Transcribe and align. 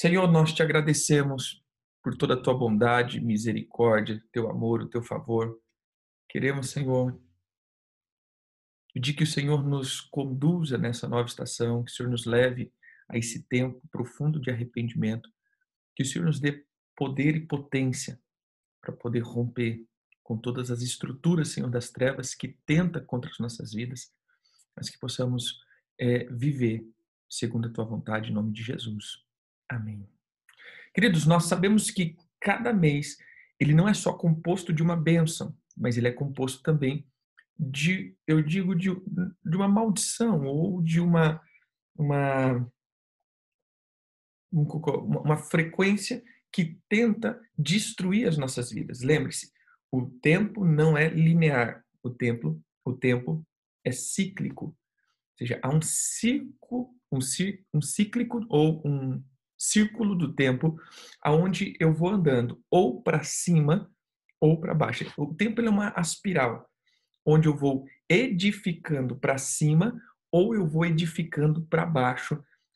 Senhor, 0.00 0.30
nós 0.30 0.52
te 0.52 0.62
agradecemos 0.62 1.60
por 2.04 2.16
toda 2.16 2.34
a 2.34 2.40
tua 2.40 2.56
bondade, 2.56 3.20
misericórdia, 3.20 4.22
teu 4.30 4.48
amor, 4.48 4.80
o 4.80 4.88
teu 4.88 5.02
favor. 5.02 5.60
Queremos, 6.28 6.70
Senhor, 6.70 7.20
pedir 8.94 9.14
que 9.14 9.24
o 9.24 9.26
Senhor 9.26 9.66
nos 9.66 10.00
conduza 10.00 10.78
nessa 10.78 11.08
nova 11.08 11.26
estação, 11.26 11.82
que 11.82 11.90
o 11.90 11.94
Senhor 11.96 12.08
nos 12.08 12.26
leve 12.26 12.72
a 13.08 13.18
esse 13.18 13.42
tempo 13.48 13.82
profundo 13.90 14.40
de 14.40 14.52
arrependimento, 14.52 15.28
que 15.96 16.04
o 16.04 16.06
Senhor 16.06 16.26
nos 16.26 16.38
dê 16.38 16.64
poder 16.96 17.34
e 17.34 17.44
potência 17.44 18.22
para 18.80 18.94
poder 18.94 19.24
romper 19.24 19.84
com 20.22 20.38
todas 20.38 20.70
as 20.70 20.80
estruturas, 20.80 21.48
Senhor, 21.48 21.68
das 21.68 21.90
trevas 21.90 22.36
que 22.36 22.56
tenta 22.64 23.00
contra 23.00 23.28
as 23.28 23.38
nossas 23.40 23.72
vidas, 23.72 24.12
mas 24.76 24.88
que 24.88 24.98
possamos 25.00 25.58
é, 25.98 26.22
viver 26.26 26.88
segundo 27.28 27.66
a 27.66 27.72
tua 27.72 27.84
vontade, 27.84 28.30
em 28.30 28.34
nome 28.34 28.52
de 28.52 28.62
Jesus. 28.62 29.26
Amém. 29.68 30.08
Queridos, 30.94 31.26
nós 31.26 31.44
sabemos 31.44 31.90
que 31.90 32.16
cada 32.40 32.72
mês 32.72 33.18
ele 33.60 33.74
não 33.74 33.88
é 33.88 33.94
só 33.94 34.12
composto 34.12 34.72
de 34.72 34.82
uma 34.82 34.96
bênção, 34.96 35.56
mas 35.76 35.96
ele 35.96 36.08
é 36.08 36.12
composto 36.12 36.62
também 36.62 37.06
de, 37.58 38.16
eu 38.26 38.40
digo, 38.40 38.74
de, 38.74 38.88
de 38.88 39.56
uma 39.56 39.68
maldição 39.68 40.44
ou 40.46 40.80
de 40.80 41.00
uma, 41.00 41.40
uma, 41.96 42.72
uma 44.52 45.36
frequência 45.36 46.22
que 46.52 46.80
tenta 46.88 47.40
destruir 47.58 48.28
as 48.28 48.38
nossas 48.38 48.70
vidas. 48.70 49.02
Lembre-se, 49.02 49.52
o 49.90 50.06
tempo 50.22 50.64
não 50.64 50.96
é 50.96 51.08
linear, 51.08 51.84
o 52.02 52.10
tempo, 52.10 52.62
o 52.84 52.92
tempo 52.92 53.44
é 53.84 53.90
cíclico. 53.90 54.66
Ou 54.66 54.76
seja, 55.38 55.60
há 55.62 55.68
um 55.68 55.82
ciclo, 55.82 56.94
um, 57.10 57.18
um 57.74 57.82
cíclico 57.82 58.46
ou 58.48 58.82
um 58.86 59.22
círculo 59.58 60.14
do 60.14 60.32
tempo 60.32 60.78
aonde 61.20 61.74
eu 61.80 61.92
vou 61.92 62.10
andando 62.10 62.62
ou 62.70 63.02
para 63.02 63.24
cima 63.24 63.90
ou 64.40 64.60
para 64.60 64.72
baixo. 64.72 65.04
O 65.16 65.34
tempo 65.34 65.60
é 65.60 65.68
uma 65.68 65.92
espiral 65.98 66.68
onde 67.26 67.48
eu 67.48 67.56
vou 67.56 67.84
edificando 68.08 69.16
para 69.16 69.36
cima 69.36 70.00
ou 70.32 70.54
eu 70.54 70.66
vou 70.66 70.86
edificando 70.86 71.62
para 71.62 71.84
baixo 71.84 72.34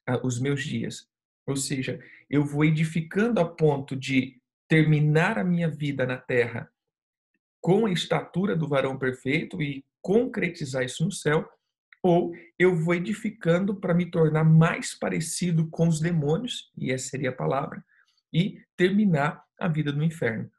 uh, 0.09 0.27
os 0.27 0.39
meus 0.41 0.65
dias. 0.65 1.07
Ou 1.47 1.57
seja, 1.57 2.01
eu 2.29 2.45
vou 2.45 2.65
edificando 2.65 3.41
a 3.41 3.45
ponto 3.45 3.97
de 3.97 4.41
terminar 4.69 5.39
a 5.39 5.45
minha 5.45 5.69
vida 5.69 6.07
na 6.07 6.17
terra 6.17 6.71
com 7.61 7.87
a 7.87 7.93
estatura 7.93 8.57
do 8.57 8.69
varão 8.69 8.99
perfeito 8.99 9.63
e 9.63 9.85
concretizar 10.01 10.83
isso 10.85 11.05
no 11.05 11.13
céu, 11.13 11.49
ou 12.03 12.35
eu 12.59 12.75
vou 12.75 12.95
edificando 12.95 13.77
para 13.77 13.95
me 13.95 14.11
tornar 14.11 14.45
mais 14.45 14.93
parecido 14.99 15.69
com 15.71 15.87
os 15.87 16.01
demônios, 16.01 16.71
e 16.77 16.91
essa 16.91 17.11
seria 17.11 17.31
a 17.31 17.35
palavra, 17.35 17.85
e 18.33 18.61
terminar 18.77 19.43
a 19.59 19.69
vida 19.69 19.93
no 19.93 20.03
inferno. 20.03 20.51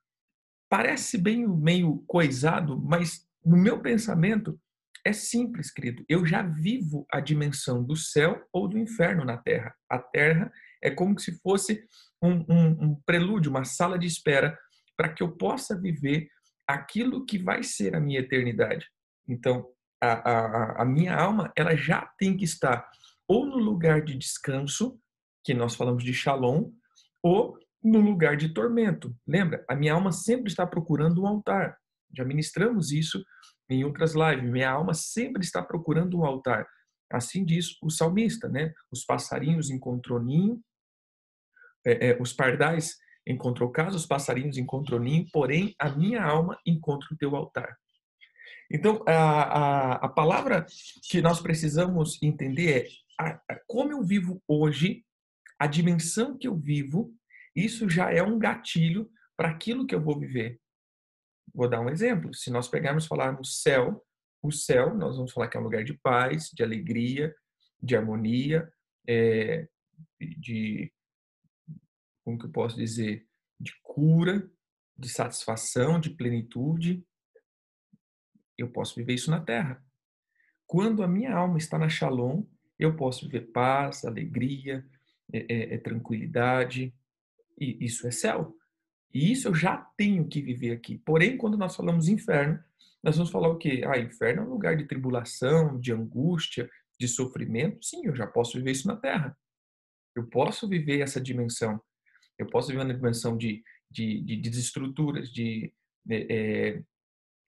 Parece 0.69 1.17
bem 1.17 1.47
meio 1.47 2.03
coisado, 2.07 2.79
mas 2.79 3.27
no 3.45 3.57
meu 3.57 3.81
pensamento 3.81 4.59
é 5.05 5.11
simples, 5.11 5.69
querido. 5.69 6.05
Eu 6.07 6.25
já 6.25 6.41
vivo 6.41 7.05
a 7.11 7.19
dimensão 7.19 7.83
do 7.83 7.95
céu 7.95 8.47
ou 8.53 8.67
do 8.67 8.77
inferno 8.77 9.25
na 9.25 9.37
terra. 9.37 9.75
A 9.89 9.99
terra 9.99 10.51
é 10.81 10.89
como 10.89 11.19
se 11.19 11.37
fosse 11.41 11.85
um, 12.21 12.45
um, 12.49 12.67
um 12.85 13.01
prelúdio, 13.05 13.51
uma 13.51 13.65
sala 13.65 13.99
de 13.99 14.07
espera 14.07 14.57
para 14.95 15.09
que 15.09 15.21
eu 15.21 15.31
possa 15.31 15.79
viver 15.79 16.29
aquilo 16.65 17.25
que 17.25 17.37
vai 17.37 17.63
ser 17.63 17.95
a 17.95 17.99
minha 17.99 18.19
eternidade. 18.19 18.87
Então, 19.27 19.67
a, 20.03 20.31
a, 20.31 20.81
a 20.81 20.85
minha 20.85 21.15
alma, 21.15 21.51
ela 21.55 21.75
já 21.75 22.11
tem 22.17 22.35
que 22.35 22.43
estar 22.43 22.89
ou 23.27 23.45
no 23.45 23.57
lugar 23.57 24.03
de 24.03 24.17
descanso, 24.17 24.99
que 25.43 25.53
nós 25.53 25.75
falamos 25.75 26.03
de 26.03 26.13
shalom, 26.13 26.71
ou 27.21 27.57
no 27.81 27.99
lugar 27.99 28.37
de 28.37 28.53
tormento. 28.53 29.15
Lembra? 29.27 29.63
A 29.69 29.75
minha 29.75 29.93
alma 29.93 30.11
sempre 30.11 30.49
está 30.49 30.67
procurando 30.67 31.23
um 31.23 31.27
altar. 31.27 31.77
Já 32.15 32.23
ministramos 32.23 32.91
isso 32.91 33.23
em 33.69 33.83
outras 33.83 34.13
lives. 34.13 34.49
Minha 34.49 34.71
alma 34.71 34.93
sempre 34.93 35.43
está 35.43 35.61
procurando 35.63 36.17
um 36.17 36.25
altar. 36.25 36.67
Assim 37.11 37.45
diz 37.45 37.77
o 37.81 37.89
salmista, 37.89 38.47
né? 38.47 38.73
Os 38.91 39.05
passarinhos 39.05 39.69
encontrou 39.69 40.21
ninho, 40.21 40.61
é, 41.85 42.09
é, 42.09 42.21
os 42.21 42.33
pardais 42.33 42.95
encontrou 43.27 43.71
casa, 43.71 43.95
os 43.95 44.05
passarinhos 44.05 44.57
encontrou 44.57 44.99
ninho, 44.99 45.25
porém 45.31 45.73
a 45.79 45.89
minha 45.89 46.23
alma 46.23 46.57
encontra 46.65 47.07
o 47.11 47.17
teu 47.17 47.35
altar. 47.35 47.77
Então, 48.73 49.03
a, 49.07 49.13
a, 49.13 49.91
a 50.05 50.09
palavra 50.09 50.65
que 51.03 51.21
nós 51.21 51.39
precisamos 51.39 52.21
entender 52.23 52.87
é 53.19 53.23
a, 53.23 53.41
a, 53.47 53.59
como 53.67 53.91
eu 53.91 54.01
vivo 54.01 54.41
hoje, 54.47 55.05
a 55.59 55.67
dimensão 55.67 56.35
que 56.35 56.47
eu 56.47 56.57
vivo, 56.57 57.15
isso 57.55 57.87
já 57.87 58.11
é 58.11 58.23
um 58.23 58.39
gatilho 58.39 59.07
para 59.37 59.49
aquilo 59.49 59.85
que 59.85 59.93
eu 59.93 60.01
vou 60.01 60.19
viver. 60.19 60.59
Vou 61.53 61.69
dar 61.69 61.81
um 61.81 61.89
exemplo. 61.89 62.33
Se 62.33 62.49
nós 62.49 62.67
pegarmos 62.67 63.05
e 63.05 63.07
falarmos 63.07 63.61
céu, 63.61 64.03
o 64.41 64.51
céu, 64.51 64.95
nós 64.95 65.17
vamos 65.17 65.31
falar 65.31 65.47
que 65.47 65.55
é 65.55 65.59
um 65.59 65.63
lugar 65.63 65.83
de 65.83 65.93
paz, 65.93 66.49
de 66.51 66.63
alegria, 66.63 67.33
de 67.79 67.95
harmonia, 67.95 68.67
é, 69.07 69.67
de, 70.19 70.91
como 72.25 72.39
que 72.39 72.45
eu 72.45 72.51
posso 72.51 72.75
dizer, 72.75 73.27
de 73.59 73.71
cura, 73.83 74.49
de 74.97 75.09
satisfação, 75.09 75.99
de 75.99 76.09
plenitude, 76.09 77.05
eu 78.57 78.69
posso 78.69 78.95
viver 78.95 79.13
isso 79.13 79.31
na 79.31 79.39
terra. 79.39 79.83
Quando 80.65 81.03
a 81.03 81.07
minha 81.07 81.33
alma 81.33 81.57
está 81.57 81.77
na 81.77 81.89
Shalom, 81.89 82.43
eu 82.79 82.95
posso 82.95 83.25
viver 83.25 83.51
paz, 83.51 84.05
alegria, 84.05 84.85
é, 85.31 85.45
é, 85.49 85.75
é 85.75 85.77
tranquilidade, 85.77 86.93
e 87.59 87.85
isso 87.85 88.07
é 88.07 88.11
céu. 88.11 88.55
E 89.13 89.31
isso 89.31 89.47
eu 89.47 89.53
já 89.53 89.77
tenho 89.95 90.27
que 90.27 90.41
viver 90.41 90.71
aqui. 90.71 90.97
Porém, 90.97 91.37
quando 91.37 91.57
nós 91.57 91.75
falamos 91.75 92.07
inferno, 92.07 92.59
nós 93.03 93.17
vamos 93.17 93.31
falar 93.31 93.49
o 93.49 93.57
quê? 93.57 93.83
Ah, 93.85 93.99
inferno 93.99 94.41
é 94.41 94.45
um 94.45 94.49
lugar 94.49 94.75
de 94.75 94.85
tribulação, 94.85 95.79
de 95.79 95.91
angústia, 95.91 96.69
de 96.99 97.07
sofrimento. 97.07 97.85
Sim, 97.85 98.05
eu 98.05 98.15
já 98.15 98.25
posso 98.25 98.57
viver 98.57 98.71
isso 98.71 98.87
na 98.87 98.95
Terra. 98.95 99.37
Eu 100.15 100.27
posso 100.27 100.67
viver 100.67 101.01
essa 101.01 101.19
dimensão. 101.19 101.81
Eu 102.37 102.47
posso 102.47 102.69
viver 102.69 102.83
uma 102.83 102.93
dimensão 102.93 103.37
de, 103.37 103.63
de, 103.91 104.21
de, 104.21 104.37
de 104.37 104.49
desestruturas, 104.49 105.29
de, 105.29 105.71
é, 106.09 106.81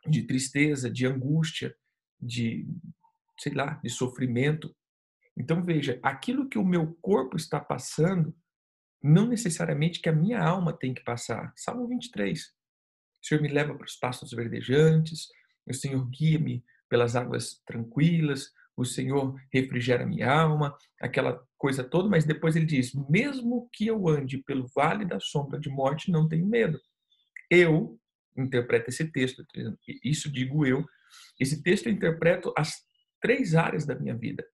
de 0.08 0.24
tristeza, 0.24 0.90
de 0.90 1.06
angústia, 1.06 1.76
de, 2.20 2.68
sei 3.40 3.54
lá, 3.54 3.80
de 3.84 3.90
sofrimento. 3.90 4.76
Então 5.38 5.64
veja, 5.64 6.00
aquilo 6.02 6.48
que 6.48 6.58
o 6.58 6.66
meu 6.66 6.98
corpo 7.02 7.36
está 7.36 7.60
passando, 7.60 8.36
não 9.04 9.28
necessariamente 9.28 10.00
que 10.00 10.10
a 10.10 10.14
minha 10.14 10.42
alma 10.42 10.74
tem 10.74 10.94
que 10.94 11.04
passar. 11.04 11.54
Salmo 11.56 11.88
23. 11.88 12.42
O 12.42 13.28
Senhor 13.28 13.42
me 13.42 13.50
leva 13.50 13.76
para 13.76 13.86
os 13.86 13.96
pastos 13.96 14.32
verdejantes, 14.32 15.28
o 15.66 15.74
Senhor 15.74 16.08
guia-me 16.10 16.64
pelas 16.90 17.16
águas 17.16 17.62
tranquilas, 17.66 18.52
o 18.78 18.86
Senhor 18.86 19.36
refrigera 19.54 20.06
minha 20.06 20.32
alma, 20.32 20.78
aquela 21.02 21.42
coisa 21.58 21.84
toda, 21.84 22.10
mas 22.10 22.26
depois 22.26 22.56
ele 22.56 22.66
diz: 22.66 22.94
mesmo 23.10 23.70
que 23.74 23.88
eu 23.88 24.08
ande 24.08 24.40
pelo 24.40 24.68
vale 24.76 25.06
da 25.06 25.20
sombra 25.20 25.60
de 25.60 25.70
morte, 25.70 26.12
não 26.12 26.28
tenho 26.28 26.46
medo. 26.46 26.80
Eu 27.50 28.00
interpreta 28.38 28.90
esse 28.90 29.12
texto, 29.12 29.46
isso 30.04 30.32
digo 30.32 30.66
eu. 30.66 30.86
Esse 31.40 31.62
texto 31.62 31.88
eu 31.88 31.94
interpreto 31.94 32.54
as 32.58 32.86
três 33.22 33.56
áreas 33.56 33.86
da 33.86 33.96
minha 33.96 34.16
vida. 34.16 34.46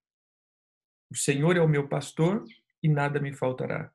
O 1.10 1.18
Senhor 1.18 1.58
é 1.58 1.62
o 1.62 1.68
meu 1.68 1.88
pastor 1.90 2.44
e 2.82 2.88
nada 2.88 3.20
me 3.20 3.34
faltará. 3.34 3.92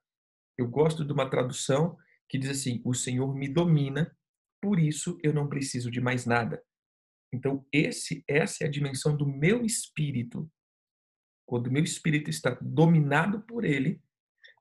Eu 0.59 0.69
gosto 0.69 1.05
de 1.05 1.13
uma 1.13 1.29
tradução 1.29 1.97
que 2.29 2.39
diz 2.39 2.51
assim: 2.51 2.81
O 2.85 2.95
Senhor 2.95 3.35
me 3.35 3.49
domina, 3.49 4.15
por 4.61 4.79
isso 4.79 5.19
eu 5.23 5.33
não 5.33 5.49
preciso 5.49 5.91
de 5.91 6.01
mais 6.01 6.27
nada. 6.27 6.63
Então, 7.33 7.67
esse, 7.73 8.25
essa 8.29 8.65
é 8.65 8.67
a 8.67 8.71
dimensão 8.71 9.17
do 9.17 9.27
meu 9.27 9.65
espírito. 9.65 10.51
Quando 11.47 11.69
o 11.69 11.73
meu 11.73 11.83
espírito 11.83 12.31
está 12.31 12.57
dominado 12.61 13.43
por 13.43 13.65
ele, 13.65 14.03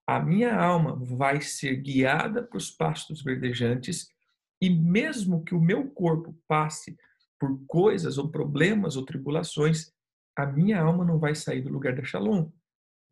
a 0.07 0.19
minha 0.19 0.55
alma 0.55 0.95
vai 0.95 1.41
ser 1.41 1.75
guiada 1.77 2.43
para 2.43 2.57
os 2.57 2.69
pastos 2.69 3.23
verdejantes 3.23 4.14
e 4.61 4.69
mesmo 4.69 5.43
que 5.43 5.53
o 5.53 5.61
meu 5.61 5.89
corpo 5.91 6.35
passe 6.47 6.97
por 7.39 7.59
coisas 7.67 8.17
ou 8.17 8.29
problemas 8.29 8.95
ou 8.95 9.05
tribulações, 9.05 9.91
a 10.35 10.45
minha 10.45 10.81
alma 10.81 11.05
não 11.05 11.19
vai 11.19 11.35
sair 11.35 11.61
do 11.61 11.71
lugar 11.71 11.95
da 11.95 12.03
Shalom. 12.03 12.49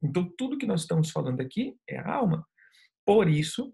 Então, 0.01 0.29
tudo 0.37 0.57
que 0.57 0.65
nós 0.65 0.81
estamos 0.81 1.09
falando 1.09 1.41
aqui 1.41 1.77
é 1.87 1.97
a 1.97 2.13
alma. 2.13 2.45
Por 3.05 3.29
isso, 3.29 3.73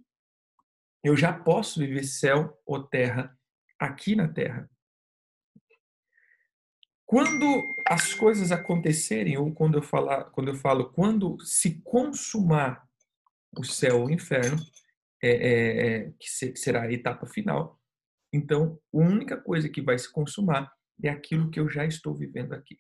eu 1.04 1.16
já 1.16 1.34
posso 1.34 1.80
viver 1.80 2.04
céu 2.04 2.58
ou 2.66 2.84
terra 2.84 3.38
aqui 3.80 4.16
na 4.16 4.28
terra. 4.28 4.70
Quando 7.06 7.64
as 7.88 8.14
coisas 8.14 8.52
acontecerem, 8.52 9.36
ou 9.38 9.52
quando 9.52 9.80
eu, 9.80 9.82
falar, 9.82 10.26
quando 10.26 10.50
eu 10.50 10.56
falo 10.56 10.92
quando 10.92 11.40
se 11.44 11.82
consumar 11.82 12.88
o 13.58 13.64
céu 13.64 14.02
ou 14.02 14.08
o 14.08 14.12
inferno, 14.12 14.58
é, 15.22 15.30
é, 15.30 15.88
é, 15.88 16.12
que, 16.20 16.30
se, 16.30 16.52
que 16.52 16.60
será 16.60 16.84
a 16.84 16.92
etapa 16.92 17.26
final. 17.28 17.80
Então, 18.34 18.80
a 18.94 18.98
única 18.98 19.38
coisa 19.38 19.70
que 19.70 19.82
vai 19.82 19.98
se 19.98 20.12
consumar 20.12 20.72
é 21.04 21.10
aquilo 21.10 21.50
que 21.50 21.60
eu 21.60 21.70
já 21.70 21.86
estou 21.86 22.16
vivendo 22.16 22.54
aqui. 22.54 22.78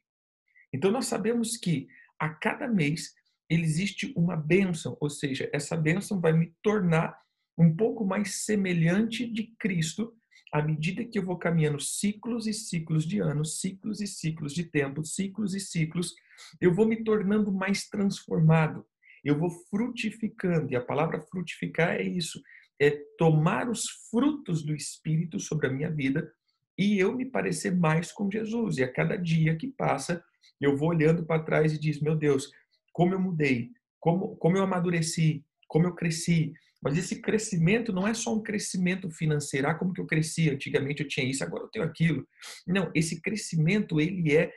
Então, 0.73 0.91
nós 0.91 1.05
sabemos 1.05 1.57
que 1.57 1.87
a 2.19 2.29
cada 2.29 2.67
mês 2.67 3.13
existe 3.49 4.13
uma 4.15 4.35
bênção, 4.35 4.95
ou 4.99 5.09
seja, 5.09 5.49
essa 5.51 5.75
bênção 5.75 6.19
vai 6.21 6.33
me 6.33 6.53
tornar 6.61 7.17
um 7.57 7.75
pouco 7.75 8.05
mais 8.05 8.45
semelhante 8.45 9.25
de 9.25 9.55
Cristo 9.59 10.15
à 10.51 10.61
medida 10.61 11.05
que 11.05 11.17
eu 11.17 11.25
vou 11.25 11.37
caminhando 11.37 11.79
ciclos 11.79 12.47
e 12.47 12.53
ciclos 12.53 13.05
de 13.05 13.19
anos, 13.19 13.59
ciclos 13.59 14.01
e 14.01 14.07
ciclos 14.07 14.53
de 14.53 14.63
tempo, 14.63 15.03
ciclos 15.03 15.53
e 15.53 15.59
ciclos, 15.59 16.13
eu 16.59 16.73
vou 16.73 16.87
me 16.87 17.03
tornando 17.03 17.51
mais 17.51 17.87
transformado. 17.87 18.85
Eu 19.23 19.37
vou 19.37 19.49
frutificando, 19.69 20.71
e 20.71 20.75
a 20.75 20.81
palavra 20.81 21.21
frutificar 21.21 21.95
é 21.95 22.03
isso, 22.03 22.41
é 22.81 22.91
tomar 23.17 23.69
os 23.69 23.83
frutos 24.09 24.63
do 24.63 24.73
Espírito 24.73 25.39
sobre 25.39 25.67
a 25.67 25.71
minha 25.71 25.91
vida 25.91 26.31
e 26.77 26.97
eu 26.97 27.13
me 27.13 27.25
parecer 27.25 27.75
mais 27.75 28.09
com 28.09 28.31
Jesus. 28.31 28.77
E 28.77 28.83
a 28.83 28.91
cada 28.91 29.17
dia 29.17 29.57
que 29.57 29.67
passa, 29.67 30.23
eu 30.61 30.77
vou 30.77 30.89
olhando 30.89 31.25
para 31.25 31.43
trás 31.43 31.73
e 31.73 31.79
diz: 31.79 31.99
Meu 31.99 32.15
Deus, 32.15 32.49
como 32.93 33.13
eu 33.13 33.19
mudei, 33.19 33.69
como, 33.99 34.37
como 34.37 34.55
eu 34.55 34.63
amadureci, 34.63 35.43
como 35.67 35.87
eu 35.87 35.93
cresci. 35.93 36.53
Mas 36.81 36.97
esse 36.97 37.21
crescimento 37.21 37.91
não 37.91 38.07
é 38.07 38.13
só 38.13 38.33
um 38.33 38.41
crescimento 38.41 39.11
financeiro, 39.11 39.67
ah, 39.67 39.75
como 39.75 39.91
que 39.91 39.99
eu 39.99 40.07
cresci, 40.07 40.49
antigamente 40.49 41.03
eu 41.03 41.07
tinha 41.09 41.29
isso, 41.29 41.43
agora 41.43 41.63
eu 41.63 41.67
tenho 41.67 41.83
aquilo. 41.83 42.25
Não, 42.65 42.89
esse 42.95 43.21
crescimento, 43.21 43.99
ele 43.99 44.33
é, 44.33 44.49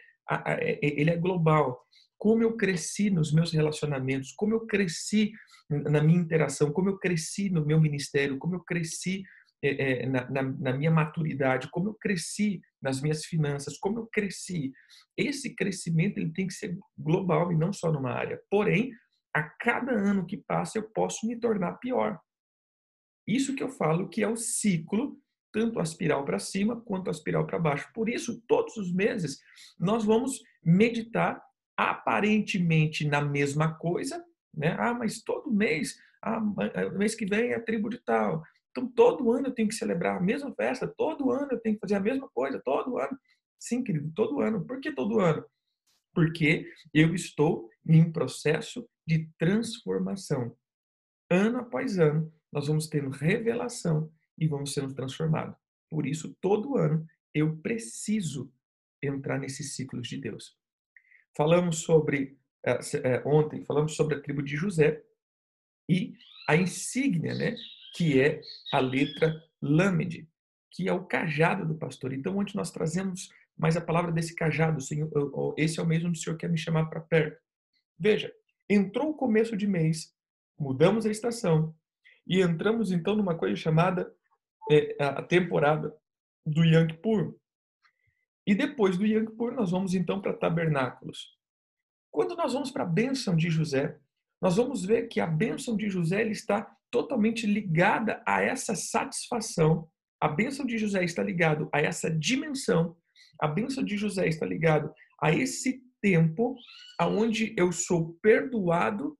ele 0.80 1.10
é 1.10 1.16
global. 1.16 1.80
Como 2.18 2.42
eu 2.42 2.56
cresci 2.56 3.10
nos 3.10 3.32
meus 3.32 3.52
relacionamentos, 3.52 4.32
como 4.32 4.54
eu 4.54 4.66
cresci 4.66 5.32
na 5.68 6.02
minha 6.02 6.20
interação, 6.20 6.72
como 6.72 6.90
eu 6.90 6.98
cresci 6.98 7.50
no 7.50 7.64
meu 7.64 7.80
ministério, 7.80 8.38
como 8.38 8.54
eu 8.54 8.60
cresci 8.60 9.24
é, 9.64 10.06
na, 10.06 10.72
minha 10.72 10.90
maturidade, 10.90 11.70
como 11.70 11.88
eu 11.88 11.94
cresci 11.94 12.60
nas 12.80 13.00
minhas 13.00 13.24
finanças, 13.24 13.78
como 13.78 14.00
eu 14.00 14.06
cresci. 14.06 14.72
Esse 15.16 15.54
crescimento 15.54 16.18
ele 16.18 16.32
tem 16.32 16.46
que 16.46 16.54
ser 16.54 16.76
global 16.98 17.52
e 17.52 17.56
não 17.56 17.72
só 17.72 17.92
numa 17.92 18.10
área. 18.10 18.40
Porém, 18.50 18.92
a 19.34 19.42
cada 19.42 19.92
ano 19.92 20.26
que 20.26 20.36
passa 20.36 20.78
eu 20.78 20.90
posso 20.90 21.26
me 21.26 21.38
tornar 21.38 21.74
pior. 21.74 22.20
Isso 23.26 23.54
que 23.54 23.62
eu 23.62 23.68
falo 23.68 24.08
que 24.08 24.22
é 24.22 24.28
o 24.28 24.36
ciclo, 24.36 25.16
tanto 25.52 25.78
a 25.78 25.82
espiral 25.82 26.24
para 26.24 26.38
cima 26.38 26.80
quanto 26.80 27.08
a 27.08 27.10
espiral 27.10 27.46
para 27.46 27.58
baixo. 27.58 27.90
Por 27.94 28.08
isso, 28.08 28.42
todos 28.48 28.76
os 28.76 28.92
meses 28.92 29.40
nós 29.78 30.04
vamos 30.04 30.40
meditar 30.64 31.42
aparentemente 31.76 33.06
na 33.06 33.20
mesma 33.20 33.74
coisa, 33.74 34.24
né? 34.54 34.76
Ah, 34.78 34.94
mas 34.94 35.22
todo 35.22 35.50
mês, 35.50 35.96
ah, 36.22 36.40
mês 36.96 37.14
que 37.14 37.26
vem 37.26 37.50
é 37.50 37.56
a 37.56 37.62
tribo 37.62 37.88
de 37.88 37.98
tal, 37.98 38.42
então, 38.72 38.88
todo 38.88 39.30
ano 39.30 39.48
eu 39.48 39.54
tenho 39.54 39.68
que 39.68 39.74
celebrar 39.74 40.16
a 40.16 40.20
mesma 40.20 40.52
festa, 40.54 40.88
todo 40.88 41.30
ano 41.30 41.52
eu 41.52 41.60
tenho 41.60 41.76
que 41.76 41.80
fazer 41.80 41.94
a 41.94 42.00
mesma 42.00 42.28
coisa, 42.30 42.60
todo 42.64 42.98
ano. 42.98 43.18
Sim, 43.60 43.84
querido, 43.84 44.10
todo 44.14 44.40
ano. 44.40 44.64
Por 44.66 44.80
que 44.80 44.92
todo 44.92 45.20
ano? 45.20 45.44
Porque 46.14 46.66
eu 46.92 47.14
estou 47.14 47.68
em 47.86 48.02
um 48.02 48.10
processo 48.10 48.88
de 49.06 49.28
transformação. 49.38 50.56
Ano 51.30 51.58
após 51.58 51.98
ano, 51.98 52.32
nós 52.50 52.66
vamos 52.66 52.86
tendo 52.86 53.10
revelação 53.10 54.10
e 54.42 54.48
vamos 54.48 54.72
sendo 54.72 54.92
transformados. 54.92 55.56
Por 55.88 56.04
isso, 56.04 56.36
todo 56.40 56.76
ano, 56.76 57.06
eu 57.32 57.56
preciso 57.58 58.52
entrar 59.00 59.38
nesses 59.38 59.76
ciclos 59.76 60.08
de 60.08 60.16
Deus. 60.16 60.56
Falamos 61.36 61.78
sobre, 61.78 62.36
eh, 62.66 62.80
eh, 63.04 63.22
ontem, 63.24 63.64
falamos 63.64 63.94
sobre 63.94 64.16
a 64.16 64.20
tribo 64.20 64.42
de 64.42 64.56
José 64.56 65.00
e 65.88 66.14
a 66.48 66.56
insígnia, 66.56 67.34
né? 67.34 67.56
que 67.94 68.20
é 68.20 68.40
a 68.72 68.80
letra 68.80 69.40
Lamed, 69.60 70.28
que 70.72 70.88
é 70.88 70.92
o 70.92 71.04
cajado 71.04 71.64
do 71.64 71.76
pastor. 71.76 72.12
Então, 72.12 72.36
onde 72.36 72.56
nós 72.56 72.72
trazemos 72.72 73.30
mais 73.56 73.76
a 73.76 73.80
palavra 73.80 74.10
desse 74.10 74.34
cajado, 74.34 74.80
Senhor, 74.80 75.08
esse 75.56 75.78
é 75.78 75.82
o 75.82 75.86
mesmo 75.86 76.10
que 76.10 76.18
o 76.18 76.20
Senhor 76.20 76.36
quer 76.36 76.50
me 76.50 76.58
chamar 76.58 76.86
para 76.86 77.00
perto. 77.00 77.40
Veja, 77.96 78.32
entrou 78.68 79.10
o 79.10 79.16
começo 79.16 79.56
de 79.56 79.68
mês, 79.68 80.12
mudamos 80.58 81.06
a 81.06 81.10
estação 81.10 81.76
e 82.26 82.40
entramos 82.40 82.90
então 82.90 83.14
numa 83.14 83.36
coisa 83.36 83.54
chamada 83.54 84.12
a 84.98 85.22
temporada 85.22 85.94
do 86.46 86.64
Yom. 86.64 86.86
E 88.46 88.54
depois 88.54 88.96
do 88.96 89.06
Yom 89.06 89.26
nós 89.54 89.70
vamos 89.70 89.94
então 89.94 90.20
para 90.20 90.32
tabernáculos. 90.32 91.36
Quando 92.10 92.36
nós 92.36 92.52
vamos 92.52 92.70
para 92.70 92.82
a 92.82 92.86
bênção 92.86 93.34
de 93.34 93.48
José, 93.48 93.98
nós 94.40 94.56
vamos 94.56 94.84
ver 94.84 95.08
que 95.08 95.20
a 95.20 95.26
bênção 95.26 95.76
de 95.76 95.88
José 95.88 96.24
está 96.28 96.76
totalmente 96.90 97.46
ligada 97.46 98.22
a 98.26 98.42
essa 98.42 98.74
satisfação. 98.74 99.88
A 100.20 100.28
bênção 100.28 100.66
de 100.66 100.76
José 100.76 101.02
está 101.04 101.22
ligado 101.22 101.68
a 101.72 101.80
essa 101.80 102.10
dimensão. 102.10 102.96
A 103.40 103.48
bênção 103.48 103.82
de 103.82 103.96
José 103.96 104.28
está 104.28 104.44
ligado 104.44 104.92
a 105.20 105.32
esse 105.32 105.82
tempo 106.02 106.56
aonde 106.98 107.54
eu 107.56 107.72
sou 107.72 108.14
perdoado, 108.20 109.16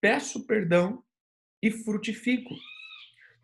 peço 0.00 0.46
perdão 0.46 1.02
e 1.62 1.70
frutifico. 1.70 2.54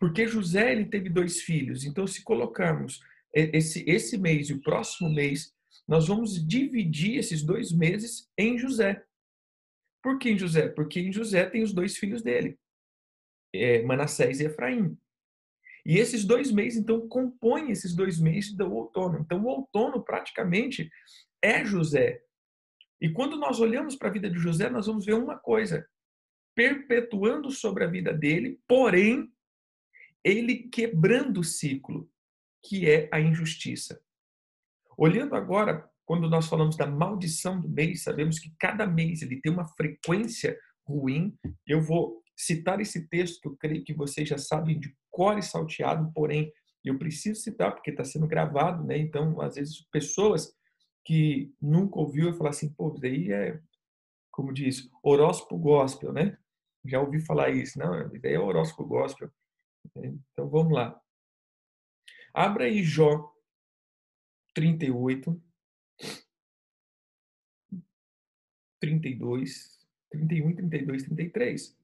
Porque 0.04 0.26
José 0.26 0.70
ele 0.70 0.84
teve 0.84 1.08
dois 1.08 1.40
filhos. 1.40 1.82
Então, 1.86 2.06
se 2.06 2.22
colocarmos 2.22 3.00
esse, 3.32 3.82
esse 3.88 4.18
mês 4.18 4.50
e 4.50 4.52
o 4.52 4.60
próximo 4.60 5.08
mês, 5.08 5.50
nós 5.88 6.08
vamos 6.08 6.46
dividir 6.46 7.16
esses 7.16 7.42
dois 7.42 7.72
meses 7.72 8.30
em 8.36 8.58
José. 8.58 9.02
Por 10.02 10.18
que 10.18 10.28
em 10.28 10.38
José? 10.38 10.68
Porque 10.68 11.00
em 11.00 11.10
José 11.10 11.46
tem 11.46 11.62
os 11.62 11.72
dois 11.72 11.96
filhos 11.96 12.20
dele 12.20 12.58
é, 13.54 13.82
Manassés 13.82 14.40
e 14.40 14.44
Efraim. 14.44 14.94
E 15.86 15.96
esses 15.96 16.22
dois 16.22 16.52
meses, 16.52 16.80
então, 16.80 17.08
compõem 17.08 17.70
esses 17.70 17.96
dois 17.96 18.20
meses 18.20 18.52
do 18.52 18.70
outono. 18.70 19.20
Então, 19.20 19.42
o 19.42 19.46
outono 19.46 20.04
praticamente 20.04 20.90
é 21.40 21.64
José. 21.64 22.20
E 23.00 23.08
quando 23.08 23.38
nós 23.38 23.58
olhamos 23.58 23.96
para 23.96 24.10
a 24.10 24.12
vida 24.12 24.28
de 24.28 24.38
José, 24.38 24.68
nós 24.68 24.86
vamos 24.86 25.06
ver 25.06 25.14
uma 25.14 25.38
coisa: 25.38 25.88
perpetuando 26.54 27.50
sobre 27.50 27.84
a 27.84 27.86
vida 27.86 28.12
dele, 28.12 28.60
porém, 28.68 29.32
ele 30.24 30.68
quebrando 30.68 31.40
o 31.40 31.44
ciclo, 31.44 32.08
que 32.64 32.88
é 32.88 33.08
a 33.12 33.20
injustiça. 33.20 34.00
Olhando 34.96 35.34
agora, 35.34 35.88
quando 36.06 36.28
nós 36.28 36.46
falamos 36.46 36.76
da 36.76 36.86
maldição 36.86 37.60
do 37.60 37.68
mês, 37.68 38.02
sabemos 38.02 38.38
que 38.38 38.52
cada 38.58 38.86
mês 38.86 39.22
ele 39.22 39.40
tem 39.40 39.52
uma 39.52 39.66
frequência 39.68 40.58
ruim. 40.86 41.36
Eu 41.66 41.82
vou 41.82 42.22
citar 42.36 42.80
esse 42.80 43.08
texto 43.08 43.40
que 43.40 43.48
eu 43.48 43.56
creio 43.56 43.84
que 43.84 43.94
vocês 43.94 44.28
já 44.28 44.38
sabem 44.38 44.78
de 44.78 44.94
cor 45.10 45.38
e 45.38 45.42
salteado, 45.42 46.10
porém 46.12 46.52
eu 46.84 46.98
preciso 46.98 47.40
citar 47.40 47.74
porque 47.74 47.90
está 47.90 48.04
sendo 48.04 48.26
gravado, 48.26 48.84
né? 48.84 48.98
Então, 48.98 49.40
às 49.40 49.54
vezes, 49.54 49.86
pessoas 49.90 50.52
que 51.04 51.52
nunca 51.60 51.98
ouviu 51.98 52.28
eu 52.28 52.34
falar 52.34 52.50
assim, 52.50 52.72
pô, 52.72 52.90
daí 52.90 53.32
é, 53.32 53.60
como 54.30 54.52
diz, 54.52 54.90
horóscopo 55.02 55.56
gospel, 55.58 56.12
né? 56.12 56.36
Já 56.84 57.00
ouvi 57.00 57.20
falar 57.20 57.50
isso. 57.50 57.78
Não, 57.78 58.10
daí 58.20 58.34
é 58.34 58.38
horóscopo 58.38 58.84
gospel. 58.84 59.30
Então, 59.96 60.48
vamos 60.48 60.72
lá. 60.72 61.00
Abra 62.32 62.64
aí 62.64 62.82
Jó 62.82 63.32
38, 64.54 65.40
32, 68.80 69.86
31, 70.10 70.56
32, 70.56 71.02
33. 71.04 71.78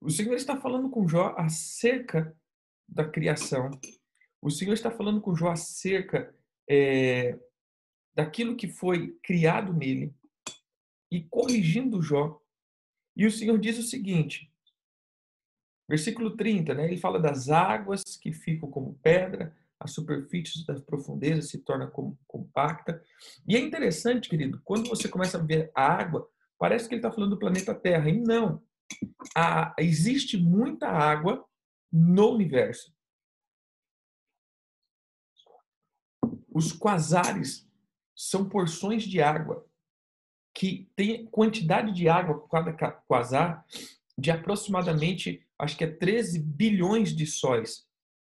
O 0.00 0.10
Senhor 0.10 0.34
está 0.34 0.60
falando 0.60 0.90
com 0.90 1.08
Jó 1.08 1.34
acerca 1.36 2.36
da 2.88 3.08
criação. 3.08 3.70
O 4.40 4.50
Senhor 4.50 4.74
está 4.74 4.90
falando 4.90 5.20
com 5.20 5.34
Jó 5.34 5.48
acerca 5.50 6.34
é, 6.68 7.38
daquilo 8.14 8.56
que 8.56 8.68
foi 8.68 9.16
criado 9.22 9.72
nele 9.72 10.14
e 11.10 11.22
corrigindo 11.22 12.02
Jó. 12.02 12.40
E 13.16 13.26
o 13.26 13.30
Senhor 13.30 13.58
diz 13.58 13.78
o 13.78 13.82
seguinte, 13.82 14.51
versículo 15.92 16.34
30, 16.34 16.72
né? 16.72 16.86
Ele 16.86 16.96
fala 16.96 17.20
das 17.20 17.50
águas 17.50 18.02
que 18.16 18.32
ficam 18.32 18.70
como 18.70 18.98
pedra, 19.02 19.54
a 19.78 19.86
superfície 19.86 20.66
das 20.66 20.80
profundezas 20.80 21.50
se 21.50 21.58
torna 21.58 21.92
compacta. 22.26 23.02
E 23.46 23.54
é 23.54 23.60
interessante, 23.60 24.26
querido, 24.26 24.58
quando 24.64 24.88
você 24.88 25.06
começa 25.06 25.36
a 25.36 25.42
ver 25.42 25.70
a 25.74 25.84
água, 25.84 26.26
parece 26.58 26.88
que 26.88 26.94
ele 26.94 27.00
está 27.00 27.12
falando 27.12 27.32
do 27.32 27.38
planeta 27.38 27.74
Terra. 27.74 28.08
E 28.08 28.18
não 28.18 28.62
a, 29.36 29.74
existe 29.78 30.38
muita 30.38 30.88
água 30.88 31.44
no 31.92 32.30
universo. 32.30 32.90
Os 36.48 36.72
quasares 36.72 37.68
são 38.16 38.48
porções 38.48 39.02
de 39.02 39.20
água 39.20 39.66
que 40.54 40.90
tem 40.96 41.26
quantidade 41.26 41.92
de 41.92 42.08
água 42.08 42.38
por 42.38 42.48
cada 42.48 42.72
quasar 43.06 43.66
de 44.18 44.30
aproximadamente, 44.30 45.46
acho 45.58 45.76
que 45.76 45.84
é 45.84 45.90
13 45.90 46.38
bilhões 46.38 47.14
de 47.14 47.26
sóis. 47.26 47.86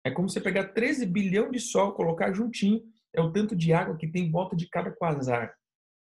É 0.05 0.11
como 0.11 0.29
você 0.29 0.39
pegar 0.39 0.69
13 0.69 1.05
bilhão 1.05 1.51
de 1.51 1.59
sol, 1.59 1.93
colocar 1.93 2.33
juntinho, 2.33 2.81
é 3.13 3.21
o 3.21 3.31
tanto 3.31 3.55
de 3.55 3.73
água 3.73 3.97
que 3.97 4.07
tem 4.07 4.25
em 4.25 4.31
volta 4.31 4.55
de 4.55 4.67
cada 4.69 4.91
quasar. 4.91 5.53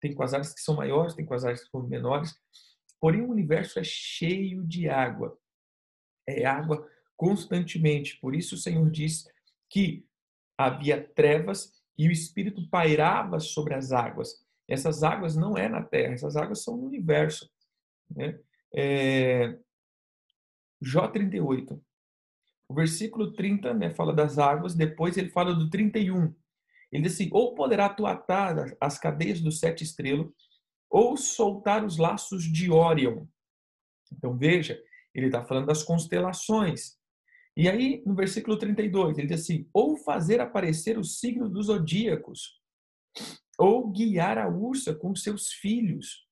Tem 0.01 0.15
quasares 0.15 0.53
que 0.53 0.61
são 0.61 0.75
maiores, 0.75 1.15
tem 1.15 1.25
quasares 1.25 1.63
que 1.63 1.71
são 1.71 1.83
menores, 1.87 2.35
Porém, 3.05 3.21
o 3.21 3.31
universo 3.31 3.79
é 3.79 3.85
cheio 3.85 4.65
de 4.65 4.89
água. 4.89 5.39
É 6.27 6.47
água 6.47 6.89
constantemente. 7.15 8.19
Por 8.19 8.35
isso, 8.35 8.55
o 8.55 8.59
Senhor 8.59 8.91
diz 8.91 9.29
que 9.69 10.07
havia 10.57 11.07
trevas 11.15 11.71
e 11.99 12.09
o 12.09 12.11
Espírito 12.11 12.67
pairava 12.71 13.41
sobre 13.41 13.75
as 13.75 13.93
águas. 13.93 14.43
Essas 14.67 15.03
águas 15.03 15.37
não 15.37 15.55
é 15.55 15.69
na 15.69 15.83
Terra, 15.83 16.15
essas 16.15 16.35
águas 16.35 16.65
são 16.65 16.79
no 16.79 16.87
universo. 16.87 17.47
Né? 18.09 18.41
É... 18.75 19.59
Jó 20.83 21.09
38. 21.09 21.83
O 22.69 22.75
versículo 22.75 23.33
30 23.33 23.75
né, 23.75 23.91
fala 23.91 24.13
das 24.13 24.39
águas, 24.39 24.75
depois 24.75 25.17
ele 25.17 25.31
fala 25.31 25.55
do 25.55 25.71
31. 25.71 26.35
Ele 26.91 27.03
diz 27.03 27.15
assim: 27.15 27.29
ou 27.33 27.55
poderá 27.55 27.89
tu 27.89 28.07
atar 28.07 28.77
as 28.81 28.99
cadeias 28.99 29.41
do 29.41 29.53
sete 29.53 29.85
estrelas, 29.85 30.29
ou 30.91 31.17
soltar 31.17 31.85
os 31.85 31.99
laços 31.99 32.45
de 32.45 32.71
Órion. 32.71 33.27
Então 34.13 34.37
veja, 34.37 34.81
ele 35.15 35.27
está 35.27 35.45
falando 35.45 35.67
das 35.67 35.83
constelações. 35.83 36.97
E 37.57 37.69
aí, 37.69 38.03
no 38.05 38.15
versículo 38.15 38.59
32, 38.59 39.19
ele 39.19 39.29
diz 39.29 39.43
assim: 39.43 39.69
ou 39.73 39.97
fazer 39.97 40.41
aparecer 40.41 40.99
o 40.99 41.05
signo 41.05 41.49
dos 41.49 41.67
zodíacos, 41.67 42.61
ou 43.59 43.91
guiar 43.91 44.39
a 44.39 44.49
ursa 44.49 44.95
com 44.95 45.15
seus 45.15 45.53
filhos. 45.53 46.24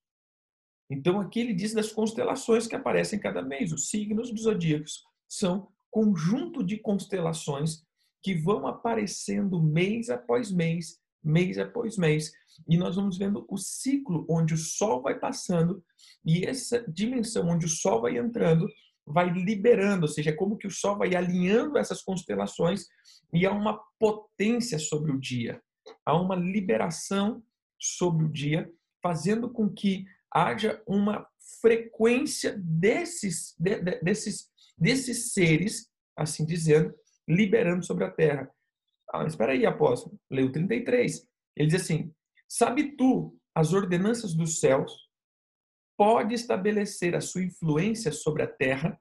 Então, 0.93 1.21
aqui 1.21 1.41
ele 1.41 1.55
diz 1.55 1.73
das 1.73 1.93
constelações 1.93 2.67
que 2.67 2.77
aparecem 2.77 3.19
cada 3.19 3.43
mês. 3.43 3.73
Os 3.73 3.89
signos 3.89 4.31
dos 4.31 4.43
zodíacos 4.43 5.03
são 5.29 5.69
conjunto 5.91 6.63
de 6.63 6.79
constelações 6.79 7.83
que 8.23 8.35
vão 8.35 8.67
aparecendo 8.67 9.63
mês 9.63 10.09
após 10.11 10.53
mês, 10.53 10.99
mês 11.23 11.59
após 11.59 11.97
mês. 11.97 12.33
E 12.69 12.77
nós 12.77 12.97
vamos 12.97 13.19
vendo 13.19 13.45
o 13.49 13.57
ciclo 13.57 14.27
onde 14.29 14.55
o 14.55 14.59
Sol 14.59 15.03
vai 15.03 15.19
passando 15.19 15.83
e 16.25 16.45
essa 16.45 16.85
dimensão 16.89 17.49
onde 17.49 17.67
o 17.67 17.69
Sol 17.69 18.03
vai 18.03 18.17
entrando 18.17 18.69
vai 19.07 19.31
liberando, 19.31 20.03
ou 20.03 20.09
seja, 20.09 20.31
é 20.31 20.35
como 20.35 20.57
que 20.57 20.67
o 20.67 20.71
Sol 20.71 20.97
vai 20.97 21.15
alinhando 21.15 21.77
essas 21.77 22.03
constelações 22.03 22.87
e 23.33 23.45
há 23.47 23.53
uma 23.53 23.81
potência 23.99 24.79
sobre 24.79 25.11
o 25.13 25.19
dia, 25.19 25.61
há 26.07 26.15
uma 26.15 26.37
liberação 26.37 27.43
sobre 27.81 28.25
o 28.25 28.29
dia, 28.29 28.71
fazendo 29.03 29.51
com 29.51 29.69
que 29.69 30.05
haja 30.35 30.83
uma 30.87 31.27
frequência 31.61 32.57
desses, 32.59 33.55
de, 33.59 33.81
de, 33.81 34.01
desses 34.01 34.53
desses 34.83 35.33
seres, 35.33 35.89
assim 36.17 36.45
dizendo, 36.45 36.93
liberando 37.29 37.85
sobre 37.85 38.05
a 38.05 38.11
terra. 38.11 38.51
Ah, 39.12 39.25
espera 39.25 39.53
aí, 39.53 39.65
apóstolo. 39.65 40.19
Leu 40.29 40.51
33. 40.51 41.27
Ele 41.57 41.69
diz 41.69 41.83
assim: 41.83 42.12
Sabe 42.49 42.97
tu 42.97 43.39
as 43.55 43.73
ordenanças 43.73 44.35
dos 44.35 44.59
céus? 44.59 44.93
Pode 45.97 46.35
estabelecer 46.35 47.15
a 47.15 47.21
sua 47.21 47.45
influência 47.45 48.11
sobre 48.11 48.43
a 48.43 48.47
terra? 48.47 48.99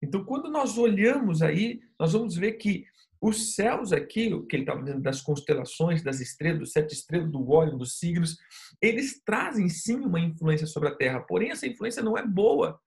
Então, 0.00 0.24
quando 0.24 0.50
nós 0.50 0.78
olhamos 0.78 1.42
aí, 1.42 1.80
nós 1.98 2.12
vamos 2.12 2.36
ver 2.36 2.52
que 2.52 2.86
os 3.20 3.54
céus 3.54 3.92
aqui, 3.92 4.32
o 4.32 4.46
que 4.46 4.56
ele 4.56 4.62
estava 4.62 4.82
dizendo 4.82 5.02
das 5.02 5.20
constelações, 5.20 6.02
das 6.02 6.20
estrelas, 6.20 6.60
dos 6.60 6.72
sete 6.72 6.94
estrelas, 6.94 7.30
do 7.30 7.50
óleo, 7.50 7.78
dos 7.78 7.98
signos, 7.98 8.36
eles 8.80 9.22
trazem 9.24 9.68
sim 9.68 9.96
uma 10.00 10.20
influência 10.20 10.66
sobre 10.66 10.90
a 10.90 10.94
Terra. 10.94 11.20
Porém, 11.20 11.50
essa 11.50 11.66
influência 11.66 12.02
não 12.02 12.16
é 12.16 12.26
boa. 12.26 12.78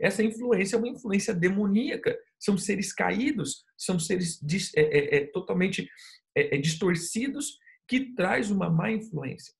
Essa 0.00 0.22
influência 0.22 0.76
é 0.76 0.78
uma 0.78 0.88
influência 0.88 1.34
demoníaca. 1.34 2.16
São 2.38 2.56
seres 2.56 2.92
caídos, 2.92 3.64
são 3.76 3.98
seres 3.98 4.40
é, 4.76 4.80
é, 4.80 5.16
é, 5.16 5.26
totalmente 5.26 5.88
é, 6.34 6.56
é, 6.56 6.58
distorcidos 6.58 7.58
que 7.86 8.14
traz 8.14 8.50
uma 8.50 8.70
má 8.70 8.90
influência. 8.90 9.54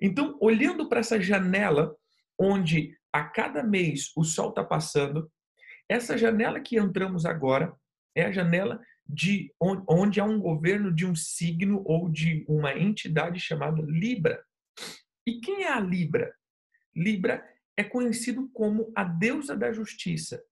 Então, 0.00 0.36
olhando 0.40 0.88
para 0.88 1.00
essa 1.00 1.20
janela 1.20 1.96
onde 2.38 2.96
a 3.12 3.24
cada 3.24 3.62
mês 3.62 4.12
o 4.16 4.22
sol 4.22 4.50
está 4.50 4.62
passando, 4.62 5.30
essa 5.88 6.18
janela 6.18 6.60
que 6.60 6.78
entramos 6.78 7.24
agora 7.24 7.74
é 8.14 8.24
a 8.24 8.32
janela 8.32 8.80
de 9.08 9.52
onde 9.60 10.20
há 10.20 10.24
um 10.24 10.40
governo 10.40 10.92
de 10.92 11.06
um 11.06 11.14
signo 11.14 11.82
ou 11.84 12.08
de 12.08 12.44
uma 12.48 12.76
entidade 12.76 13.38
chamada 13.38 13.80
Libra. 13.82 14.44
E 15.26 15.40
quem 15.40 15.64
é 15.64 15.72
a 15.72 15.80
Libra? 15.80 16.34
Libra 16.94 17.44
é 17.76 17.84
conhecido 17.84 18.48
como 18.48 18.92
a 18.94 19.04
deusa 19.04 19.56
da 19.56 19.72
justiça. 19.72 20.42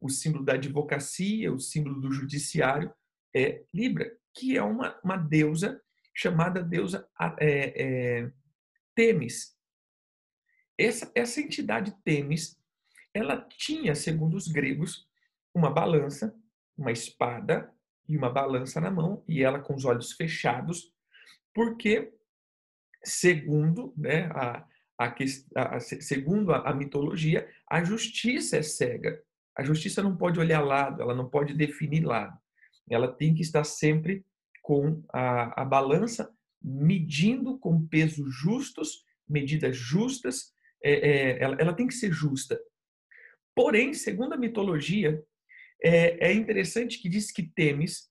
O 0.00 0.08
símbolo 0.08 0.44
da 0.44 0.54
advocacia, 0.54 1.52
o 1.52 1.58
símbolo 1.58 2.00
do 2.00 2.12
judiciário 2.12 2.92
é 3.34 3.64
Libra, 3.72 4.16
que 4.34 4.56
é 4.56 4.62
uma, 4.62 4.98
uma 5.02 5.16
deusa 5.16 5.80
chamada 6.14 6.62
deusa 6.62 7.08
é, 7.40 7.82
é, 8.20 8.32
Temis. 8.94 9.56
Essa, 10.76 11.10
essa 11.14 11.40
entidade 11.40 11.94
Temis, 12.04 12.56
ela 13.12 13.40
tinha, 13.56 13.94
segundo 13.94 14.36
os 14.36 14.48
gregos, 14.48 15.08
uma 15.54 15.70
balança, 15.70 16.34
uma 16.78 16.92
espada 16.92 17.70
e 18.08 18.16
uma 18.16 18.30
balança 18.30 18.80
na 18.80 18.90
mão, 18.90 19.22
e 19.28 19.42
ela 19.42 19.58
com 19.58 19.74
os 19.74 19.84
olhos 19.84 20.12
fechados, 20.12 20.90
porque, 21.52 22.12
segundo 23.04 23.92
né, 23.96 24.30
a, 24.32 24.64
a, 24.98 25.14
a, 25.56 25.80
segundo 25.80 26.52
a, 26.52 26.70
a 26.70 26.74
mitologia, 26.74 27.48
a 27.68 27.84
justiça 27.84 28.56
é 28.56 28.62
cega. 28.62 29.22
A 29.56 29.64
justiça 29.64 30.02
não 30.02 30.16
pode 30.16 30.38
olhar 30.38 30.60
lado, 30.60 31.02
ela 31.02 31.14
não 31.14 31.28
pode 31.28 31.52
definir 31.52 32.04
lado. 32.04 32.38
Ela 32.88 33.08
tem 33.08 33.34
que 33.34 33.42
estar 33.42 33.64
sempre 33.64 34.24
com 34.62 35.02
a, 35.12 35.62
a 35.62 35.64
balança 35.64 36.32
medindo 36.62 37.58
com 37.58 37.86
pesos 37.86 38.32
justos, 38.34 39.04
medidas 39.28 39.76
justas, 39.76 40.52
é, 40.82 40.92
é, 40.92 41.42
ela, 41.42 41.56
ela, 41.58 41.74
tem 41.74 41.86
que 41.86 41.94
ser 41.94 42.12
justa. 42.12 42.58
Porém, 43.54 43.92
segundo 43.92 44.34
a 44.34 44.36
mitologia, 44.36 45.22
é, 45.82 46.28
é 46.28 46.32
interessante 46.32 47.00
que 47.00 47.08
diz 47.08 47.30
que 47.30 47.42
Temis 47.42 48.08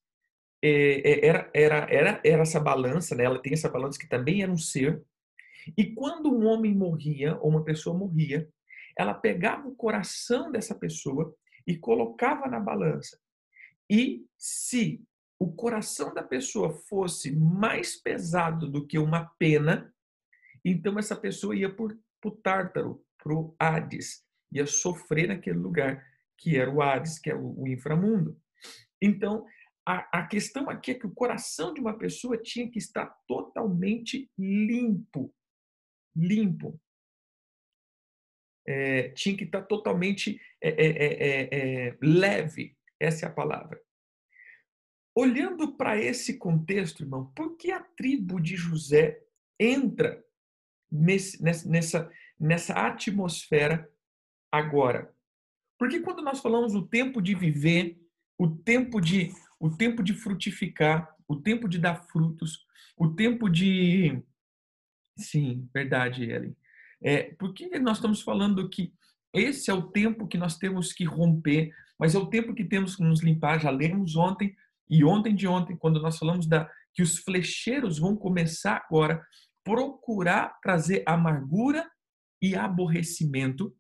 é, 0.64 0.70
é, 0.70 1.26
era, 1.28 1.52
era, 1.54 1.78
era, 1.90 2.22
era 2.24 2.42
essa 2.42 2.60
balança, 2.60 3.16
né? 3.16 3.26
ela 3.26 3.42
tem 3.42 3.54
essa 3.54 3.70
balança 3.70 4.00
que 4.00 4.08
também 4.08 4.42
era 4.42 4.52
um 4.52 4.58
ser, 4.58 5.04
e 5.78 5.94
quando 5.94 6.34
um 6.34 6.46
homem 6.46 6.74
morria, 6.74 7.38
ou 7.42 7.50
uma 7.50 7.64
pessoa 7.64 7.98
morria, 7.98 8.48
ela 8.98 9.14
pegava 9.14 9.68
o 9.68 9.76
coração 9.76 10.52
dessa 10.52 10.74
pessoa 10.74 11.36
e 11.66 11.78
colocava 11.78 12.48
na 12.48 12.60
balança. 12.60 13.20
E 13.90 14.26
se 14.38 15.04
o 15.40 15.52
coração 15.52 16.14
da 16.14 16.24
pessoa 16.24 16.72
fosse 16.72 17.36
mais 17.36 17.96
pesado 17.96 18.70
do 18.70 18.88
que 18.88 18.98
uma 18.98 19.26
pena, 19.38 19.94
então 20.66 20.98
essa 20.98 21.16
pessoa 21.16 21.56
ia 21.56 21.74
para 21.74 21.96
o 22.26 22.32
Tártaro, 22.32 23.04
para 23.22 23.34
o 23.34 23.56
Hades, 23.60 24.24
ia 24.52 24.66
sofrer 24.66 25.28
naquele 25.28 25.60
lugar, 25.60 26.04
que 26.38 26.58
era 26.58 26.70
o 26.70 26.82
Hades, 26.82 27.20
que 27.20 27.30
é 27.30 27.36
o, 27.36 27.68
inframundo. 27.68 28.40
Então, 29.02 29.46
a, 29.86 30.20
a 30.20 30.28
questão 30.28 30.70
aqui 30.70 30.92
é 30.92 30.94
que 30.94 31.08
o 31.08 31.14
coração 31.14 31.74
de 31.74 31.80
uma 31.80 31.98
pessoa 31.98 32.38
tinha 32.38 32.70
que 32.70 32.78
estar 32.78 33.08
totalmente 33.28 34.30
limpo 34.38 35.34
limpo. 36.18 36.80
É, 38.66 39.10
tinha 39.10 39.38
que 39.38 39.46
estar 39.46 39.62
totalmente 39.62 40.42
é 40.62 40.70
é, 40.70 40.88
é, 40.88 41.88
é, 41.88 41.98
leve, 42.02 42.76
essa 43.00 43.26
é 43.26 43.30
a 43.30 43.34
palavra. 43.34 43.80
Olhando 45.16 45.78
para 45.78 45.98
esse 45.98 46.38
contexto, 46.38 47.04
irmão, 47.04 47.32
por 47.34 47.56
que 47.56 47.72
a 47.72 47.82
tribo 47.82 48.42
de 48.42 48.56
José 48.56 49.24
entra 49.60 50.24
nesse, 50.92 51.42
nessa, 51.42 52.12
nessa 52.40 52.74
atmosfera 52.74 53.90
agora? 54.52 55.16
Porque 55.78 56.00
quando 56.00 56.22
nós 56.22 56.40
falamos 56.40 56.74
o 56.74 56.88
tempo 56.88 57.22
de 57.22 57.36
viver, 57.36 57.98
o 58.38 58.48
tempo 58.48 59.00
de, 59.00 59.32
o 59.60 59.70
tempo 59.70 60.04
de 60.04 60.14
frutificar, 60.14 61.16
o 61.28 61.36
tempo 61.36 61.68
de 61.68 61.78
dar 61.80 62.04
frutos, 62.08 62.66
o 62.98 63.10
tempo 63.10 63.50
de 63.50 64.24
Sim, 65.18 65.68
verdade, 65.74 66.30
Ellen. 66.30 66.56
É, 67.02 67.24
por 67.34 67.54
que 67.54 67.80
nós 67.80 67.98
estamos 67.98 68.22
falando 68.22 68.70
que 68.70 68.94
esse 69.34 69.70
é 69.70 69.74
o 69.74 69.82
tempo 69.82 70.28
que 70.28 70.38
nós 70.38 70.58
temos 70.58 70.94
que 70.94 71.04
romper, 71.04 71.74
mas 72.00 72.16
é 72.16 72.20
o 72.20 72.28
tempo 72.28 72.54
que 72.54 72.64
temos 72.64 72.96
que 72.96 73.04
nos 73.04 73.24
limpar? 73.24 73.60
Já 73.60 73.70
lemos 73.70 74.16
ontem 74.16 74.56
e 74.90 75.04
ontem 75.04 75.36
de 75.36 75.48
ontem, 75.48 75.76
quando 75.76 76.02
nós 76.02 76.18
falamos 76.18 76.48
da, 76.48 76.70
que 76.94 77.02
os 77.02 77.18
flecheiros 77.18 78.00
vão 78.00 78.16
começar 78.16 78.84
agora 78.88 79.26
procurar 79.64 80.60
trazer 80.62 81.04
amargura 81.06 81.90
e 82.42 82.56
aborrecimento, 82.56 83.76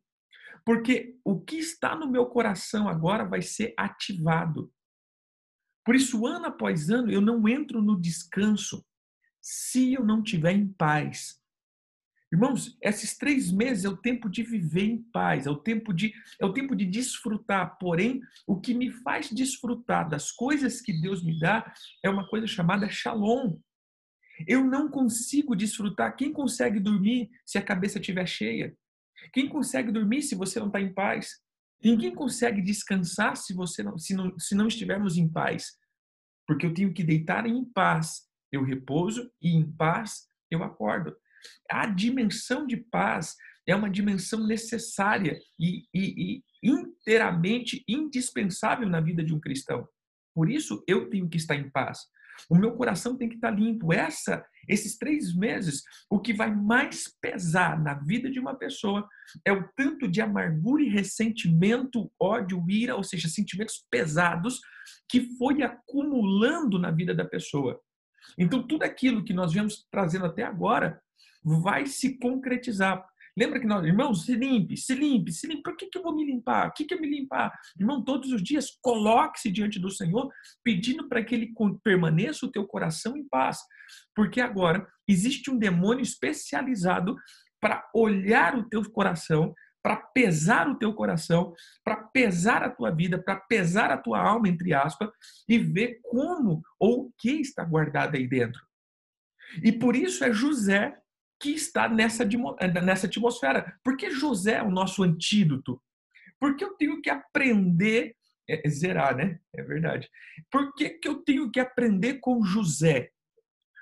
porque 0.67 1.17
o 1.23 1.39
que 1.39 1.55
está 1.55 1.95
no 1.95 2.11
meu 2.11 2.25
coração 2.25 2.89
agora 2.89 3.23
vai 3.23 3.41
ser 3.41 3.73
ativado. 3.77 4.69
Por 5.85 5.95
isso, 5.95 6.27
ano 6.27 6.47
após 6.47 6.89
ano, 6.89 7.09
eu 7.09 7.21
não 7.21 7.47
entro 7.47 7.81
no 7.81 7.97
descanso 7.97 8.85
se 9.41 9.93
eu 9.93 10.03
não 10.03 10.21
tiver 10.21 10.51
em 10.51 10.67
paz. 10.67 11.41
Irmãos, 12.33 12.77
esses 12.81 13.17
três 13.17 13.49
meses 13.49 13.85
é 13.85 13.89
o 13.89 13.95
tempo 13.95 14.27
de 14.27 14.43
viver 14.43 14.83
em 14.83 15.01
paz, 15.03 15.47
é 15.47 15.49
o 15.49 15.55
tempo 15.55 15.93
de, 15.93 16.13
é 16.37 16.45
o 16.45 16.51
tempo 16.51 16.75
de 16.75 16.83
desfrutar. 16.83 17.77
Porém, 17.77 18.19
o 18.45 18.59
que 18.59 18.73
me 18.73 18.91
faz 18.91 19.29
desfrutar 19.29 20.09
das 20.09 20.33
coisas 20.33 20.81
que 20.81 20.91
Deus 20.91 21.23
me 21.23 21.39
dá 21.39 21.73
é 22.03 22.09
uma 22.09 22.27
coisa 22.27 22.45
chamada 22.45 22.89
shalom. 22.89 23.57
Eu 24.45 24.65
não 24.65 24.89
consigo 24.89 25.55
desfrutar. 25.55 26.17
Quem 26.17 26.33
consegue 26.33 26.77
dormir 26.77 27.29
se 27.45 27.57
a 27.57 27.63
cabeça 27.63 27.99
estiver 27.99 28.27
cheia? 28.27 28.75
Quem 29.33 29.47
consegue 29.49 29.91
dormir 29.91 30.21
se 30.21 30.35
você 30.35 30.59
não 30.59 30.67
está 30.67 30.79
em 30.79 30.93
paz? 30.93 31.39
Ninguém 31.83 32.13
consegue 32.13 32.61
descansar 32.61 33.37
se 33.37 33.53
você 33.53 33.83
não, 33.83 33.97
se 33.97 34.15
não, 34.15 34.37
se 34.39 34.55
não 34.55 34.67
estivermos 34.67 35.17
em 35.17 35.27
paz. 35.27 35.77
Porque 36.45 36.65
eu 36.65 36.73
tenho 36.73 36.93
que 36.93 37.03
deitar 37.03 37.45
em 37.45 37.65
paz 37.65 38.27
eu 38.51 38.63
repouso 38.63 39.29
e 39.41 39.49
em 39.49 39.69
paz 39.71 40.27
eu 40.49 40.63
acordo. 40.63 41.15
A 41.69 41.85
dimensão 41.85 42.65
de 42.65 42.77
paz 42.77 43.35
é 43.67 43.75
uma 43.75 43.89
dimensão 43.89 44.45
necessária 44.47 45.39
e, 45.59 45.83
e, 45.93 46.37
e 46.37 46.43
inteiramente 46.63 47.83
indispensável 47.87 48.87
na 48.87 49.01
vida 49.01 49.23
de 49.23 49.33
um 49.33 49.39
cristão. 49.39 49.87
Por 50.33 50.49
isso, 50.49 50.83
eu 50.87 51.09
tenho 51.09 51.27
que 51.27 51.37
estar 51.37 51.55
em 51.55 51.69
paz. 51.69 51.99
O 52.49 52.55
meu 52.55 52.75
coração 52.75 53.17
tem 53.17 53.29
que 53.29 53.35
estar 53.35 53.51
limpo. 53.51 53.93
Essa, 53.93 54.45
esses 54.67 54.97
três 54.97 55.35
meses, 55.35 55.83
o 56.09 56.19
que 56.19 56.33
vai 56.33 56.53
mais 56.53 57.11
pesar 57.21 57.81
na 57.81 57.93
vida 57.93 58.29
de 58.29 58.39
uma 58.39 58.55
pessoa 58.55 59.07
é 59.45 59.51
o 59.51 59.67
tanto 59.75 60.07
de 60.07 60.21
amargura 60.21 60.83
e 60.83 60.89
ressentimento, 60.89 62.11
ódio, 62.19 62.63
ira, 62.69 62.95
ou 62.95 63.03
seja, 63.03 63.27
sentimentos 63.27 63.85
pesados 63.89 64.59
que 65.09 65.35
foi 65.37 65.63
acumulando 65.63 66.79
na 66.79 66.91
vida 66.91 67.13
da 67.13 67.25
pessoa. 67.25 67.79
Então, 68.37 68.65
tudo 68.65 68.83
aquilo 68.83 69.23
que 69.23 69.33
nós 69.33 69.53
viemos 69.53 69.85
trazendo 69.91 70.25
até 70.25 70.43
agora 70.43 71.01
vai 71.43 71.85
se 71.85 72.17
concretizar. 72.17 73.05
Lembra 73.37 73.59
que 73.59 73.67
nós, 73.67 73.85
irmão, 73.85 74.15
se 74.15 74.35
limpe, 74.35 74.75
se 74.75 74.95
limpe, 74.95 75.31
se 75.31 75.45
limpe. 75.45 75.61
Por 75.61 75.77
que, 75.77 75.85
que 75.85 75.97
eu 75.99 76.01
vou 76.01 76.15
me 76.15 76.25
limpar? 76.25 76.69
O 76.69 76.71
que, 76.71 76.85
que 76.85 76.95
é 76.95 76.99
me 76.99 77.07
limpar? 77.07 77.53
Irmão, 77.79 78.03
todos 78.03 78.31
os 78.31 78.41
dias, 78.41 78.71
coloque-se 78.81 79.51
diante 79.51 79.79
do 79.79 79.91
Senhor, 79.91 80.27
pedindo 80.63 81.07
para 81.07 81.23
que 81.23 81.35
Ele 81.35 81.53
permaneça 81.83 82.47
o 82.47 82.51
teu 82.51 82.65
coração 82.65 83.15
em 83.15 83.27
paz. 83.27 83.59
Porque 84.15 84.41
agora 84.41 84.87
existe 85.07 85.51
um 85.51 85.57
demônio 85.57 86.01
especializado 86.01 87.15
para 87.61 87.87
olhar 87.93 88.57
o 88.57 88.67
teu 88.67 88.83
coração, 88.89 89.53
para 89.83 89.97
pesar 89.97 90.67
o 90.67 90.75
teu 90.75 90.91
coração, 90.93 91.53
para 91.83 91.95
pesar 91.95 92.63
a 92.63 92.71
tua 92.71 92.89
vida, 92.89 93.21
para 93.21 93.35
pesar 93.35 93.91
a 93.91 93.97
tua 93.97 94.19
alma, 94.19 94.49
entre 94.49 94.73
aspas, 94.73 95.09
e 95.47 95.59
ver 95.59 95.99
como 96.01 96.63
ou 96.79 97.05
o 97.05 97.13
que 97.19 97.39
está 97.39 97.63
guardado 97.63 98.15
aí 98.15 98.27
dentro. 98.27 98.65
E 99.63 99.71
por 99.71 99.95
isso 99.95 100.23
é 100.23 100.33
José 100.33 100.97
que 101.39 101.51
está 101.51 101.87
nessa, 101.87 102.23
eh, 102.23 102.81
nessa 102.81 103.07
atmosfera. 103.07 103.77
Por 103.83 103.95
que 103.95 104.09
José 104.11 104.55
é 104.55 104.63
o 104.63 104.71
nosso 104.71 105.03
antídoto? 105.03 105.81
Porque 106.39 106.63
eu 106.63 106.73
tenho 106.75 107.01
que 107.01 107.09
aprender, 107.09 108.15
é, 108.49 108.69
zerar, 108.69 109.15
né? 109.15 109.39
É 109.55 109.63
verdade. 109.63 110.09
Por 110.51 110.73
que, 110.73 110.89
que 110.89 111.07
eu 111.07 111.15
tenho 111.23 111.51
que 111.51 111.59
aprender 111.59 112.15
com 112.15 112.43
José? 112.43 113.11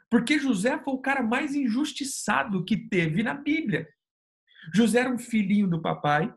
Porque 0.09 0.39
José 0.39 0.77
foi 0.79 0.93
o 0.93 1.01
cara 1.01 1.21
mais 1.21 1.55
injustiçado 1.55 2.63
que 2.63 2.77
teve 2.77 3.23
na 3.23 3.33
Bíblia. 3.33 3.87
José 4.73 4.99
era 4.99 5.09
um 5.09 5.17
filhinho 5.17 5.67
do 5.67 5.81
papai 5.81 6.33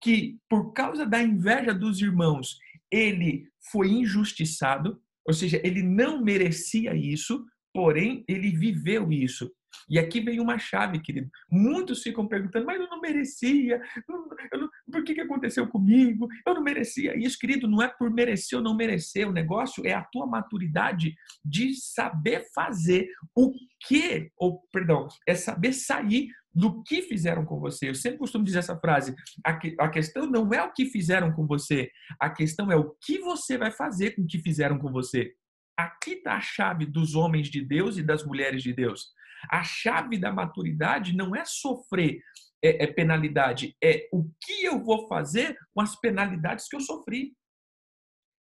que, 0.00 0.38
por 0.48 0.72
causa 0.72 1.06
da 1.06 1.22
inveja 1.22 1.72
dos 1.72 2.00
irmãos, 2.00 2.58
ele 2.90 3.48
foi 3.70 3.88
injustiçado, 3.88 5.00
ou 5.26 5.32
seja, 5.32 5.60
ele 5.64 5.82
não 5.82 6.22
merecia 6.22 6.94
isso, 6.94 7.44
porém 7.72 8.24
ele 8.28 8.50
viveu 8.50 9.10
isso. 9.10 9.50
E 9.88 9.98
aqui 9.98 10.20
vem 10.20 10.40
uma 10.40 10.58
chave, 10.58 11.00
querido. 11.00 11.28
Muitos 11.50 12.02
ficam 12.02 12.26
perguntando, 12.26 12.66
mas 12.66 12.80
eu 12.80 12.88
não 12.88 13.00
merecia, 13.00 13.80
eu 14.08 14.58
não, 14.60 14.68
por 14.90 15.04
que, 15.04 15.14
que 15.14 15.20
aconteceu 15.20 15.66
comigo? 15.68 16.28
Eu 16.46 16.54
não 16.54 16.62
merecia 16.62 17.16
isso, 17.16 17.38
querido. 17.38 17.68
Não 17.68 17.82
é 17.82 17.88
por 17.88 18.10
merecer 18.10 18.58
ou 18.58 18.64
não 18.64 18.76
merecer. 18.76 19.28
O 19.28 19.32
negócio 19.32 19.86
é 19.86 19.92
a 19.92 20.04
tua 20.04 20.26
maturidade 20.26 21.14
de 21.44 21.74
saber 21.74 22.46
fazer 22.54 23.08
o 23.34 23.52
que, 23.86 24.30
ou 24.36 24.62
perdão, 24.72 25.08
é 25.26 25.34
saber 25.34 25.72
sair 25.72 26.28
do 26.54 26.82
que 26.84 27.02
fizeram 27.02 27.44
com 27.44 27.58
você. 27.58 27.88
Eu 27.88 27.94
sempre 27.94 28.18
costumo 28.18 28.44
dizer 28.44 28.60
essa 28.60 28.78
frase: 28.78 29.14
a, 29.44 29.54
que, 29.54 29.74
a 29.78 29.88
questão 29.88 30.26
não 30.26 30.52
é 30.54 30.62
o 30.62 30.72
que 30.72 30.86
fizeram 30.86 31.32
com 31.32 31.46
você, 31.46 31.90
a 32.20 32.30
questão 32.30 32.70
é 32.70 32.76
o 32.76 32.94
que 33.04 33.18
você 33.18 33.58
vai 33.58 33.72
fazer 33.72 34.12
com 34.12 34.22
o 34.22 34.26
que 34.26 34.38
fizeram 34.38 34.78
com 34.78 34.90
você. 34.90 35.32
Aqui 35.76 36.12
está 36.12 36.36
a 36.36 36.40
chave 36.40 36.86
dos 36.86 37.16
homens 37.16 37.48
de 37.48 37.60
Deus 37.60 37.98
e 37.98 38.02
das 38.02 38.24
mulheres 38.24 38.62
de 38.62 38.72
Deus. 38.72 39.08
A 39.50 39.62
chave 39.62 40.18
da 40.18 40.32
maturidade 40.32 41.14
não 41.14 41.34
é 41.34 41.44
sofrer 41.44 42.20
é, 42.64 42.84
é 42.84 42.86
penalidade, 42.86 43.76
é 43.82 44.08
o 44.10 44.24
que 44.40 44.64
eu 44.64 44.82
vou 44.82 45.06
fazer 45.06 45.54
com 45.74 45.82
as 45.82 45.94
penalidades 46.00 46.66
que 46.66 46.74
eu 46.74 46.80
sofri. 46.80 47.34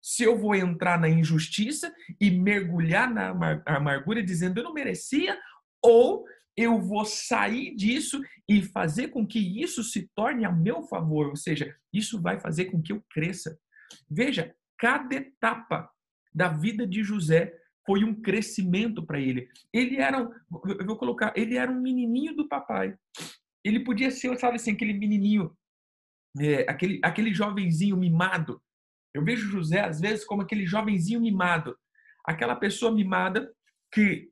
Se 0.01 0.23
eu 0.23 0.37
vou 0.37 0.55
entrar 0.55 0.99
na 0.99 1.09
injustiça 1.09 1.93
e 2.19 2.31
mergulhar 2.31 3.13
na 3.13 3.33
amargura 3.65 4.23
dizendo 4.23 4.59
eu 4.59 4.63
não 4.63 4.73
merecia, 4.73 5.37
ou 5.81 6.25
eu 6.55 6.79
vou 6.79 7.03
sair 7.03 7.75
disso 7.75 8.21
e 8.47 8.61
fazer 8.61 9.09
com 9.09 9.25
que 9.25 9.39
isso 9.61 9.83
se 9.83 10.09
torne 10.15 10.45
a 10.45 10.51
meu 10.51 10.83
favor, 10.83 11.27
ou 11.27 11.35
seja, 11.35 11.75
isso 11.91 12.21
vai 12.21 12.39
fazer 12.39 12.65
com 12.65 12.81
que 12.81 12.93
eu 12.93 13.03
cresça. 13.09 13.57
Veja, 14.09 14.55
cada 14.77 15.15
etapa 15.15 15.89
da 16.33 16.47
vida 16.47 16.87
de 16.87 17.03
José 17.03 17.53
foi 17.85 18.03
um 18.03 18.13
crescimento 18.21 19.05
para 19.05 19.19
ele. 19.19 19.47
Ele 19.71 19.97
era, 19.97 20.19
eu 20.19 20.85
vou 20.85 20.97
colocar, 20.97 21.33
ele 21.35 21.57
era 21.57 21.71
um 21.71 21.81
menininho 21.81 22.35
do 22.35 22.47
papai. 22.47 22.95
Ele 23.63 23.81
podia 23.81 24.11
ser, 24.11 24.37
sabe 24.39 24.55
assim, 24.55 24.71
aquele 24.71 24.93
menininho, 24.93 25.55
é, 26.39 26.65
aquele, 26.69 26.99
aquele 27.03 27.33
jovenzinho 27.33 27.97
mimado. 27.97 28.61
Eu 29.13 29.23
vejo 29.23 29.49
José, 29.49 29.81
às 29.81 29.99
vezes, 29.99 30.25
como 30.25 30.41
aquele 30.41 30.65
jovenzinho 30.65 31.21
mimado. 31.21 31.77
Aquela 32.25 32.55
pessoa 32.55 32.91
mimada 32.91 33.51
que 33.93 34.29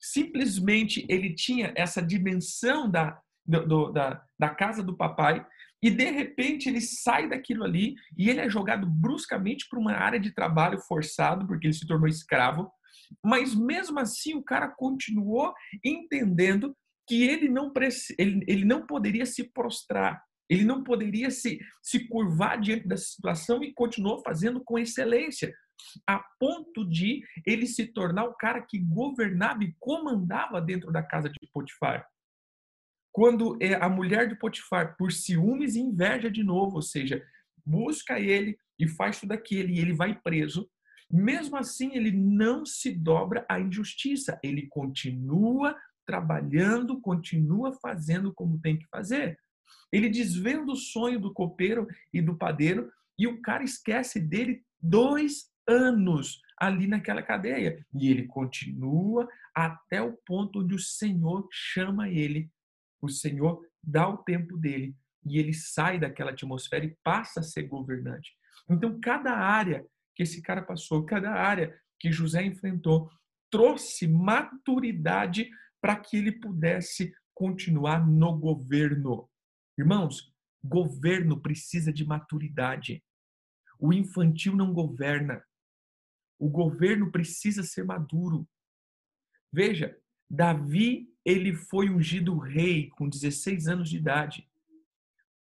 simplesmente 0.00 1.06
ele 1.08 1.34
tinha 1.34 1.72
essa 1.76 2.02
dimensão 2.02 2.90
da, 2.90 3.20
do, 3.46 3.90
da, 3.90 4.22
da 4.38 4.48
casa 4.48 4.82
do 4.82 4.96
papai 4.96 5.44
e 5.82 5.90
de 5.90 6.10
repente 6.10 6.68
ele 6.68 6.80
sai 6.80 7.28
daquilo 7.28 7.62
ali 7.62 7.94
e 8.16 8.30
ele 8.30 8.40
é 8.40 8.48
jogado 8.48 8.86
bruscamente 8.86 9.68
para 9.68 9.78
uma 9.78 9.92
área 9.92 10.18
de 10.18 10.30
trabalho 10.30 10.78
forçado, 10.78 11.46
porque 11.46 11.66
ele 11.66 11.74
se 11.74 11.86
tornou 11.86 12.08
escravo. 12.08 12.70
Mas 13.22 13.54
mesmo 13.54 13.98
assim 13.98 14.34
o 14.34 14.42
cara 14.42 14.68
continuou 14.68 15.52
entendendo 15.84 16.76
que 17.06 17.22
ele 17.22 17.48
não, 17.48 17.72
ele, 18.18 18.44
ele 18.46 18.64
não 18.64 18.86
poderia 18.86 19.26
se 19.26 19.44
prostrar, 19.44 20.22
ele 20.48 20.64
não 20.64 20.82
poderia 20.82 21.30
se, 21.30 21.58
se 21.82 22.08
curvar 22.08 22.60
diante 22.60 22.86
dessa 22.86 23.04
situação 23.04 23.62
e 23.62 23.72
continuou 23.72 24.22
fazendo 24.22 24.62
com 24.62 24.78
excelência, 24.78 25.54
a 26.06 26.22
ponto 26.38 26.88
de 26.88 27.22
ele 27.46 27.66
se 27.66 27.86
tornar 27.86 28.24
o 28.24 28.34
cara 28.34 28.62
que 28.62 28.78
governava 28.78 29.64
e 29.64 29.74
comandava 29.78 30.60
dentro 30.60 30.92
da 30.92 31.02
casa 31.02 31.28
de 31.28 31.38
Potifar. 31.52 32.06
Quando 33.12 33.56
é 33.60 33.74
a 33.74 33.88
mulher 33.88 34.28
de 34.28 34.36
Potifar, 34.36 34.96
por 34.96 35.12
ciúmes 35.12 35.74
e 35.74 35.80
inveja 35.80 36.30
de 36.30 36.42
novo, 36.42 36.76
ou 36.76 36.82
seja, 36.82 37.22
busca 37.64 38.18
ele 38.18 38.56
e 38.78 38.88
faz 38.88 39.20
tudo 39.20 39.32
aquilo 39.32 39.70
e 39.70 39.78
ele 39.78 39.92
vai 39.92 40.18
preso, 40.20 40.68
mesmo 41.10 41.56
assim, 41.56 41.94
ele 41.94 42.12
não 42.12 42.64
se 42.64 42.92
dobra 42.92 43.44
à 43.48 43.60
injustiça, 43.60 44.38
ele 44.42 44.66
continua 44.68 45.76
trabalhando, 46.06 47.00
continua 47.00 47.72
fazendo 47.80 48.32
como 48.32 48.60
tem 48.60 48.78
que 48.78 48.86
fazer. 48.88 49.38
Ele 49.92 50.08
desvenda 50.08 50.72
o 50.72 50.76
sonho 50.76 51.20
do 51.20 51.32
copeiro 51.32 51.86
e 52.12 52.20
do 52.20 52.36
padeiro 52.36 52.90
e 53.18 53.26
o 53.26 53.40
cara 53.40 53.62
esquece 53.62 54.20
dele 54.20 54.62
dois 54.80 55.50
anos 55.68 56.40
ali 56.58 56.86
naquela 56.86 57.22
cadeia. 57.22 57.84
E 57.94 58.10
ele 58.10 58.26
continua 58.26 59.28
até 59.54 60.02
o 60.02 60.16
ponto 60.26 60.60
onde 60.60 60.74
o 60.74 60.78
Senhor 60.78 61.46
chama 61.50 62.08
ele. 62.08 62.50
O 63.00 63.08
Senhor 63.08 63.60
dá 63.82 64.08
o 64.08 64.18
tempo 64.18 64.56
dele 64.56 64.96
e 65.24 65.38
ele 65.38 65.54
sai 65.54 65.98
daquela 65.98 66.32
atmosfera 66.32 66.84
e 66.84 66.96
passa 67.02 67.40
a 67.40 67.42
ser 67.42 67.62
governante. 67.62 68.32
Então, 68.68 68.98
cada 69.00 69.32
área 69.32 69.84
que 70.14 70.22
esse 70.22 70.42
cara 70.42 70.62
passou, 70.62 71.04
cada 71.04 71.32
área 71.32 71.78
que 71.98 72.12
José 72.12 72.44
enfrentou, 72.44 73.10
trouxe 73.50 74.06
maturidade 74.06 75.50
para 75.80 75.96
que 75.96 76.16
ele 76.16 76.32
pudesse 76.32 77.14
continuar 77.34 78.06
no 78.06 78.38
governo. 78.38 79.28
Irmãos, 79.78 80.32
governo 80.62 81.40
precisa 81.40 81.92
de 81.92 82.04
maturidade. 82.04 83.04
O 83.78 83.92
infantil 83.92 84.56
não 84.56 84.72
governa. 84.72 85.44
O 86.38 86.48
governo 86.48 87.10
precisa 87.10 87.62
ser 87.62 87.84
maduro. 87.84 88.48
Veja, 89.52 89.96
Davi, 90.28 91.12
ele 91.24 91.54
foi 91.54 91.90
ungido 91.90 92.38
rei 92.38 92.88
com 92.90 93.08
16 93.08 93.68
anos 93.68 93.90
de 93.90 93.98
idade. 93.98 94.48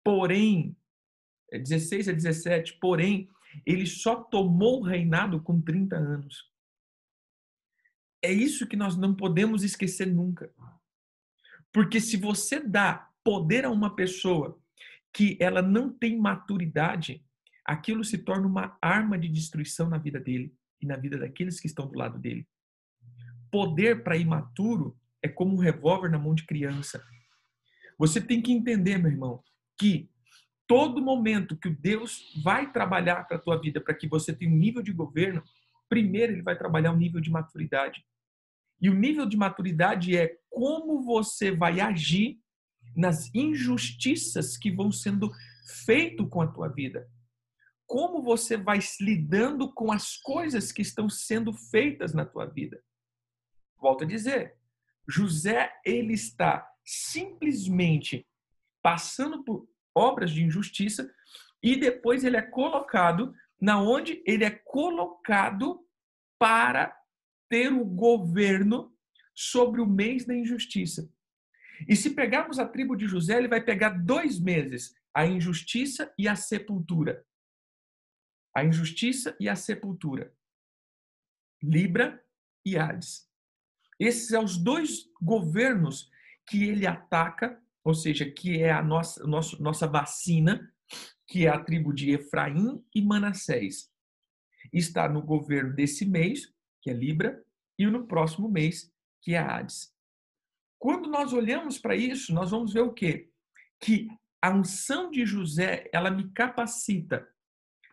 Porém, 0.04 0.75
16 1.51 2.10
a 2.10 2.12
17, 2.12 2.78
porém, 2.80 3.30
ele 3.65 3.86
só 3.86 4.15
tomou 4.15 4.80
o 4.80 4.84
reinado 4.84 5.41
com 5.41 5.62
30 5.62 5.96
anos. 5.96 6.52
É 8.24 8.32
isso 8.32 8.68
que 8.68 8.76
nós 8.76 8.98
não 8.98 9.13
podemos 9.13 9.63
esquecer 9.63 10.08
nunca. 10.08 10.52
Porque 11.72 12.00
se 12.00 12.18
você 12.18 12.60
dá 12.60 13.10
poder 13.24 13.65
a 13.65 13.70
uma 13.70 13.96
pessoa 13.96 14.60
que 15.13 15.38
ela 15.39 15.62
não 15.62 15.91
tem 15.91 16.18
maturidade, 16.18 17.24
aquilo 17.63 18.04
se 18.04 18.18
torna 18.18 18.48
uma 18.48 18.78
arma 18.82 19.18
de 19.18 19.30
destruição 19.30 19.89
na 19.89 19.98
vida 19.98 20.20
dele 20.20 20.54
e 20.82 20.86
na 20.86 20.96
vida 20.98 21.18
daqueles 21.18 21.60
que 21.60 21.68
estão 21.68 21.88
do 21.88 21.98
lado 21.98 22.20
dele. 22.20 22.48
Poder 23.52 24.04
para 24.04 24.18
imaturo 24.18 24.98
é 25.22 25.28
como 25.28 25.56
um 25.56 25.60
revólver 25.60 26.10
na 26.10 26.20
mão 26.20 26.36
de 26.36 26.46
criança. 26.46 27.04
Você 27.98 28.20
tem 28.20 28.41
que 28.41 28.52
entender, 28.52 28.98
meu 28.98 29.12
irmão, 29.12 29.44
que 29.78 30.10
todo 30.67 31.01
momento 31.01 31.58
que 31.58 31.67
o 31.67 31.75
Deus 31.75 32.34
vai 32.43 32.71
trabalhar 32.71 33.28
para 33.28 33.38
a 33.38 33.39
tua 33.39 33.60
vida 33.60 33.80
para 33.80 33.93
que 33.93 34.08
você 34.08 34.34
tenha 34.34 34.51
um 34.51 34.58
nível 34.58 34.82
de 34.82 34.91
governo, 34.91 35.43
primeiro 35.88 36.34
ele 36.34 36.41
vai 36.41 36.58
trabalhar 36.58 36.91
um 36.91 36.97
nível 36.97 37.21
de 37.21 37.30
maturidade. 37.30 38.06
E 38.82 38.89
o 38.89 38.93
nível 38.93 39.25
de 39.25 39.38
maturidade 39.38 40.17
é 40.17 40.38
como 40.49 41.04
você 41.04 41.51
vai 41.51 41.80
agir 41.80 42.39
nas 42.95 43.34
injustiças 43.34 44.58
que 44.58 44.71
vão 44.71 44.91
sendo 44.91 45.32
feito 45.86 46.28
com 46.28 46.41
a 46.41 46.47
tua 46.47 46.67
vida. 46.67 47.10
Como 47.86 48.21
você 48.23 48.58
vai 48.58 48.80
lidando 48.99 49.71
com 49.71 49.91
as 49.91 50.17
coisas 50.17 50.71
que 50.71 50.82
estão 50.82 51.10
sendo 51.10 51.54
feitas 51.54 52.13
na 52.13 52.25
tua 52.25 52.45
vida. 52.45 52.82
Volto 53.80 54.04
a 54.04 54.08
dizer, 54.08 54.56
José 55.08 55.71
ele 55.86 56.13
está 56.13 56.67
simplesmente 56.84 58.28
passando 58.82 59.43
por 59.43 59.67
obras 59.95 60.31
de 60.31 60.43
injustiça 60.43 61.10
e 61.63 61.75
depois 61.75 62.23
ele 62.23 62.38
é 62.38 62.41
colocado 62.41 63.34
na 63.60 63.81
onde 63.81 64.21
ele 64.25 64.43
é 64.43 64.51
colocado 64.51 65.84
para 66.38 66.95
ter 67.49 67.71
o 67.71 67.86
governo 67.86 68.93
sobre 69.34 69.81
o 69.81 69.88
mês 69.88 70.25
da 70.25 70.36
injustiça. 70.36 71.10
E 71.88 71.95
se 71.95 72.12
pegarmos 72.12 72.60
a 72.60 72.67
tribo 72.67 72.95
de 72.95 73.08
José, 73.08 73.38
ele 73.38 73.47
vai 73.47 73.62
pegar 73.62 73.89
dois 73.89 74.39
meses: 74.39 74.95
a 75.13 75.25
injustiça 75.25 76.13
e 76.17 76.27
a 76.27 76.36
sepultura. 76.36 77.25
A 78.55 78.63
injustiça 78.63 79.36
e 79.39 79.49
a 79.49 79.55
sepultura. 79.55 80.34
Libra 81.62 82.23
e 82.65 82.77
Hades. 82.77 83.29
Esses 83.99 84.27
são 84.27 84.43
os 84.43 84.58
dois 84.58 85.10
governos 85.21 86.10
que 86.47 86.63
ele 86.63 86.86
ataca, 86.86 87.62
ou 87.86 87.93
seja, 87.93 88.30
que 88.30 88.62
é 88.62 88.71
a 88.71 88.82
nossa, 88.82 89.26
nossa, 89.28 89.56
nossa 89.62 89.88
vacina, 89.88 90.74
que 91.28 91.45
é 91.45 91.50
a 91.50 91.63
tribo 91.63 91.93
de 91.93 92.10
Efraim 92.10 92.84
e 92.93 93.00
Manassés. 93.00 93.91
Está 94.74 95.08
no 95.08 95.21
governo 95.21 95.76
desse 95.76 96.04
mês, 96.04 96.52
que 96.82 96.89
é 96.89 96.93
Libra, 96.93 97.45
e 97.78 97.86
no 97.86 98.08
próximo 98.08 98.50
mês, 98.50 98.91
que 99.21 99.36
é 99.36 99.38
Hades. 99.38 99.93
Quando 100.80 101.08
nós 101.08 101.32
olhamos 101.32 101.78
para 101.78 101.95
isso, 101.95 102.34
nós 102.34 102.50
vamos 102.50 102.74
ver 102.74 102.82
o 102.82 102.93
quê? 102.93 103.30
Que 103.80 104.08
a 104.41 104.50
unção 104.50 105.12
de 105.12 105.24
José, 105.24 105.88
ela 105.93 106.10
me 106.10 106.32
capacita 106.32 107.28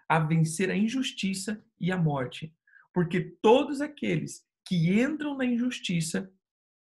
a 0.08 0.18
vencer 0.18 0.70
a 0.70 0.76
injustiça 0.76 1.62
e 1.78 1.92
a 1.92 1.98
morte. 1.98 2.54
Porque 2.94 3.20
todos 3.42 3.82
aqueles 3.82 4.46
que 4.66 5.00
entram 5.00 5.36
na 5.36 5.44
injustiça 5.44 6.32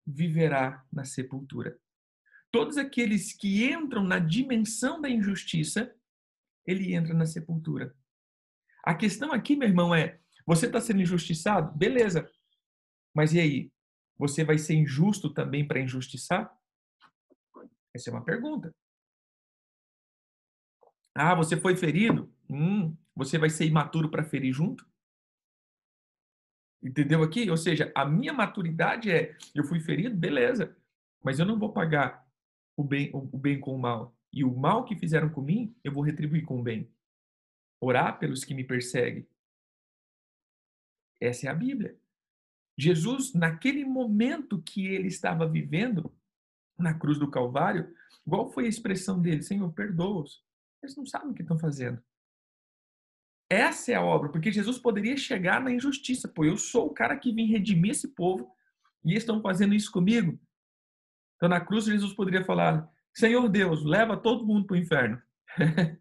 viverá 0.06 0.86
na 0.92 1.04
sepultura. 1.04 1.78
Todos 2.52 2.78
aqueles 2.78 3.32
que 3.34 3.64
entram 3.64 4.04
na 4.04 4.20
dimensão 4.20 5.00
da 5.00 5.10
injustiça, 5.10 5.96
ele 6.66 6.94
entra 6.94 7.14
na 7.14 7.26
sepultura. 7.26 7.96
A 8.84 8.94
questão 8.94 9.32
aqui, 9.32 9.56
meu 9.56 9.70
irmão, 9.70 9.96
é: 9.96 10.20
você 10.46 10.66
está 10.66 10.82
sendo 10.82 11.02
injustiçado? 11.02 11.72
Beleza. 11.78 12.30
Mas 13.14 13.34
e 13.34 13.40
aí? 13.40 13.72
Você 14.18 14.44
vai 14.44 14.58
ser 14.58 14.76
injusto 14.76 15.34
também 15.34 15.66
para 15.66 15.80
injustiçar? 15.80 16.54
Essa 17.94 18.10
é 18.10 18.14
uma 18.14 18.24
pergunta. 18.24 18.76
Ah, 21.16 21.36
você 21.36 21.58
foi 21.58 21.76
ferido? 21.76 22.34
Hum, 22.50 22.96
você 23.16 23.38
vai 23.38 23.50
ser 23.50 23.66
imaturo 23.66 24.10
para 24.10 24.24
ferir 24.24 24.54
junto? 24.54 24.86
Entendeu 26.84 27.24
aqui? 27.24 27.50
Ou 27.50 27.58
seja, 27.58 27.92
a 27.96 28.06
minha 28.06 28.34
maturidade 28.34 29.10
é: 29.10 29.38
eu 29.56 29.64
fui 29.64 29.80
ferido, 29.80 30.16
beleza, 30.16 30.76
mas 31.24 31.40
eu 31.40 31.46
não 31.46 31.58
vou 31.58 31.72
pagar 31.72 32.30
o 32.82 32.84
bem, 32.84 33.12
o 33.14 33.38
bem 33.38 33.60
com 33.60 33.76
o 33.76 33.80
mal. 33.80 34.16
E 34.34 34.44
o 34.44 34.54
mal 34.54 34.84
que 34.84 34.96
fizeram 34.96 35.30
com 35.30 35.42
mim, 35.42 35.76
eu 35.84 35.92
vou 35.92 36.04
retribuir 36.04 36.44
com 36.44 36.60
o 36.60 36.64
bem. 36.64 36.92
Orar 37.80 38.18
pelos 38.20 38.44
que 38.44 38.54
me 38.54 38.64
perseguem. 38.64 39.28
Essa 41.20 41.48
é 41.48 41.50
a 41.50 41.54
Bíblia. 41.54 41.96
Jesus, 42.78 43.34
naquele 43.34 43.86
momento 43.86 44.62
que 44.62 44.88
ele 44.88 45.08
estava 45.08 45.48
vivendo 45.48 46.12
na 46.78 46.98
cruz 46.98 47.20
do 47.20 47.30
Calvário, 47.30 47.94
qual 48.28 48.52
foi 48.52 48.66
a 48.66 48.70
expressão 48.70 49.22
dele? 49.22 49.44
Senhor, 49.44 49.72
perdoa-os. 49.74 50.44
Eles 50.82 50.96
não 50.96 51.06
sabem 51.06 51.30
o 51.30 51.34
que 51.34 51.44
estão 51.44 51.60
fazendo. 51.60 52.02
Essa 53.50 53.92
é 53.92 53.96
a 53.96 54.02
obra, 54.02 54.30
porque 54.30 54.52
Jesus 54.52 54.80
poderia 54.80 55.18
chegar 55.18 55.62
na 55.62 55.72
injustiça. 55.72 56.28
Pô, 56.28 56.46
eu 56.46 56.58
sou 56.58 56.88
o 56.88 56.94
cara 56.94 57.18
que 57.18 57.34
vim 57.34 57.46
redimir 57.46 57.92
esse 57.92 58.08
povo 58.08 58.56
e 59.04 59.12
eles 59.12 59.24
estão 59.24 59.42
fazendo 59.42 59.76
isso 59.76 59.92
comigo. 59.92 60.40
Então, 61.42 61.50
na 61.50 61.60
cruz, 61.60 61.86
Jesus 61.86 62.14
poderia 62.14 62.46
falar: 62.46 62.88
Senhor 63.12 63.50
Deus, 63.50 63.84
leva 63.84 64.16
todo 64.16 64.46
mundo 64.46 64.68
para 64.68 64.76
o 64.76 64.78
inferno. 64.78 65.20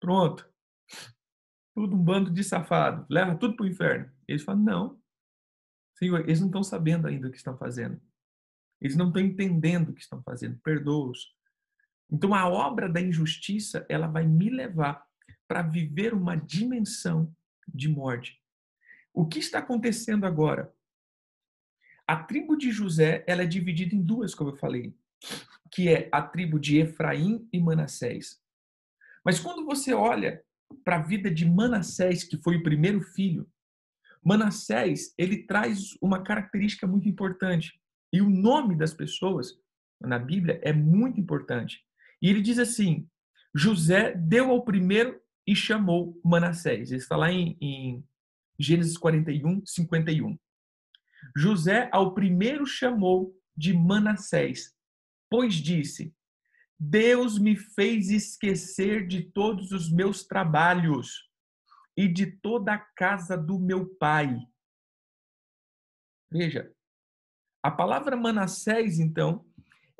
Pronto. 0.00 0.50
Tudo 1.72 1.94
um 1.94 2.02
bando 2.02 2.28
de 2.28 2.42
safado. 2.42 3.06
Leva 3.08 3.36
tudo 3.36 3.54
para 3.54 3.64
o 3.64 3.68
inferno. 3.68 4.10
Eles 4.26 4.42
falam: 4.42 4.60
Não. 4.60 5.02
Senhor, 5.96 6.18
eles 6.22 6.40
não 6.40 6.48
estão 6.48 6.64
sabendo 6.64 7.06
ainda 7.06 7.28
o 7.28 7.30
que 7.30 7.36
estão 7.36 7.56
fazendo. 7.56 8.00
Eles 8.80 8.96
não 8.96 9.06
estão 9.06 9.22
entendendo 9.22 9.90
o 9.90 9.94
que 9.94 10.00
estão 10.00 10.20
fazendo. 10.20 10.58
Perdoa-os. 10.64 11.32
Então, 12.10 12.34
a 12.34 12.48
obra 12.48 12.88
da 12.88 13.00
injustiça, 13.00 13.86
ela 13.88 14.08
vai 14.08 14.26
me 14.26 14.50
levar 14.50 15.06
para 15.46 15.62
viver 15.62 16.12
uma 16.12 16.34
dimensão 16.34 17.32
de 17.72 17.88
morte. 17.88 18.42
O 19.14 19.28
que 19.28 19.38
está 19.38 19.60
acontecendo 19.60 20.26
agora? 20.26 20.74
A 22.06 22.16
tribo 22.16 22.56
de 22.56 22.70
José, 22.70 23.24
ela 23.26 23.42
é 23.42 23.46
dividida 23.46 23.94
em 23.94 24.02
duas, 24.02 24.34
como 24.34 24.50
eu 24.50 24.56
falei, 24.56 24.94
que 25.70 25.88
é 25.88 26.08
a 26.12 26.20
tribo 26.20 26.58
de 26.58 26.78
Efraim 26.78 27.48
e 27.52 27.60
Manassés. 27.60 28.40
Mas 29.24 29.38
quando 29.38 29.64
você 29.64 29.94
olha 29.94 30.42
para 30.84 30.96
a 30.96 31.02
vida 31.02 31.30
de 31.30 31.46
Manassés, 31.46 32.24
que 32.24 32.36
foi 32.42 32.56
o 32.56 32.62
primeiro 32.62 33.00
filho, 33.00 33.48
Manassés, 34.24 35.12
ele 35.18 35.44
traz 35.44 35.96
uma 36.00 36.22
característica 36.22 36.86
muito 36.86 37.08
importante. 37.08 37.80
E 38.12 38.20
o 38.20 38.28
nome 38.28 38.76
das 38.76 38.92
pessoas 38.92 39.58
na 40.00 40.18
Bíblia 40.18 40.60
é 40.62 40.72
muito 40.72 41.20
importante. 41.20 41.80
E 42.20 42.28
ele 42.28 42.40
diz 42.40 42.58
assim: 42.58 43.08
José 43.54 44.14
deu 44.14 44.50
ao 44.50 44.64
primeiro 44.64 45.20
e 45.46 45.56
chamou 45.56 46.20
Manassés. 46.24 46.90
Isso 46.90 47.02
está 47.02 47.16
lá 47.16 47.32
em, 47.32 47.56
em 47.60 48.04
Gênesis 48.58 48.96
41, 48.96 49.64
51. 49.64 50.38
José 51.36 51.88
ao 51.92 52.14
primeiro 52.14 52.66
chamou 52.66 53.34
de 53.56 53.72
Manassés, 53.72 54.74
pois 55.30 55.54
disse: 55.54 56.14
Deus 56.78 57.38
me 57.38 57.56
fez 57.56 58.10
esquecer 58.10 59.06
de 59.06 59.22
todos 59.22 59.70
os 59.72 59.90
meus 59.90 60.24
trabalhos 60.24 61.30
e 61.96 62.08
de 62.08 62.26
toda 62.26 62.74
a 62.74 62.78
casa 62.78 63.36
do 63.36 63.58
meu 63.58 63.86
pai. 63.96 64.36
Veja, 66.30 66.74
a 67.62 67.70
palavra 67.70 68.16
Manassés, 68.16 68.98
então, 68.98 69.46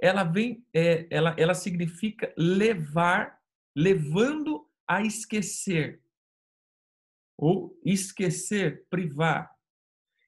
ela 0.01 0.25
vem, 0.25 0.67
é, 0.75 1.07
ela, 1.11 1.37
ela 1.39 1.55
significa 1.55 2.35
levar, 2.37 3.39
levando 3.77 4.69
a 4.89 5.03
esquecer. 5.03 6.03
Ou 7.39 7.79
esquecer, 7.85 8.85
privar. 8.91 9.52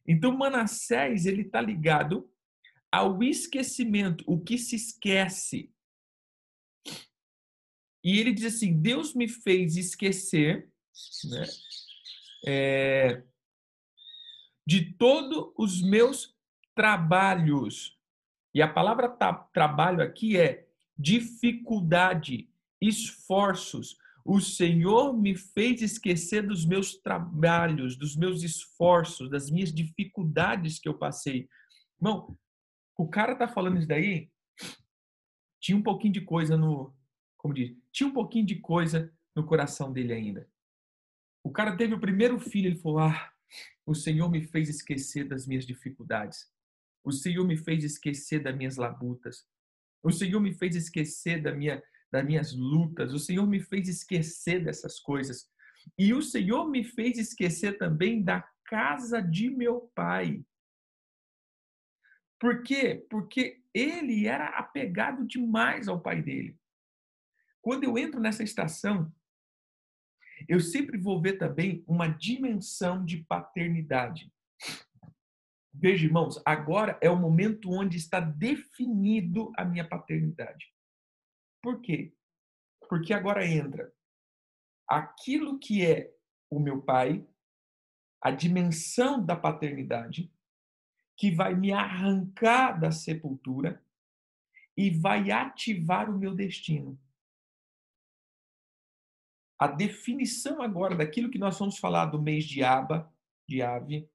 Então, 0.06 0.36
Manassés, 0.36 1.26
ele 1.26 1.42
está 1.42 1.60
ligado 1.60 2.30
ao 2.92 3.22
esquecimento, 3.22 4.22
o 4.26 4.38
que 4.40 4.58
se 4.58 4.76
esquece. 4.76 5.72
E 8.04 8.20
ele 8.20 8.32
diz 8.32 8.54
assim: 8.54 8.80
Deus 8.80 9.14
me 9.14 9.26
fez 9.26 9.76
esquecer 9.76 10.70
né, 11.24 11.46
é, 12.46 13.22
de 14.66 14.92
todos 14.92 15.52
os 15.56 15.82
meus 15.82 16.36
trabalhos. 16.74 17.98
E 18.54 18.62
a 18.62 18.72
palavra 18.72 19.08
trabalho 19.52 20.02
aqui 20.02 20.36
é 20.36 20.68
dificuldade, 20.96 22.48
esforços, 22.80 23.96
o 24.24 24.40
Senhor 24.40 25.12
me 25.12 25.37
fez 25.37 25.82
esquecer 25.82 26.46
dos 26.46 26.64
meus 26.64 26.96
trabalhos, 26.96 27.96
dos 27.96 28.16
meus 28.16 28.42
esforços, 28.42 29.28
das 29.28 29.50
minhas 29.50 29.72
dificuldades 29.72 30.78
que 30.78 30.88
eu 30.88 30.96
passei. 30.96 31.46
Irmão, 32.00 32.37
o 32.96 33.06
cara 33.06 33.37
tá 33.37 33.46
falando 33.46 33.78
isso 33.78 33.88
daí, 33.88 34.30
tinha 35.60 35.76
um 35.76 35.82
pouquinho 35.82 36.14
de 36.14 36.22
coisa 36.22 36.56
no, 36.56 36.94
como 37.37 37.52
diz, 37.52 37.76
tinha 37.92 38.08
um 38.08 38.12
pouquinho 38.12 38.46
de 38.46 38.56
coisa 38.56 39.12
no 39.37 39.44
coração 39.44 39.92
dele 39.92 40.12
ainda. 40.14 40.48
O 41.42 41.50
cara 41.50 41.76
teve 41.76 41.92
o 41.92 42.00
primeiro 42.00 42.38
filho, 42.38 42.68
ele 42.68 42.80
falou: 42.80 43.00
"Ah, 43.00 43.32
o 43.84 43.94
Senhor 43.94 44.30
me 44.30 44.42
fez 44.42 44.68
esquecer 44.68 45.28
das 45.28 45.46
minhas 45.46 45.66
dificuldades. 45.66 46.50
O 47.02 47.12
Senhor 47.12 47.46
me 47.46 47.56
fez 47.56 47.84
esquecer 47.84 48.42
das 48.42 48.56
minhas 48.56 48.76
labutas. 48.76 49.46
O 50.02 50.10
Senhor 50.10 50.40
me 50.40 50.54
fez 50.54 50.74
esquecer 50.74 51.42
da 51.42 51.52
minha 51.52 51.82
das 52.14 52.24
minhas 52.24 52.55
lutas. 52.55 53.12
O 53.12 53.18
Senhor 53.18 53.44
me 53.44 53.61
fez 53.61 53.88
esquecer 53.88 54.62
dessas 54.62 55.00
coisas. 55.00 55.50
E 55.98 56.14
o 56.14 56.22
Senhor 56.22 56.70
me 56.70 56.85
fez 56.85 57.18
esquecer 57.18 57.77
também 57.77 58.22
da 58.22 58.40
casa 58.66 59.20
de 59.20 59.50
meu 59.50 59.90
pai. 59.96 60.44
Por 62.38 62.62
quê? 62.62 63.05
Porque 63.11 63.61
ele 63.74 64.29
era 64.29 64.46
apegado 64.50 65.27
demais 65.27 65.88
ao 65.88 66.00
pai 66.00 66.22
dele. 66.22 66.57
Quando 67.61 67.83
eu 67.83 67.98
entro 67.98 68.20
nessa 68.20 68.44
estação, 68.44 69.12
eu 70.48 70.61
sempre 70.61 70.96
vou 70.96 71.20
ver 71.20 71.37
também 71.37 71.83
uma 71.85 72.07
dimensão 72.07 73.05
de 73.05 73.24
paternidade. 73.24 74.33
Veja, 75.72 76.07
irmãos, 76.07 76.40
agora 76.44 76.96
é 77.00 77.11
o 77.11 77.16
momento 77.16 77.72
onde 77.72 77.96
está 77.96 78.20
definido 78.20 79.50
a 79.57 79.64
minha 79.64 79.87
paternidade. 79.88 80.73
Por 81.64 81.81
quê? 81.81 82.12
Porque 82.90 83.14
agora 83.14 83.46
entra 83.46 83.90
aquilo 84.87 85.59
que 85.59 85.83
é 85.83 86.14
o 86.50 86.61
meu 86.61 86.83
pai, 86.83 87.27
a 88.20 88.31
dimensão 88.31 89.24
da 89.24 89.35
paternidade, 89.35 90.31
que 91.16 91.31
vai 91.31 91.55
me 91.55 91.72
arrancar 91.72 92.79
da 92.79 92.92
sepultura 92.92 93.83
e 94.77 94.90
vai 94.90 95.31
ativar 95.31 96.11
o 96.11 96.18
meu 96.18 96.35
destino. 96.35 97.00
A 99.59 99.66
definição 99.66 100.61
agora 100.61 100.94
daquilo 100.94 101.31
que 101.31 101.38
nós 101.38 101.59
vamos 101.59 101.79
falar 101.79 102.07
do 102.07 102.20
mês 102.20 102.44
de 102.44 102.62
Aba, 102.62 103.11
de 103.48 103.62
Ave, 103.62 104.07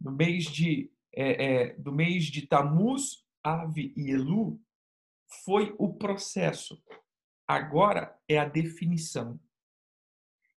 no 0.00 0.12
mês 0.12 0.44
de 0.44 0.90
é, 1.12 1.44
é, 1.44 1.74
do 1.74 1.92
mês 1.92 2.24
de 2.24 2.46
Tamuz, 2.46 3.22
Ave 3.42 3.92
e 3.94 4.10
Elu, 4.10 4.63
foi 5.44 5.74
o 5.78 5.94
processo. 5.94 6.82
Agora 7.46 8.18
é 8.28 8.38
a 8.38 8.48
definição. 8.48 9.38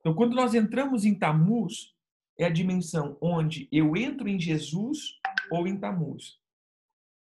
Então, 0.00 0.14
quando 0.14 0.34
nós 0.34 0.54
entramos 0.54 1.04
em 1.04 1.18
Tamuz, 1.18 1.94
é 2.38 2.44
a 2.44 2.50
dimensão 2.50 3.16
onde 3.20 3.68
eu 3.72 3.96
entro 3.96 4.28
em 4.28 4.38
Jesus 4.38 5.18
ou 5.50 5.66
em 5.66 5.78
Tamuz. 5.78 6.38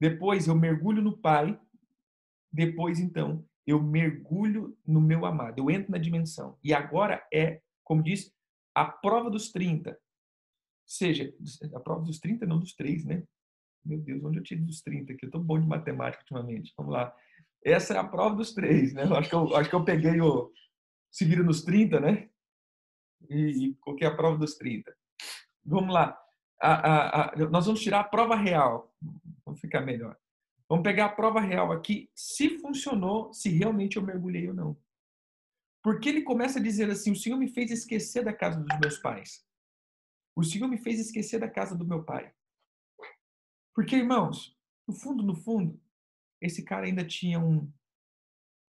Depois 0.01 0.47
eu 0.47 0.55
mergulho 0.55 1.03
no 1.03 1.19
Pai. 1.19 1.61
Depois, 2.51 2.99
então, 2.99 3.45
eu 3.67 3.83
mergulho 3.83 4.77
no 4.87 5.01
meu 5.01 5.27
amado. 5.27 5.59
Eu 5.59 5.71
entro 5.71 5.93
na 5.93 5.99
dimensão. 5.99 6.59
E 6.63 6.73
agora 6.73 7.27
é, 7.33 7.61
como 7.85 8.03
diz, 8.03 8.33
a 8.75 8.85
prova 8.87 9.31
dos 9.31 9.51
30 9.51 9.99
seja, 10.93 11.33
a 11.75 11.81
prova 11.81 12.05
dos 12.05 12.19
30, 12.19 12.47
não 12.47 12.59
dos 12.59 12.75
3, 12.75 13.05
né? 13.05 13.23
Meu 13.85 13.99
Deus, 13.99 14.23
onde 14.25 14.39
eu 14.39 14.43
tive 14.43 14.63
dos 14.63 14.81
30? 14.81 15.15
Que 15.15 15.27
eu 15.27 15.31
tô 15.31 15.39
bom 15.39 15.61
de 15.61 15.67
matemática 15.67 16.23
ultimamente. 16.23 16.73
Vamos 16.77 16.93
lá. 16.93 17.15
Essa 17.65 17.95
é 17.95 17.99
a 17.99 18.05
prova 18.05 18.37
dos 18.37 18.53
3, 18.53 18.95
né? 18.95 19.05
Eu 19.05 19.17
acho 19.17 19.29
que 19.29 19.35
eu, 19.35 19.57
acho 19.57 19.69
que 19.69 19.75
eu 19.75 19.85
peguei 19.85 20.21
o 20.21 20.53
se 21.11 21.25
vira 21.25 21.43
nos 21.43 21.63
30, 21.63 22.01
né? 22.01 22.29
E, 23.29 23.67
e 23.67 23.75
coloquei 23.77 24.07
a 24.07 24.15
prova 24.15 24.39
dos 24.39 24.57
30. 24.57 24.95
Vamos 25.65 25.93
lá. 25.93 26.19
A, 26.61 26.73
a, 26.73 27.33
a, 27.33 27.37
nós 27.51 27.67
vamos 27.67 27.81
tirar 27.81 28.01
a 28.01 28.05
prova 28.05 28.35
real. 28.35 28.93
Vamos 29.45 29.61
ficar 29.61 29.81
melhor. 29.81 30.17
Vamos 30.69 30.85
pegar 30.85 31.07
a 31.07 31.11
prova 31.11 31.39
real 31.39 31.71
aqui, 31.71 32.09
se 32.15 32.59
funcionou, 32.59 33.31
se 33.35 33.51
realmente 33.51 33.99
eu 33.99 34.03
mergulhei 34.03 34.49
ou 34.49 34.55
não. 34.55 34.77
Porque 35.83 36.09
ele 36.09 36.23
começa 36.23 36.59
a 36.59 36.63
dizer 36.63 36.89
assim: 36.89 37.13
o 37.13 37.17
Senhor 37.17 37.37
me 37.37 37.49
fez 37.49 37.71
esquecer 37.71 38.25
da 38.25 38.33
casa 38.33 38.59
dos 38.59 38.81
meus 38.81 38.99
pais. 38.99 39.45
O 40.35 40.43
Senhor 40.43 40.67
me 40.69 40.79
fez 40.79 40.99
esquecer 40.99 41.39
da 41.39 41.51
casa 41.51 41.77
do 41.77 41.87
meu 41.87 42.03
pai. 42.03 42.33
Porque, 43.75 43.97
irmãos, 43.97 44.57
no 44.87 44.95
fundo, 44.95 45.23
no 45.23 45.35
fundo, 45.35 45.81
esse 46.41 46.63
cara 46.63 46.87
ainda 46.87 47.05
tinha 47.05 47.39
um, 47.39 47.73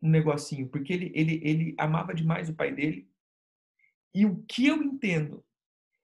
um 0.02 0.10
negocinho, 0.10 0.70
porque 0.70 0.94
ele, 0.94 1.12
ele, 1.13 1.42
ele 1.44 1.76
amava 1.78 2.13
demais 2.13 2.50
o 2.50 2.56
pai 2.56 2.74
dele. 2.74 3.10
E 4.13 4.26
o 4.26 4.44
que 4.44 4.68
eu 4.68 4.82
entendo 4.82 5.44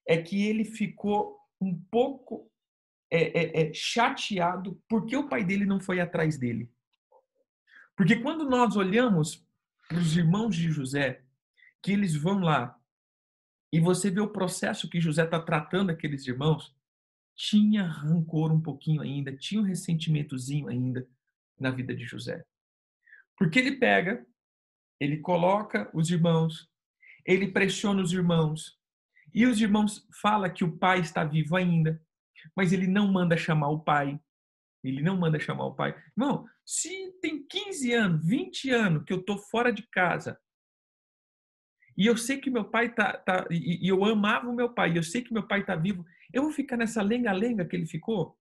é 0.07 0.21
que 0.21 0.47
ele 0.47 0.65
ficou 0.65 1.39
um 1.61 1.79
pouco 1.91 2.49
é, 3.11 3.39
é, 3.39 3.61
é, 3.61 3.73
chateado 3.73 4.81
porque 4.87 5.15
o 5.15 5.27
pai 5.27 5.43
dele 5.43 5.65
não 5.65 5.79
foi 5.79 5.99
atrás 5.99 6.37
dele. 6.37 6.71
Porque 7.95 8.15
quando 8.15 8.49
nós 8.49 8.75
olhamos 8.75 9.45
para 9.87 9.97
os 9.97 10.15
irmãos 10.15 10.55
de 10.55 10.71
José, 10.71 11.23
que 11.81 11.91
eles 11.91 12.15
vão 12.15 12.39
lá 12.39 12.79
e 13.71 13.79
você 13.79 14.09
vê 14.09 14.19
o 14.19 14.31
processo 14.31 14.89
que 14.89 15.01
José 15.01 15.23
está 15.23 15.39
tratando 15.39 15.91
aqueles 15.91 16.25
irmãos, 16.27 16.75
tinha 17.39 17.85
rancor 17.85 18.51
um 18.51 18.59
pouquinho 18.59 19.01
ainda, 19.01 19.33
tinha 19.33 19.61
um 19.61 19.63
ressentimentozinho 19.63 20.67
ainda 20.67 21.07
na 21.57 21.71
vida 21.71 21.95
de 21.95 22.03
José. 22.03 22.43
Porque 23.37 23.57
ele 23.59 23.77
pega, 23.77 24.27
ele 24.99 25.19
coloca 25.19 25.89
os 25.93 26.11
irmãos, 26.11 26.69
ele 27.25 27.47
pressiona 27.47 28.01
os 28.01 28.11
irmãos, 28.11 28.77
e 29.33 29.45
os 29.45 29.61
irmãos 29.61 30.05
fala 30.21 30.49
que 30.49 30.65
o 30.65 30.77
pai 30.77 30.99
está 30.99 31.23
vivo 31.23 31.55
ainda, 31.55 32.03
mas 32.53 32.73
ele 32.73 32.87
não 32.87 33.09
manda 33.09 33.37
chamar 33.37 33.69
o 33.69 33.79
pai. 33.79 34.19
Ele 34.83 35.01
não 35.01 35.17
manda 35.17 35.39
chamar 35.39 35.65
o 35.65 35.75
pai. 35.75 35.95
Não, 36.15 36.45
se 36.65 37.11
tem 37.21 37.45
15 37.47 37.93
anos, 37.93 38.25
20 38.25 38.69
anos 38.71 39.03
que 39.05 39.13
eu 39.13 39.19
estou 39.19 39.37
fora 39.37 39.71
de 39.71 39.83
casa, 39.83 40.37
e 41.97 42.05
eu 42.05 42.17
sei 42.17 42.37
que 42.39 42.49
meu 42.49 42.65
pai 42.65 42.93
tá, 42.93 43.17
tá 43.17 43.47
e, 43.49 43.87
eu 43.87 44.03
amava 44.03 44.49
o 44.49 44.55
meu 44.55 44.73
pai, 44.73 44.91
e 44.91 44.97
eu 44.97 45.03
sei 45.03 45.21
que 45.21 45.33
meu 45.33 45.47
pai 45.47 45.65
tá 45.65 45.75
vivo, 45.75 46.05
eu 46.31 46.43
vou 46.43 46.51
ficar 46.51 46.77
nessa 46.77 47.01
lenga-lenga 47.01 47.65
que 47.65 47.75
ele 47.75 47.85
ficou? 47.85 48.37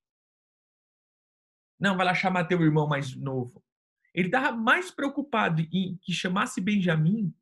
Não, 1.79 1.96
vai 1.96 2.05
lá 2.05 2.14
chamar 2.14 2.44
teu 2.44 2.61
irmão 2.62 2.87
mais 2.87 3.14
novo. 3.14 3.62
Ele 4.12 4.29
estava 4.29 4.57
mais 4.57 4.90
preocupado 4.90 5.62
em 5.72 5.96
que 6.03 6.12
chamasse 6.12 6.61
Benjamim 6.61 7.33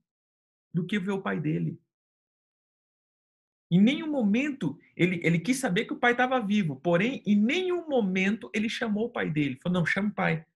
do 0.73 0.87
que 0.87 0.99
ver 0.99 1.13
o 1.13 1.23
pai 1.23 1.41
dele. 1.41 1.81
Em 3.71 3.81
nenhum 3.81 4.11
momento 4.11 4.79
ele, 4.95 5.21
ele 5.25 5.41
quis 5.41 5.59
saber 5.59 5.87
que 5.87 5.93
o 5.93 5.99
pai 5.99 6.13
estava 6.13 6.39
vivo, 6.41 6.77
porém, 6.77 7.23
em 7.27 7.35
nenhum 7.35 7.89
momento 7.89 8.51
ele 8.55 8.69
chamou 8.69 9.07
o 9.07 9.11
pai 9.11 9.31
dele. 9.31 9.59
Falou: 9.63 9.81
Não, 9.81 9.87
chama 9.87 10.11
o 10.11 10.15
pai. 10.15 10.47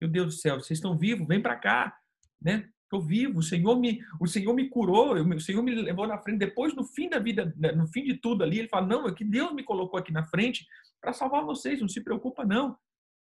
Meu 0.00 0.08
Deus 0.08 0.34
do 0.34 0.40
céu, 0.40 0.60
vocês 0.60 0.78
estão 0.78 0.96
vivos? 0.96 1.26
Vem 1.26 1.42
para 1.42 1.56
cá. 1.56 2.00
Né? 2.40 2.70
Estou 2.90 3.00
vivo, 3.00 3.38
o 3.38 3.42
Senhor 3.42 3.78
me, 3.78 4.04
o 4.18 4.26
Senhor 4.26 4.52
me 4.52 4.68
curou, 4.68 5.14
o 5.14 5.40
Senhor 5.40 5.62
me 5.62 5.72
levou 5.76 6.08
na 6.08 6.18
frente. 6.18 6.40
Depois, 6.40 6.74
no 6.74 6.82
fim 6.82 7.08
da 7.08 7.20
vida, 7.20 7.54
né, 7.56 7.70
no 7.70 7.86
fim 7.86 8.02
de 8.02 8.14
tudo 8.14 8.42
ali, 8.42 8.58
ele 8.58 8.68
fala: 8.68 8.84
Não, 8.84 9.06
é 9.06 9.14
que 9.14 9.24
Deus 9.24 9.54
me 9.54 9.62
colocou 9.62 9.96
aqui 9.96 10.12
na 10.12 10.24
frente 10.24 10.66
para 11.00 11.12
salvar 11.12 11.44
vocês, 11.44 11.80
não 11.80 11.88
se 11.88 12.02
preocupa, 12.02 12.44
não. 12.44 12.76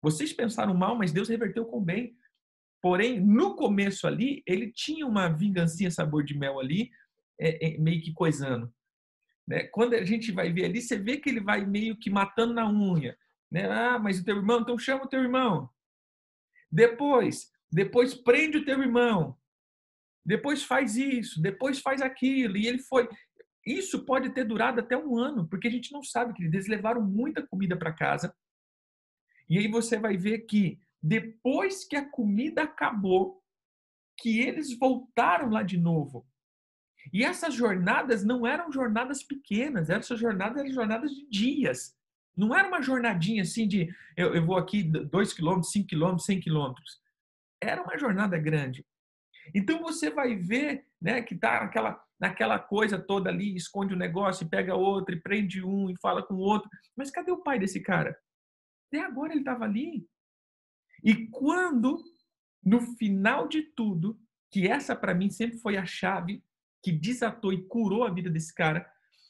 Vocês 0.00 0.32
pensaram 0.32 0.72
mal, 0.72 0.96
mas 0.96 1.12
Deus 1.12 1.28
reverteu 1.28 1.66
com 1.66 1.84
bem. 1.84 2.16
Porém, 2.80 3.20
no 3.20 3.54
começo 3.54 4.06
ali, 4.06 4.42
ele 4.46 4.72
tinha 4.72 5.06
uma 5.06 5.28
vingancinha 5.28 5.90
sabor 5.90 6.24
de 6.24 6.34
mel 6.34 6.58
ali, 6.58 6.90
é, 7.38 7.74
é, 7.74 7.78
meio 7.78 8.00
que 8.00 8.10
coisando. 8.14 8.72
Né? 9.46 9.64
Quando 9.64 9.92
a 9.92 10.02
gente 10.02 10.32
vai 10.32 10.50
ver 10.50 10.64
ali, 10.64 10.80
você 10.80 10.96
vê 10.96 11.18
que 11.18 11.28
ele 11.28 11.40
vai 11.40 11.66
meio 11.66 11.94
que 11.94 12.08
matando 12.08 12.54
na 12.54 12.66
unha. 12.66 13.14
Né? 13.50 13.70
Ah, 13.70 13.98
mas 13.98 14.18
o 14.18 14.24
teu 14.24 14.34
irmão, 14.34 14.60
então 14.60 14.78
chama 14.78 15.04
o 15.04 15.08
teu 15.08 15.20
irmão. 15.20 15.68
Depois, 16.70 17.52
depois 17.70 18.14
prende 18.14 18.56
o 18.56 18.64
teu 18.64 18.80
irmão 18.80 19.36
depois 20.24 20.62
faz 20.62 20.96
isso, 20.96 21.40
depois 21.40 21.80
faz 21.80 22.00
aquilo. 22.00 22.56
E 22.56 22.66
ele 22.66 22.78
foi. 22.78 23.08
Isso 23.66 24.04
pode 24.04 24.30
ter 24.30 24.44
durado 24.44 24.80
até 24.80 24.96
um 24.96 25.16
ano, 25.16 25.46
porque 25.48 25.68
a 25.68 25.70
gente 25.70 25.92
não 25.92 26.02
sabe 26.02 26.32
que 26.34 26.44
eles 26.44 26.66
levaram 26.66 27.02
muita 27.02 27.46
comida 27.46 27.76
para 27.76 27.92
casa. 27.92 28.34
E 29.48 29.58
aí 29.58 29.68
você 29.68 29.98
vai 29.98 30.16
ver 30.16 30.40
que 30.40 30.80
depois 31.02 31.84
que 31.84 31.96
a 31.96 32.08
comida 32.08 32.62
acabou, 32.62 33.42
que 34.18 34.40
eles 34.40 34.76
voltaram 34.78 35.50
lá 35.50 35.62
de 35.62 35.76
novo. 35.76 36.26
E 37.12 37.24
essas 37.24 37.54
jornadas 37.54 38.24
não 38.24 38.46
eram 38.46 38.70
jornadas 38.70 39.22
pequenas, 39.22 39.90
essas 39.90 40.20
jornadas 40.20 40.58
eram 40.58 40.72
jornadas 40.72 41.10
de 41.10 41.28
dias. 41.28 41.96
Não 42.36 42.56
era 42.56 42.68
uma 42.68 42.80
jornadinha 42.80 43.42
assim 43.42 43.66
de 43.66 43.94
eu, 44.16 44.34
eu 44.34 44.44
vou 44.44 44.56
aqui 44.56 44.82
2 44.82 45.32
quilômetros, 45.32 45.72
5 45.72 45.88
quilômetros, 45.88 46.26
100 46.26 46.40
quilômetros. 46.40 47.00
Era 47.60 47.82
uma 47.82 47.98
jornada 47.98 48.38
grande. 48.38 48.86
Então 49.54 49.82
você 49.82 50.10
vai 50.10 50.36
ver 50.36 50.86
né, 51.00 51.22
que 51.22 51.34
está 51.34 51.60
naquela, 51.60 52.02
naquela 52.20 52.58
coisa 52.58 52.98
toda 52.98 53.30
ali, 53.30 53.56
esconde 53.56 53.94
um 53.94 53.98
negócio, 53.98 54.48
pega 54.48 54.74
outro, 54.74 55.14
e 55.14 55.20
prende 55.20 55.64
um 55.64 55.90
e 55.90 55.96
fala 56.00 56.22
com 56.22 56.34
o 56.34 56.38
outro. 56.40 56.70
Mas 56.96 57.10
cadê 57.10 57.30
o 57.30 57.42
pai 57.42 57.58
desse 57.58 57.80
cara? 57.80 58.16
Até 58.88 59.04
agora 59.04 59.32
ele 59.32 59.40
estava 59.40 59.64
ali. 59.64 60.06
E 61.02 61.26
quando, 61.28 62.02
no 62.64 62.80
final 62.96 63.48
de 63.48 63.62
tudo, 63.62 64.20
que 64.50 64.68
essa 64.68 64.94
para 64.94 65.14
mim 65.14 65.30
sempre 65.30 65.58
foi 65.58 65.76
a 65.76 65.84
chave 65.84 66.44
que 66.82 66.92
desatou 66.92 67.52
e 67.52 67.64
curou 67.66 68.04
a 68.04 68.10
vida 68.10 68.28
desse 68.28 68.54
cara, 68.54 68.88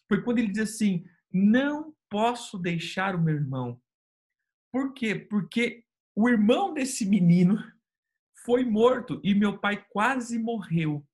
foi 0.09 0.23
quando 0.23 0.39
ele 0.39 0.49
diz 0.49 0.71
assim: 0.71 1.05
não 1.33 1.95
posso 2.11 2.59
deixar 2.59 3.15
o 3.15 3.23
meu 3.23 3.35
irmão. 3.35 3.81
Por 4.71 4.93
quê? 4.93 5.15
Porque 5.15 5.85
o 6.15 6.29
irmão 6.29 6.75
desse 6.75 7.07
menino 7.07 7.57
foi 8.45 8.65
morto 8.65 9.21
e 9.23 9.35
meu 9.35 9.59
pai 9.59 9.85
quase 9.91 10.39
morreu. 10.39 11.07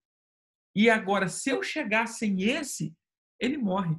E 0.74 0.88
agora, 0.88 1.28
se 1.28 1.50
eu 1.50 1.62
chegar 1.62 2.06
sem 2.06 2.42
esse, 2.42 2.94
ele 3.40 3.56
morre. 3.56 3.96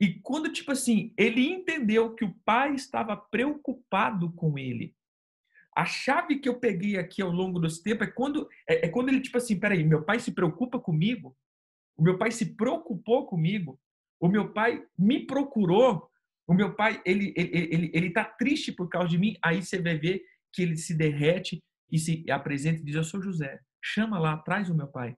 E 0.00 0.14
quando, 0.20 0.52
tipo 0.52 0.72
assim, 0.72 1.12
ele 1.16 1.46
entendeu 1.46 2.14
que 2.14 2.24
o 2.24 2.34
pai 2.44 2.74
estava 2.74 3.16
preocupado 3.16 4.32
com 4.32 4.58
ele. 4.58 4.94
A 5.76 5.84
chave 5.84 6.38
que 6.38 6.48
eu 6.48 6.58
peguei 6.58 6.96
aqui 6.96 7.22
ao 7.22 7.30
longo 7.30 7.58
dos 7.58 7.80
tempos 7.80 8.08
é 8.08 8.10
quando, 8.10 8.48
é, 8.68 8.86
é 8.86 8.88
quando 8.88 9.08
ele, 9.08 9.20
tipo 9.20 9.38
assim, 9.38 9.58
peraí, 9.58 9.84
meu 9.84 10.04
pai 10.04 10.18
se 10.18 10.32
preocupa 10.32 10.78
comigo? 10.78 11.36
O 11.96 12.02
meu 12.02 12.18
pai 12.18 12.30
se 12.30 12.54
preocupou 12.54 13.26
comigo? 13.26 13.80
O 14.20 14.28
meu 14.28 14.52
pai 14.52 14.84
me 14.98 15.26
procurou? 15.26 16.08
O 16.46 16.54
meu 16.54 16.74
pai, 16.74 17.00
ele, 17.04 17.32
ele, 17.36 17.74
ele, 17.74 17.90
ele 17.92 18.10
tá 18.10 18.24
triste 18.24 18.72
por 18.72 18.88
causa 18.88 19.08
de 19.08 19.18
mim? 19.18 19.36
Aí 19.42 19.62
você 19.62 19.80
vai 19.80 19.98
ver 19.98 20.24
que 20.52 20.62
ele 20.62 20.76
se 20.76 20.94
derrete 20.94 21.62
e 21.90 21.98
se 21.98 22.24
apresenta 22.30 22.80
e 22.80 22.84
diz: 22.84 22.94
Eu 22.94 23.04
sou 23.04 23.22
José, 23.22 23.60
chama 23.82 24.18
lá, 24.18 24.36
traz 24.38 24.68
o 24.70 24.74
meu 24.74 24.88
pai. 24.88 25.16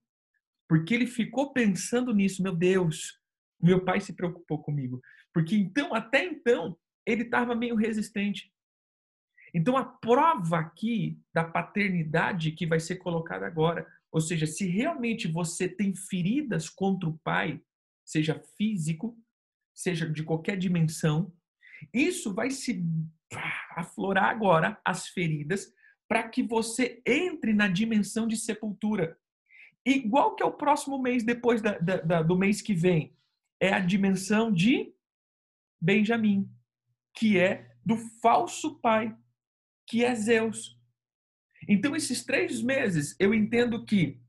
Porque 0.69 0.95
ele 0.95 1.07
ficou 1.07 1.53
pensando 1.53 2.15
nisso, 2.15 2.43
meu 2.43 2.55
Deus, 2.55 3.19
Meu 3.63 3.85
pai 3.85 4.01
se 4.01 4.15
preocupou 4.15 4.63
comigo. 4.63 5.01
Porque 5.35 5.55
então, 5.55 5.95
até 5.95 6.25
então, 6.25 6.79
ele 7.05 7.25
estava 7.25 7.55
meio 7.55 7.77
resistente. 7.77 8.51
Então, 9.53 9.77
a 9.77 9.85
prova 9.85 10.59
aqui 10.59 11.21
da 11.35 11.45
paternidade 11.45 12.53
que 12.53 12.67
vai 12.67 12.81
ser 12.81 12.97
colocada 12.97 13.47
agora, 13.47 13.87
ou 14.11 14.21
seja, 14.21 14.47
se 14.47 14.67
realmente 14.67 15.29
você 15.29 15.69
tem 15.69 15.95
feridas 15.95 16.69
contra 16.69 17.09
o 17.09 17.19
pai, 17.19 17.61
seja 18.05 18.41
físico, 18.57 19.17
seja 19.75 20.09
de 20.09 20.23
qualquer 20.23 20.57
dimensão, 20.57 21.33
isso 21.93 22.35
vai 22.35 22.51
se 22.51 22.83
aflorar 23.77 24.25
agora 24.25 24.81
as 24.85 25.09
feridas 25.09 25.73
para 26.11 26.29
que 26.29 26.43
você 26.43 27.01
entre 27.07 27.55
na 27.55 27.69
dimensão 27.69 28.27
de 28.27 28.37
sepultura. 28.37 29.17
Igual 29.87 30.35
que 30.35 30.43
é 30.43 30.47
o 30.47 30.53
próximo 30.53 31.01
mês, 31.01 31.23
depois 31.23 31.63
da, 31.63 31.79
da, 31.79 31.97
da, 31.99 32.23
do 32.23 32.37
mês 32.37 32.61
que 32.61 32.75
vem, 32.75 33.17
é 33.61 33.73
a 33.73 33.79
dimensão 33.79 34.51
de 34.51 34.93
Benjamim, 35.81 36.51
que 37.15 37.39
é 37.39 37.71
do 37.87 37.97
falso 38.21 38.81
pai, 38.81 39.17
que 39.87 40.05
é 40.05 40.13
Zeus. 40.13 40.77
Então, 41.69 41.95
esses 41.95 42.25
três 42.25 42.61
meses, 42.61 43.15
eu 43.21 43.33
entendo 43.33 43.85
que 43.85 44.21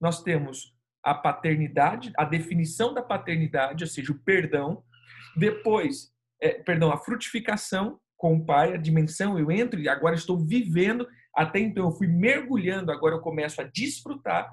nós 0.00 0.22
temos 0.22 0.72
a 1.02 1.14
paternidade, 1.14 2.12
a 2.16 2.24
definição 2.24 2.94
da 2.94 3.02
paternidade, 3.02 3.82
ou 3.82 3.90
seja, 3.90 4.12
o 4.12 4.18
perdão. 4.20 4.84
Depois, 5.36 6.14
é, 6.40 6.50
perdão, 6.62 6.92
a 6.92 6.96
frutificação 6.96 8.00
com 8.16 8.36
o 8.36 8.46
pai, 8.46 8.72
a 8.72 8.76
dimensão, 8.76 9.36
eu 9.36 9.50
entro 9.50 9.80
e 9.80 9.88
agora 9.88 10.14
estou 10.14 10.38
vivendo. 10.38 11.08
Até 11.34 11.58
então, 11.58 11.86
eu 11.86 11.92
fui 11.92 12.06
mergulhando, 12.06 12.92
agora 12.92 13.14
eu 13.16 13.20
começo 13.20 13.60
a 13.60 13.64
desfrutar. 13.64 14.50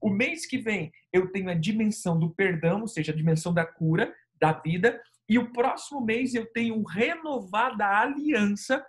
O 0.00 0.10
mês 0.10 0.46
que 0.46 0.58
vem, 0.58 0.92
eu 1.12 1.30
tenho 1.30 1.48
a 1.48 1.54
dimensão 1.54 2.18
do 2.18 2.30
perdão, 2.34 2.82
ou 2.82 2.88
seja, 2.88 3.12
a 3.12 3.16
dimensão 3.16 3.54
da 3.54 3.64
cura, 3.64 4.14
da 4.40 4.52
vida. 4.52 5.00
E 5.28 5.38
o 5.38 5.52
próximo 5.52 6.00
mês, 6.00 6.34
eu 6.34 6.44
tenho 6.52 6.82
renovada 6.82 7.86
aliança 7.86 8.84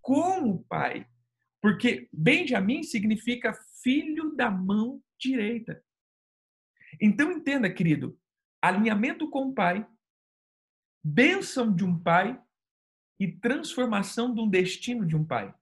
com 0.00 0.50
o 0.50 0.62
pai. 0.64 1.06
Porque 1.60 2.08
Benjamim 2.12 2.82
significa 2.82 3.56
filho 3.82 4.34
da 4.34 4.50
mão 4.50 5.00
direita. 5.18 5.82
Então 7.00 7.32
entenda, 7.32 7.72
querido, 7.72 8.18
alinhamento 8.60 9.28
com 9.30 9.48
o 9.48 9.54
pai, 9.54 9.86
bênção 11.02 11.74
de 11.74 11.84
um 11.84 11.98
pai 11.98 12.40
e 13.18 13.30
transformação 13.30 14.34
de 14.34 14.40
um 14.40 14.48
destino 14.48 15.06
de 15.06 15.16
um 15.16 15.24
pai. 15.24 15.54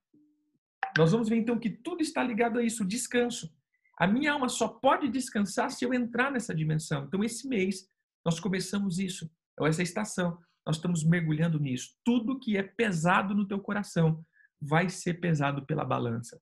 Nós 0.97 1.11
vamos 1.11 1.29
ver 1.29 1.37
então 1.37 1.59
que 1.59 1.69
tudo 1.69 2.01
está 2.01 2.23
ligado 2.23 2.59
a 2.59 2.63
isso, 2.63 2.83
o 2.83 2.87
descanso. 2.87 3.53
A 3.97 4.07
minha 4.07 4.33
alma 4.33 4.49
só 4.49 4.67
pode 4.67 5.09
descansar 5.09 5.71
se 5.71 5.85
eu 5.85 5.93
entrar 5.93 6.31
nessa 6.31 6.53
dimensão. 6.53 7.05
Então 7.05 7.23
esse 7.23 7.47
mês 7.47 7.87
nós 8.25 8.39
começamos 8.39 8.99
isso, 8.99 9.29
ou 9.57 9.67
essa 9.67 9.81
estação, 9.81 10.37
nós 10.65 10.77
estamos 10.77 11.03
mergulhando 11.03 11.59
nisso. 11.59 11.95
Tudo 12.03 12.39
que 12.39 12.57
é 12.57 12.63
pesado 12.63 13.33
no 13.33 13.47
teu 13.47 13.59
coração, 13.59 14.23
vai 14.61 14.89
ser 14.89 15.15
pesado 15.15 15.65
pela 15.65 15.83
balança, 15.83 16.39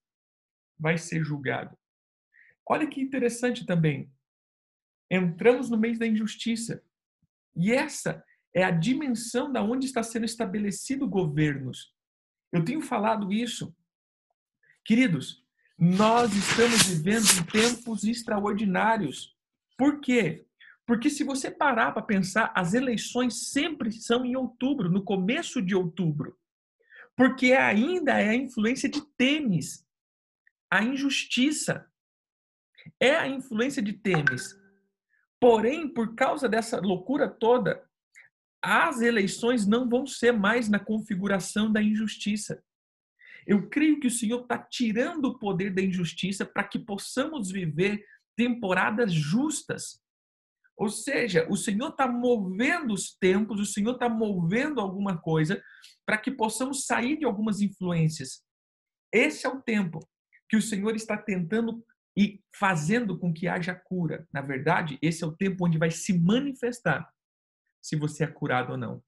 vai 0.78 0.98
ser 0.98 1.24
julgado. 1.24 1.78
Olha 2.68 2.88
que 2.88 3.02
interessante 3.02 3.66
também. 3.66 4.12
Entramos 5.10 5.70
no 5.70 5.78
mês 5.78 5.98
da 5.98 6.06
injustiça. 6.06 6.84
E 7.56 7.72
essa 7.72 8.24
é 8.54 8.64
a 8.64 8.72
dimensão 8.72 9.52
da 9.52 9.64
onde 9.64 9.88
está 9.88 10.04
sendo 10.04 10.26
estabelecido 10.26 11.08
governos. 11.08 11.94
Eu 12.52 12.64
tenho 12.64 12.82
falado 12.82 13.32
isso. 13.32 13.76
Queridos, 14.86 15.44
nós 15.78 16.34
estamos 16.34 16.84
vivendo 16.84 17.26
em 17.40 17.44
tempos 17.44 18.04
extraordinários. 18.04 19.36
Por 19.78 20.02
quê? 20.02 20.46
Porque 20.86 21.10
se 21.10 21.24
você 21.24 21.52
parar 21.52 21.92
para 21.92 22.02
pensar, 22.02 22.52
as 22.56 22.74
eleições 22.74 23.52
sempre 23.52 23.92
são 23.92 24.26
em 24.26 24.36
outubro, 24.36 24.90
no 24.90 25.04
começo 25.04 25.62
de 25.62 25.76
outubro 25.76 26.40
porque 27.20 27.52
ainda 27.52 28.14
é 28.14 28.30
a 28.30 28.34
influência 28.34 28.88
de 28.88 29.02
Temes, 29.18 29.86
a 30.72 30.82
injustiça. 30.82 31.86
É 32.98 33.14
a 33.14 33.28
influência 33.28 33.82
de 33.82 33.92
Temes. 33.92 34.58
Porém, 35.38 35.94
por 35.94 36.16
causa 36.16 36.48
dessa 36.48 36.80
loucura 36.80 37.28
toda, 37.28 37.86
as 38.64 39.02
eleições 39.02 39.68
não 39.68 39.90
vão 39.90 40.08
ser 40.08 40.32
mais 40.32 40.70
na 40.70 40.80
configuração 40.80 41.70
da 41.70 41.84
injustiça. 41.84 42.64
Eu 43.46 43.70
creio 43.70 44.00
que 44.00 44.08
o 44.08 44.12
Senhor 44.12 44.42
está 44.42 44.58
tirando 44.58 45.26
o 45.26 45.40
poder 45.40 45.74
da 45.74 45.82
injustiça 45.82 46.46
para 46.46 46.64
que 46.64 46.80
possamos 46.80 47.52
viver 47.52 48.04
temporadas 48.36 49.14
justas. 49.14 50.02
Ou 50.78 50.90
seja, 50.90 51.46
o 51.50 51.58
Senhor 51.58 51.90
está 51.90 52.08
movendo 52.08 52.94
os 52.94 53.14
tempos, 53.18 53.60
o 53.60 53.66
Senhor 53.66 53.94
está 53.94 54.08
movendo 54.08 54.80
alguma 54.80 55.18
coisa 55.18 55.62
para 56.06 56.18
que 56.18 56.32
possamos 56.32 56.86
sair 56.86 57.18
de 57.18 57.26
algumas 57.26 57.60
influências. 57.60 58.44
Esse 59.12 59.46
é 59.46 59.50
o 59.50 59.62
tempo 59.62 60.00
que 60.48 60.56
o 60.56 60.62
Senhor 60.62 60.96
está 60.96 61.18
tentando 61.18 61.84
e 62.18 62.42
fazendo 62.54 63.18
com 63.18 63.34
que 63.34 63.48
haja 63.48 63.74
cura. 63.74 64.28
Na 64.32 64.42
verdade, 64.42 64.98
esse 65.02 65.24
é 65.24 65.28
o 65.28 65.36
tempo 65.36 65.66
onde 65.66 65.78
vai 65.78 65.92
se 65.92 66.18
manifestar 66.18 67.12
se 67.82 67.96
você 67.96 68.24
é 68.24 68.28
curado 68.28 68.72
ou 68.72 68.78
não. 68.78 69.04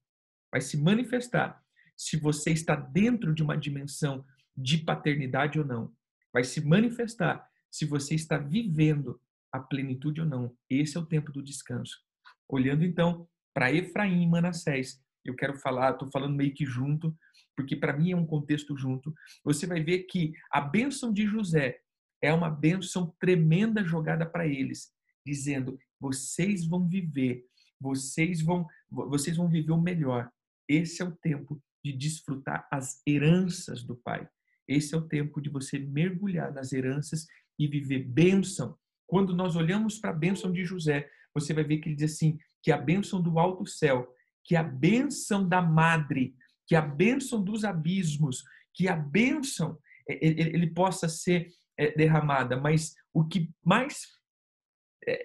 Vai 0.50 0.60
se 0.60 0.76
manifestar 0.76 1.61
se 2.02 2.16
você 2.16 2.50
está 2.50 2.74
dentro 2.74 3.32
de 3.32 3.42
uma 3.44 3.56
dimensão 3.56 4.24
de 4.56 4.78
paternidade 4.78 5.58
ou 5.58 5.64
não. 5.64 5.92
Vai 6.32 6.42
se 6.42 6.60
manifestar 6.60 7.48
se 7.70 7.84
você 7.84 8.16
está 8.16 8.36
vivendo 8.36 9.20
a 9.52 9.60
plenitude 9.60 10.20
ou 10.20 10.26
não. 10.26 10.56
Esse 10.68 10.96
é 10.96 11.00
o 11.00 11.06
tempo 11.06 11.30
do 11.30 11.42
descanso. 11.42 12.00
Olhando 12.48 12.84
então 12.84 13.28
para 13.54 13.72
Efraim 13.72 14.22
e 14.22 14.26
Manassés, 14.26 15.00
eu 15.24 15.36
quero 15.36 15.56
falar, 15.60 15.92
estou 15.92 16.10
falando 16.10 16.34
meio 16.34 16.52
que 16.52 16.66
junto, 16.66 17.16
porque 17.56 17.76
para 17.76 17.96
mim 17.96 18.10
é 18.10 18.16
um 18.16 18.26
contexto 18.26 18.76
junto. 18.76 19.14
Você 19.44 19.64
vai 19.64 19.80
ver 19.80 20.00
que 20.04 20.32
a 20.50 20.60
bênção 20.60 21.12
de 21.12 21.24
José 21.24 21.80
é 22.20 22.32
uma 22.32 22.50
bênção 22.50 23.14
tremenda 23.20 23.84
jogada 23.84 24.26
para 24.26 24.46
eles, 24.46 24.90
dizendo: 25.24 25.78
vocês 26.00 26.66
vão 26.66 26.88
viver, 26.88 27.44
vocês 27.80 28.42
vão, 28.42 28.66
vocês 28.90 29.36
vão 29.36 29.48
viver 29.48 29.72
o 29.72 29.80
melhor. 29.80 30.28
Esse 30.68 31.00
é 31.00 31.04
o 31.04 31.12
tempo 31.12 31.62
de 31.84 31.92
desfrutar 31.92 32.68
as 32.70 33.02
heranças 33.06 33.82
do 33.82 33.96
Pai. 33.96 34.28
Esse 34.68 34.94
é 34.94 34.98
o 34.98 35.08
tempo 35.08 35.40
de 35.40 35.50
você 35.50 35.78
mergulhar 35.78 36.52
nas 36.52 36.72
heranças 36.72 37.26
e 37.58 37.66
viver 37.66 38.04
bênção 38.04 38.78
quando 39.12 39.36
nós 39.36 39.56
olhamos 39.56 39.98
para 39.98 40.08
a 40.08 40.14
bênção 40.14 40.50
de 40.50 40.64
José, 40.64 41.06
você 41.34 41.52
vai 41.52 41.62
ver 41.64 41.76
que 41.76 41.90
ele 41.90 41.96
diz 41.96 42.14
assim: 42.14 42.38
que 42.62 42.72
a 42.72 42.78
bênção 42.78 43.20
do 43.20 43.38
alto 43.38 43.66
céu, 43.66 44.10
que 44.42 44.56
a 44.56 44.62
bênção 44.62 45.46
da 45.46 45.60
madre, 45.60 46.34
que 46.66 46.74
a 46.74 46.80
bênção 46.80 47.44
dos 47.44 47.62
abismos, 47.62 48.42
que 48.72 48.88
a 48.88 48.96
bênção 48.96 49.78
ele 50.08 50.66
possa 50.68 51.10
ser 51.10 51.52
derramada. 51.94 52.58
Mas 52.58 52.94
o 53.12 53.22
que 53.22 53.50
mais 53.62 54.06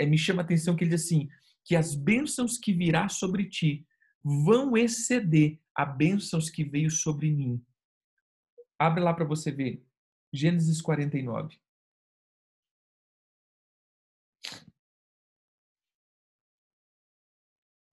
me 0.05 0.17
chama 0.17 0.41
a 0.41 0.43
atenção 0.43 0.73
é 0.73 0.77
que 0.77 0.83
ele 0.83 0.91
diz 0.91 1.05
assim: 1.05 1.29
que 1.63 1.73
as 1.73 1.95
bênçãos 1.95 2.57
que 2.57 2.73
virá 2.73 3.07
sobre 3.07 3.47
ti 3.47 3.87
vão 4.21 4.75
exceder 4.75 5.61
a 5.77 5.85
bênçãos 5.85 6.49
que 6.49 6.63
veio 6.63 6.89
sobre 6.89 7.29
mim. 7.29 7.63
Abre 8.79 8.99
lá 9.03 9.13
para 9.13 9.25
você 9.25 9.51
ver. 9.51 9.85
Gênesis 10.33 10.81
49. 10.81 11.61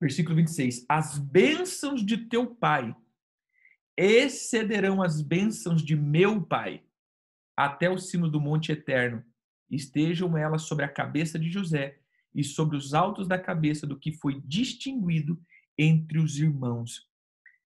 Versículo 0.01 0.37
26. 0.37 0.87
As 0.89 1.19
bênçãos 1.19 2.05
de 2.05 2.27
teu 2.27 2.55
pai 2.55 2.97
excederão 3.97 5.03
as 5.03 5.21
bênçãos 5.21 5.83
de 5.83 5.95
meu 5.95 6.43
pai 6.43 6.83
até 7.57 7.91
o 7.91 7.99
cimo 7.99 8.29
do 8.29 8.41
monte 8.41 8.73
eterno. 8.73 9.23
Estejam 9.71 10.37
elas 10.37 10.63
sobre 10.63 10.87
a 10.87 10.93
cabeça 10.93 11.39
de 11.39 11.51
José 11.51 12.01
e 12.35 12.43
sobre 12.43 12.77
os 12.77 12.95
altos 12.95 13.29
da 13.29 13.39
cabeça 13.39 13.87
do 13.87 13.99
que 13.99 14.11
foi 14.11 14.41
distinguido 14.41 15.41
entre 15.79 16.19
os 16.19 16.39
irmãos. 16.39 17.09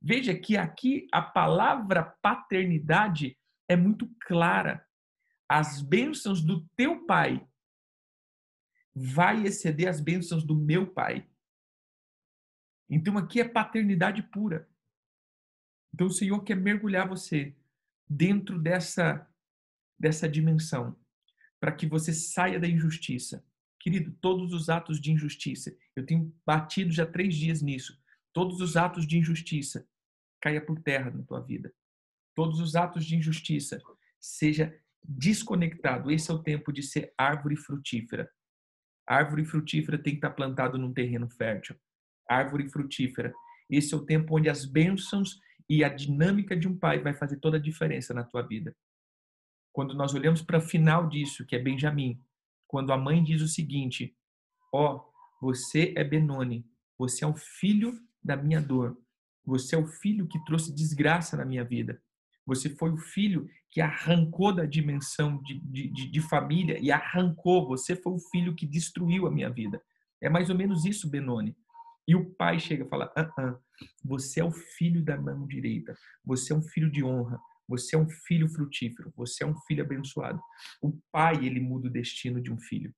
Veja 0.09 0.39
que 0.39 0.57
aqui 0.57 1.09
a 1.11 1.21
palavra 1.21 2.05
paternidade 2.23 3.37
é 3.69 3.75
muito 3.75 4.09
clara. 4.21 4.87
As 5.49 5.83
bênçãos 5.83 6.41
do 6.41 6.65
teu 6.77 7.05
pai 7.07 7.45
vai 8.95 9.45
exceder 9.45 9.89
as 9.89 10.01
bênçãos 10.01 10.45
do 10.45 10.55
meu 10.55 10.87
pai. 10.87 11.29
Então 12.89 13.19
aqui 13.19 13.41
é 13.41 13.49
paternidade 13.49 14.23
pura. 14.23 14.71
Então 15.93 16.07
o 16.07 16.13
Senhor 16.13 16.41
quer 16.45 16.55
mergulhar 16.55 17.09
você 17.09 17.57
dentro 18.09 18.61
dessa 18.61 19.29
dessa 19.99 20.29
dimensão 20.29 20.97
para 21.59 21.73
que 21.73 21.85
você 21.85 22.13
saia 22.13 22.61
da 22.61 22.69
injustiça. 22.69 23.45
Querido, 23.81 24.13
todos 24.21 24.53
os 24.53 24.69
atos 24.69 25.01
de 25.01 25.11
injustiça, 25.11 25.77
eu 25.97 26.07
tenho 26.07 26.33
batido 26.47 26.93
já 26.93 27.05
três 27.05 27.35
dias 27.35 27.61
nisso. 27.61 28.01
Todos 28.33 28.61
os 28.61 28.77
atos 28.77 29.05
de 29.05 29.19
injustiça 29.19 29.85
caia 30.47 30.61
por 30.61 30.81
terra 30.81 31.11
na 31.11 31.25
tua 31.25 31.41
vida. 31.41 31.75
Todos 32.33 32.61
os 32.61 32.77
atos 32.77 33.05
de 33.05 33.17
injustiça 33.17 33.83
seja 34.21 34.73
desconectado. 35.03 36.09
Esse 36.09 36.31
é 36.31 36.35
o 36.35 36.43
tempo 36.43 36.73
de 36.73 36.85
ser 36.85 37.13
árvore 37.19 37.57
frutífera. 37.57 38.31
Árvore 39.05 39.45
frutífera 39.45 39.99
tem 39.99 40.13
que 40.13 40.19
estar 40.19 40.31
plantada 40.31 40.79
num 40.79 40.93
terreno 40.93 41.29
fértil. 41.29 41.75
árvore 42.31 42.69
frutífera. 42.69 43.35
Esse 43.69 43.93
é 43.93 43.97
o 43.97 44.07
tempo 44.07 44.37
onde 44.37 44.49
as 44.49 44.65
bênçãos 44.65 45.41
e 45.69 45.83
a 45.83 45.89
dinâmica 45.89 46.57
de 46.57 46.69
um 46.69 46.79
pai 46.79 47.01
vai 47.01 47.13
fazer 47.13 47.39
toda 47.39 47.57
a 47.57 47.61
diferença 47.61 48.15
na 48.15 48.23
tua 48.23 48.43
vida. 48.43 48.73
Quando 49.73 49.95
nós 49.95 50.15
olhamos 50.15 50.43
para 50.43 50.59
o 50.59 50.63
final 50.63 51.09
disso, 51.09 51.45
que 51.45 51.57
é 51.57 51.59
Benjamim, 51.59 52.23
quando 52.69 52.93
a 52.93 52.97
mãe 52.97 53.23
diz 53.23 53.43
o 53.43 53.49
seguinte: 53.49 54.17
Ó, 54.73 54.95
oh, 54.95 55.45
você 55.45 55.93
é 55.97 56.05
Benoni, 56.05 56.65
você 56.97 57.25
é 57.25 57.27
o 57.27 57.35
filho 57.35 58.01
da 58.23 58.37
minha 58.37 58.61
dor, 58.61 58.97
você 59.47 59.77
é 59.77 59.79
o 59.79 59.87
filho 59.87 60.27
que 60.27 60.45
trouxe 60.45 60.75
desgraça 60.75 61.37
na 61.37 61.45
minha 61.45 61.65
vida. 61.65 62.03
Você 62.45 62.69
foi 62.71 62.91
o 62.91 62.97
filho 62.97 63.49
que 63.71 63.81
arrancou 63.81 64.53
da 64.53 64.65
dimensão 64.65 65.43
de, 65.43 65.59
de, 65.61 66.11
de, 66.11 66.21
família 66.21 66.79
e 66.81 66.91
arrancou. 66.91 67.67
Você 67.69 67.97
foi 67.97 68.13
o 68.13 68.21
filho 68.31 68.55
que 68.55 68.67
destruiu 68.67 69.27
a 69.27 69.31
minha 69.31 69.51
vida. 69.51 69.83
É 70.21 70.29
mais 70.29 70.49
ou 70.49 70.57
menos 70.57 70.85
isso, 70.85 71.11
Benoni. 71.11 71.57
E 72.09 72.15
o 72.15 72.35
pai 72.35 72.59
chega 72.59 72.85
e 72.85 72.89
fala: 72.89 73.13
ah, 73.17 73.33
ah, 73.39 73.59
você 74.05 74.41
é 74.41 74.45
o 74.45 74.51
filho 74.51 75.05
da 75.05 75.17
mão 75.17 75.47
direita, 75.47 75.97
você 76.25 76.53
é 76.53 76.57
um 76.57 76.63
filho 76.63 76.91
de 76.91 77.03
honra, 77.03 77.39
você 77.69 77.97
é 77.97 77.99
um 77.99 78.09
filho 78.09 78.49
frutífero, 78.49 79.13
você 79.17 79.43
é 79.43 79.47
um 79.47 79.57
filho 79.63 79.83
abençoado. 79.85 80.41
O 80.81 80.99
pai, 81.11 81.45
ele 81.45 81.61
muda 81.61 81.89
o 81.89 81.93
destino 81.93 82.41
de 82.41 82.53
um 82.53 82.59
filho. 82.59 82.95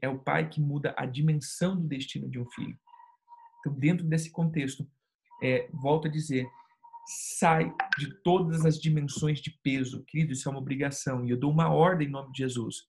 É 0.00 0.08
o 0.08 0.18
pai 0.18 0.48
que 0.48 0.60
muda 0.60 0.94
a 0.96 1.06
dimensão 1.06 1.76
do 1.76 1.86
destino 1.86 2.28
de 2.28 2.38
um 2.38 2.46
filho. 2.46 2.76
Então, 3.60 3.78
dentro 3.78 4.06
desse 4.06 4.30
contexto, 4.30 4.88
é, 5.42 5.68
volto 5.72 6.08
a 6.08 6.10
dizer, 6.10 6.46
sai 7.06 7.72
de 7.96 8.14
todas 8.22 8.64
as 8.64 8.78
dimensões 8.78 9.40
de 9.40 9.50
peso. 9.62 10.04
Querido, 10.04 10.32
isso 10.32 10.48
é 10.48 10.50
uma 10.52 10.60
obrigação. 10.60 11.24
E 11.24 11.30
eu 11.30 11.38
dou 11.38 11.50
uma 11.50 11.68
ordem 11.68 12.08
em 12.08 12.10
nome 12.10 12.32
de 12.32 12.38
Jesus. 12.38 12.84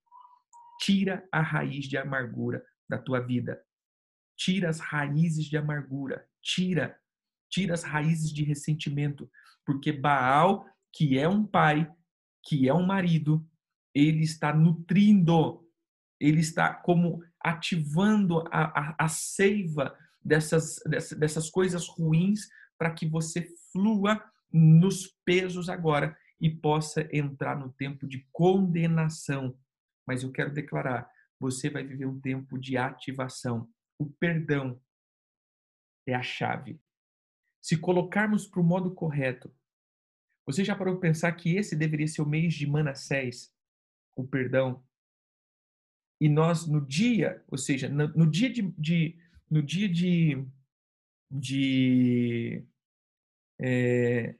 Tira 0.82 1.28
a 1.32 1.42
raiz 1.42 1.86
de 1.86 1.98
amargura 1.98 2.64
da 2.90 2.98
tua 2.98 3.20
vida. 3.20 3.62
Tira 4.38 4.70
as 4.70 4.80
raízes 4.80 5.46
de 5.46 5.58
amargura. 5.58 6.26
Tira. 6.42 6.98
Tira 7.50 7.74
as 7.74 7.84
raízes 7.84 8.32
de 8.32 8.44
ressentimento. 8.44 9.30
Porque 9.66 9.92
Baal, 9.92 10.66
que 10.94 11.18
é 11.18 11.28
um 11.28 11.46
pai, 11.46 11.90
que 12.46 12.68
é 12.68 12.74
um 12.74 12.86
marido, 12.86 13.46
ele 13.94 14.24
está 14.24 14.54
nutrindo, 14.54 15.66
ele 16.20 16.40
está 16.40 16.74
como 16.74 17.24
ativando 17.42 18.40
a, 18.52 18.92
a, 18.92 18.96
a 19.06 19.08
seiva 19.08 19.96
dessas, 20.30 20.80
dessas, 21.18 21.50
coisas 21.50 21.88
ruins 21.88 22.48
para 22.78 22.94
que 22.94 23.08
você 23.08 23.48
flua 23.72 24.24
nos 24.52 25.08
pesos 25.26 25.70
agora 25.70 26.16
e 26.40 26.50
possa 26.50 27.10
entrar 27.12 27.58
no 27.58 27.74
tempo 27.74 28.08
de 28.08 28.28
condenação. 28.32 29.58
Mas 30.06 30.22
eu 30.22 30.32
quero 30.32 30.54
declarar, 30.54 31.10
você 31.40 31.70
vai 31.70 31.84
viver 31.84 32.06
um 32.06 32.20
tempo 32.20 32.60
de 32.60 32.78
ativação. 32.78 33.68
O 33.98 34.06
perdão 34.08 34.80
é 36.08 36.14
a 36.14 36.22
chave. 36.22 36.80
Se 37.60 37.76
colocarmos 37.76 38.48
para 38.48 38.62
o 38.62 38.64
modo 38.64 38.94
correto, 38.94 39.52
você 40.46 40.64
já 40.64 40.76
parou 40.76 40.96
para 40.96 41.10
pensar 41.10 41.32
que 41.34 41.58
esse 41.58 41.76
deveria 41.76 42.08
ser 42.08 42.22
o 42.22 42.30
mês 42.30 42.54
de 42.54 42.68
Manassés, 42.68 43.52
o 44.16 44.26
perdão? 44.26 44.84
E 46.22 46.30
nós, 46.30 46.68
no 46.68 46.86
dia, 46.86 47.44
ou 47.48 47.58
seja, 47.58 47.90
no, 47.90 48.08
no 48.10 48.30
dia 48.30 48.52
de, 48.52 48.62
de, 48.78 49.18
no 49.50 49.62
dia 49.64 49.90
de, 49.90 50.46
de 51.30 52.66
é... 53.60 54.36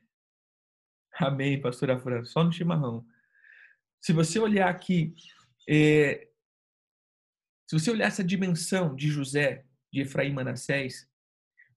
Amém, 1.20 1.60
pastora 1.62 2.00
Fran, 2.00 2.24
só 2.24 2.44
no 2.44 2.52
chimarrão. 2.52 3.06
Se 4.02 4.14
você 4.14 4.40
olhar 4.40 4.70
aqui, 4.70 5.14
é... 5.68 6.30
se 7.68 7.78
você 7.78 7.92
olhar 7.92 8.08
essa 8.08 8.24
dimensão 8.24 8.96
de 8.96 9.10
José, 9.10 9.66
de 9.92 10.02
Efraim 10.02 10.32
Manassés, 10.32 11.10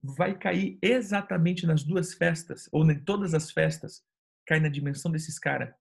vai 0.03 0.37
cair 0.37 0.79
exatamente 0.83 1.67
nas 1.67 1.83
duas 1.83 2.15
festas, 2.15 2.69
ou 2.73 2.89
em 2.91 3.03
todas 3.03 3.35
as 3.35 3.51
festas, 3.51 4.05
cai 4.47 4.61
na 4.61 4.69
dimensão 4.69 5.11
desses 5.11 5.39
caras. 5.39 5.75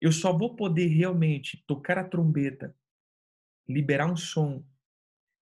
Eu 0.00 0.12
só 0.12 0.36
vou 0.36 0.56
poder 0.56 0.86
realmente 0.88 1.62
tocar 1.66 1.98
a 1.98 2.04
trombeta, 2.04 2.76
liberar 3.68 4.10
um 4.10 4.16
som, 4.16 4.64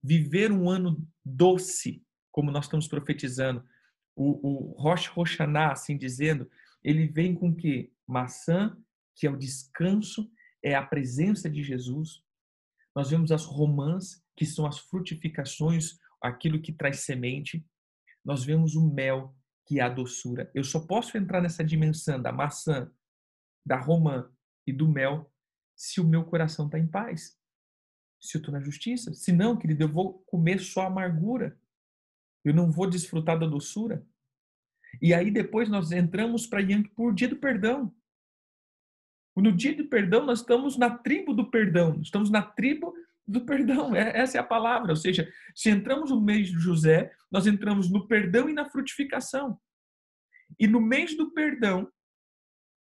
viver 0.04 0.52
um 0.52 0.68
ano 0.68 1.02
doce, 1.24 2.04
como 2.30 2.50
nós 2.50 2.66
estamos 2.66 2.86
profetizando, 2.86 3.64
o, 4.14 4.72
o 4.72 4.82
Rosh 4.82 5.08
Hashanah, 5.08 5.72
assim 5.72 5.96
dizendo, 5.96 6.48
ele 6.82 7.06
vem 7.06 7.34
com 7.34 7.54
que? 7.56 7.90
Maçã, 8.06 8.76
que 9.16 9.26
é 9.26 9.30
o 9.30 9.36
descanso, 9.36 10.30
é 10.62 10.74
a 10.74 10.84
presença 10.84 11.48
de 11.48 11.62
Jesus. 11.62 12.22
Nós 12.94 13.08
vemos 13.08 13.32
as 13.32 13.46
romãs, 13.46 14.22
que 14.36 14.44
são 14.44 14.66
as 14.66 14.78
frutificações, 14.78 15.98
aquilo 16.20 16.60
que 16.60 16.72
traz 16.72 17.00
semente. 17.00 17.66
Nós 18.22 18.44
vemos 18.44 18.74
o 18.74 18.86
mel, 18.92 19.34
que 19.66 19.80
é 19.80 19.82
a 19.82 19.88
doçura. 19.88 20.50
Eu 20.54 20.64
só 20.64 20.80
posso 20.80 21.16
entrar 21.16 21.40
nessa 21.40 21.64
dimensão 21.64 22.20
da 22.20 22.30
maçã, 22.30 22.92
da 23.64 23.80
romã 23.80 24.30
e 24.66 24.72
do 24.72 24.86
mel 24.86 25.32
se 25.74 25.98
o 25.98 26.06
meu 26.06 26.24
coração 26.24 26.66
está 26.66 26.78
em 26.78 26.86
paz. 26.86 27.38
Se 28.24 28.36
eu 28.36 28.38
estou 28.38 28.52
na 28.52 28.60
justiça. 28.60 29.12
Se 29.12 29.32
não, 29.32 29.56
querido, 29.56 29.84
eu 29.84 29.88
vou 29.88 30.14
comer 30.26 30.58
só 30.58 30.86
amargura. 30.86 31.58
Eu 32.42 32.54
não 32.54 32.70
vou 32.72 32.88
desfrutar 32.88 33.38
da 33.38 33.46
doçura. 33.46 34.06
E 35.02 35.12
aí 35.12 35.30
depois 35.30 35.68
nós 35.68 35.92
entramos 35.92 36.46
para 36.46 36.60
Yom 36.60 36.82
Kippur, 36.82 37.12
dia 37.12 37.28
do 37.28 37.36
perdão. 37.36 37.94
No 39.36 39.52
dia 39.52 39.76
do 39.76 39.86
perdão 39.86 40.24
nós 40.24 40.40
estamos 40.40 40.78
na 40.78 40.96
tribo 40.96 41.34
do 41.34 41.50
perdão, 41.50 42.00
estamos 42.00 42.30
na 42.30 42.40
tribo 42.40 42.94
do 43.26 43.44
perdão, 43.44 43.94
é, 43.94 44.16
essa 44.16 44.38
é 44.38 44.40
a 44.40 44.44
palavra. 44.44 44.92
Ou 44.92 44.96
seja, 44.96 45.30
se 45.54 45.68
entramos 45.68 46.10
no 46.10 46.20
mês 46.20 46.48
de 46.48 46.58
José, 46.58 47.12
nós 47.30 47.46
entramos 47.46 47.90
no 47.90 48.06
perdão 48.06 48.48
e 48.48 48.52
na 48.52 48.68
frutificação. 48.70 49.60
E 50.58 50.66
no 50.66 50.80
mês 50.80 51.16
do 51.16 51.32
perdão, 51.32 51.90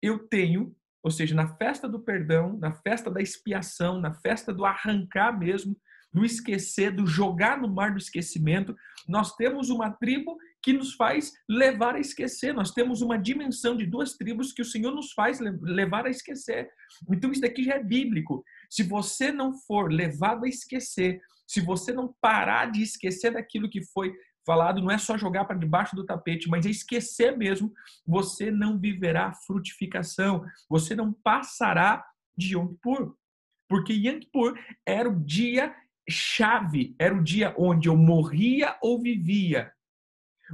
eu 0.02 0.20
tenho, 0.28 0.76
ou 1.04 1.12
seja, 1.12 1.34
na 1.34 1.56
festa 1.56 1.88
do 1.88 2.00
perdão, 2.00 2.58
na 2.58 2.74
festa 2.74 3.10
da 3.10 3.22
expiação, 3.22 4.00
na 4.00 4.14
festa 4.14 4.54
do 4.54 4.66
arrancar 4.66 5.38
mesmo, 5.38 5.76
do 6.14 6.26
esquecer, 6.26 6.92
do 6.92 7.06
jogar 7.06 7.62
no 7.62 7.68
mar 7.68 7.92
do 7.92 7.98
esquecimento. 7.98 8.76
Nós 9.08 9.36
temos 9.36 9.70
uma 9.70 9.92
tribo 9.92 10.38
que 10.62 10.74
nos 10.74 10.94
faz 10.96 11.32
levar 11.48 11.96
a 11.96 12.00
esquecer. 12.00 12.54
Nós 12.54 12.72
temos 12.72 13.02
uma 13.02 13.18
dimensão 13.18 13.78
de 13.78 13.86
duas 13.86 14.14
tribos 14.14 14.52
que 14.52 14.62
o 14.62 14.66
Senhor 14.66 14.92
nos 14.92 15.14
faz 15.14 15.40
levar 15.62 16.06
a 16.06 16.10
esquecer. 16.10 16.70
Então 17.10 17.32
isso 17.32 17.42
daqui 17.42 17.64
já 17.64 17.76
é 17.76 17.84
bíblico. 17.84 18.44
Se 18.70 18.84
você 18.84 19.32
não 19.32 19.54
for 19.54 19.92
levado 19.92 20.46
a 20.46 20.50
esquecer, 20.50 21.22
se 21.50 21.62
você 21.62 21.92
não 21.92 22.14
parar 22.22 22.72
de 22.72 22.84
esquecer 22.84 23.32
daquilo 23.34 23.68
que 23.68 23.84
foi 23.84 24.14
falado, 24.46 24.82
não 24.82 24.92
é 24.92 25.00
só 25.00 25.18
jogar 25.18 25.46
para 25.46 25.58
debaixo 25.58 25.96
do 25.96 26.06
tapete, 26.06 26.48
mas 26.48 26.64
é 26.64 26.70
esquecer 26.70 27.36
mesmo, 27.36 27.74
você 28.06 28.52
não 28.52 28.80
viverá 28.80 29.34
frutificação, 29.34 30.46
você 30.70 30.96
não 30.96 31.12
passará 31.12 32.06
de 32.38 32.56
Yom 32.56 32.68
Kippur. 32.68 33.16
Porque 33.68 33.94
Yom 33.94 34.20
Kippur 34.20 34.60
era 34.86 35.10
o 35.10 35.20
dia 35.26 35.76
chave, 36.08 36.96
era 37.00 37.16
o 37.16 37.24
dia 37.24 37.56
onde 37.58 37.90
eu 37.90 37.98
morria 37.98 38.78
ou 38.80 39.02
vivia. 39.02 39.74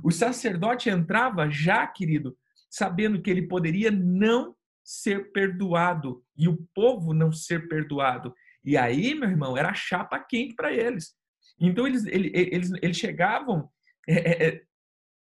O 0.02 0.12
sacerdote 0.12 0.90
entrava 0.90 1.50
já, 1.50 1.86
querido, 1.86 2.38
sabendo 2.70 3.22
que 3.22 3.30
ele 3.30 3.48
poderia 3.48 3.92
não 3.92 4.56
ser 4.82 5.34
perdoado 5.34 6.24
e 6.38 6.48
o 6.48 6.58
povo 6.74 7.14
não 7.14 7.34
ser 7.34 7.68
perdoado. 7.68 8.34
E 8.66 8.76
aí, 8.76 9.14
meu 9.14 9.30
irmão, 9.30 9.56
era 9.56 9.74
chapa 9.74 10.20
quente 10.20 10.56
para 10.56 10.74
eles. 10.74 11.14
Então 11.60 11.86
eles, 11.86 12.06
eles, 12.06 12.32
eles, 12.34 12.72
eles 12.82 12.98
chegavam 12.98 13.70
é, 14.08 14.14
é, 14.14 14.48
é, 14.48 14.64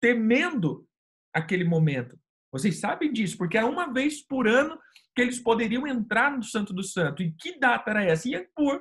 temendo 0.00 0.86
aquele 1.34 1.64
momento. 1.64 2.18
Vocês 2.52 2.78
sabem 2.78 3.12
disso, 3.12 3.36
porque 3.36 3.58
era 3.58 3.66
uma 3.66 3.92
vez 3.92 4.24
por 4.24 4.46
ano 4.46 4.78
que 5.14 5.22
eles 5.22 5.40
poderiam 5.40 5.86
entrar 5.86 6.30
no 6.30 6.42
Santo 6.42 6.72
do 6.72 6.82
Santo. 6.82 7.22
E 7.22 7.32
que 7.32 7.58
data 7.58 7.90
era 7.90 8.04
essa? 8.04 8.28
E 8.28 8.34
é 8.34 8.46
por 8.54 8.80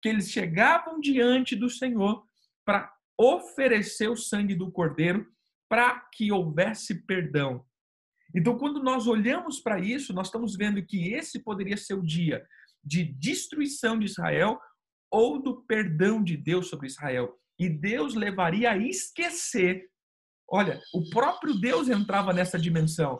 que 0.00 0.08
eles 0.08 0.30
chegavam 0.30 1.00
diante 1.00 1.56
do 1.56 1.68
Senhor 1.68 2.24
para 2.64 2.92
oferecer 3.18 4.08
o 4.08 4.16
sangue 4.16 4.54
do 4.54 4.70
cordeiro 4.70 5.26
para 5.68 6.00
que 6.12 6.30
houvesse 6.30 7.06
perdão. 7.06 7.64
Então, 8.34 8.58
quando 8.58 8.82
nós 8.82 9.06
olhamos 9.06 9.60
para 9.60 9.80
isso, 9.80 10.12
nós 10.12 10.28
estamos 10.28 10.54
vendo 10.54 10.84
que 10.84 11.12
esse 11.12 11.42
poderia 11.42 11.76
ser 11.76 11.94
o 11.94 12.04
dia 12.04 12.46
de 12.86 13.04
destruição 13.04 13.98
de 13.98 14.06
Israel 14.06 14.60
ou 15.10 15.42
do 15.42 15.62
perdão 15.62 16.22
de 16.22 16.36
Deus 16.36 16.68
sobre 16.68 16.86
Israel. 16.86 17.36
E 17.58 17.68
Deus 17.68 18.14
levaria 18.14 18.70
a 18.70 18.78
esquecer. 18.78 19.90
Olha, 20.48 20.80
o 20.94 21.08
próprio 21.10 21.54
Deus 21.54 21.88
entrava 21.88 22.32
nessa 22.32 22.58
dimensão. 22.58 23.18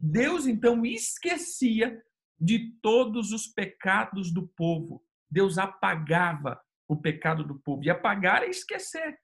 Deus 0.00 0.46
então 0.46 0.86
esquecia 0.86 2.00
de 2.38 2.72
todos 2.80 3.32
os 3.32 3.48
pecados 3.48 4.32
do 4.32 4.46
povo. 4.48 5.02
Deus 5.30 5.58
apagava 5.58 6.60
o 6.88 6.96
pecado 6.96 7.44
do 7.44 7.58
povo. 7.60 7.84
E 7.84 7.90
apagar 7.90 8.42
é 8.42 8.48
esquecer. 8.48 9.18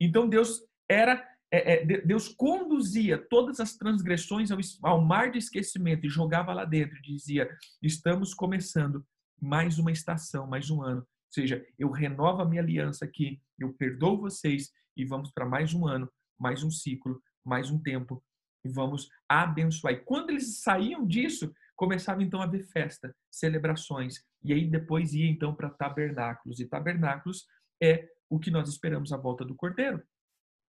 Então 0.00 0.28
Deus 0.28 0.60
era 0.88 1.26
é, 1.50 1.74
é, 1.74 2.00
Deus 2.02 2.28
conduzia 2.28 3.18
todas 3.18 3.60
as 3.60 3.76
transgressões 3.76 4.50
ao, 4.50 4.58
ao, 4.82 5.00
mar 5.00 5.30
de 5.30 5.38
esquecimento 5.38 6.04
e 6.04 6.10
jogava 6.10 6.52
lá 6.52 6.64
dentro. 6.64 7.00
Dizia: 7.02 7.48
estamos 7.82 8.34
começando 8.34 9.04
mais 9.40 9.78
uma 9.78 9.92
estação, 9.92 10.46
mais 10.46 10.70
um 10.70 10.82
ano. 10.82 11.06
seja, 11.30 11.64
eu 11.78 11.90
renovo 11.90 12.42
a 12.42 12.48
minha 12.48 12.62
aliança 12.62 13.04
aqui, 13.04 13.40
eu 13.58 13.72
perdoo 13.74 14.18
vocês 14.18 14.70
e 14.96 15.04
vamos 15.04 15.30
para 15.30 15.46
mais 15.46 15.72
um 15.74 15.86
ano, 15.86 16.10
mais 16.38 16.62
um 16.62 16.70
ciclo, 16.70 17.20
mais 17.44 17.70
um 17.70 17.80
tempo 17.80 18.22
e 18.66 18.68
vamos 18.68 19.08
abençoar. 19.28 19.94
E 19.94 20.00
quando 20.00 20.30
eles 20.30 20.60
saíam 20.60 21.06
disso, 21.06 21.52
começava 21.74 22.22
então 22.22 22.40
a 22.40 22.44
haver 22.44 22.64
festa, 22.64 23.14
celebrações, 23.30 24.22
e 24.42 24.52
aí 24.52 24.66
depois 24.66 25.14
ia 25.14 25.30
então 25.30 25.54
para 25.54 25.70
tabernáculos. 25.70 26.60
E 26.60 26.66
tabernáculos 26.66 27.46
é 27.80 28.08
o 28.28 28.38
que 28.38 28.50
nós 28.50 28.68
esperamos 28.68 29.12
à 29.12 29.16
volta 29.16 29.44
do 29.44 29.54
Cordeiro, 29.54 30.02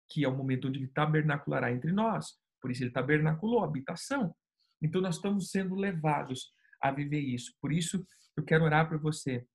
que 0.09 0.25
é 0.25 0.29
o 0.29 0.37
momento 0.37 0.69
onde 0.69 0.79
ele 0.79 0.89
tabernaculará 0.89 1.73
entre 1.73 1.93
nós. 1.93 2.39
Por 2.61 2.71
isso 2.71 2.85
ele 2.85 2.91
tabernaculou, 2.91 3.65
habitação. 3.65 4.35
Então 4.81 5.01
nós 5.01 5.17
estamos 5.17 5.51
sendo 5.51 5.75
levados 5.75 6.53
a 6.81 6.91
viver 6.91 7.21
isso. 7.21 7.53
Por 7.61 7.73
isso 7.73 8.07
eu 8.37 8.45
quero 8.45 8.65
orar 8.65 8.89
para 8.89 8.99
você. 8.99 9.47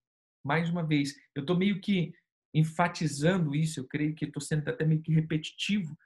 Mais 0.44 0.70
uma 0.70 0.86
vez, 0.86 1.14
eu 1.36 1.42
estou 1.42 1.58
meio 1.58 1.82
que 1.82 2.14
enfatizando 2.54 3.54
isso, 3.54 3.80
eu 3.80 3.88
creio 3.88 4.16
que 4.16 4.26
estou 4.26 4.42
sendo 4.42 4.68
até 4.70 4.86
meio 4.86 5.02
que 5.02 5.14
repetitivo, 5.14 5.98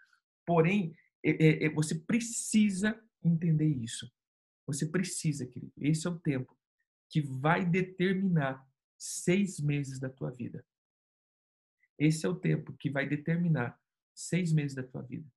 porém, 0.45 0.93
é, 1.23 1.65
é, 1.65 1.69
você 1.69 1.95
precisa 1.95 2.99
entender 3.23 3.67
isso. 3.67 4.11
Você 4.65 4.85
precisa, 4.85 5.45
querido. 5.45 5.73
Esse 5.77 6.07
é 6.07 6.09
o 6.09 6.19
tempo 6.19 6.57
que 7.09 7.21
vai 7.21 7.65
determinar 7.65 8.65
seis 8.97 9.59
meses 9.59 9.99
da 9.99 10.09
tua 10.09 10.31
vida. 10.31 10.65
Esse 11.97 12.25
é 12.25 12.29
o 12.29 12.35
tempo 12.35 12.73
que 12.73 12.89
vai 12.89 13.07
determinar 13.07 13.79
seis 14.13 14.51
meses 14.51 14.75
da 14.75 14.83
tua 14.83 15.01
vida. 15.01 15.29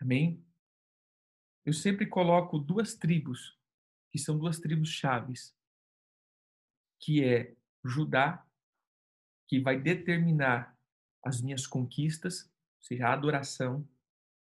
Amém? 0.00 0.44
Eu 1.64 1.72
sempre 1.72 2.06
coloco 2.06 2.58
duas 2.58 2.94
tribos, 2.94 3.58
que 4.10 4.18
são 4.18 4.38
duas 4.38 4.58
tribos 4.58 4.88
chaves, 4.88 5.54
que 7.00 7.22
é 7.22 7.54
Judá, 7.84 8.46
que 9.46 9.60
vai 9.60 9.80
determinar 9.80 10.78
as 11.24 11.40
minhas 11.40 11.66
conquistas, 11.66 12.44
ou 12.78 12.82
seja, 12.82 13.08
a 13.08 13.12
adoração, 13.12 13.88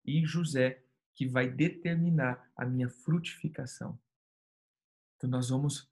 e 0.06 0.26
José, 0.26 0.84
que 1.16 1.28
vai 1.28 1.50
determinar 1.50 2.52
a 2.56 2.66
minha 2.66 2.90
frutificação. 2.90 4.00
Então 5.18 5.30
nós 5.30 5.50
vamos 5.50 5.90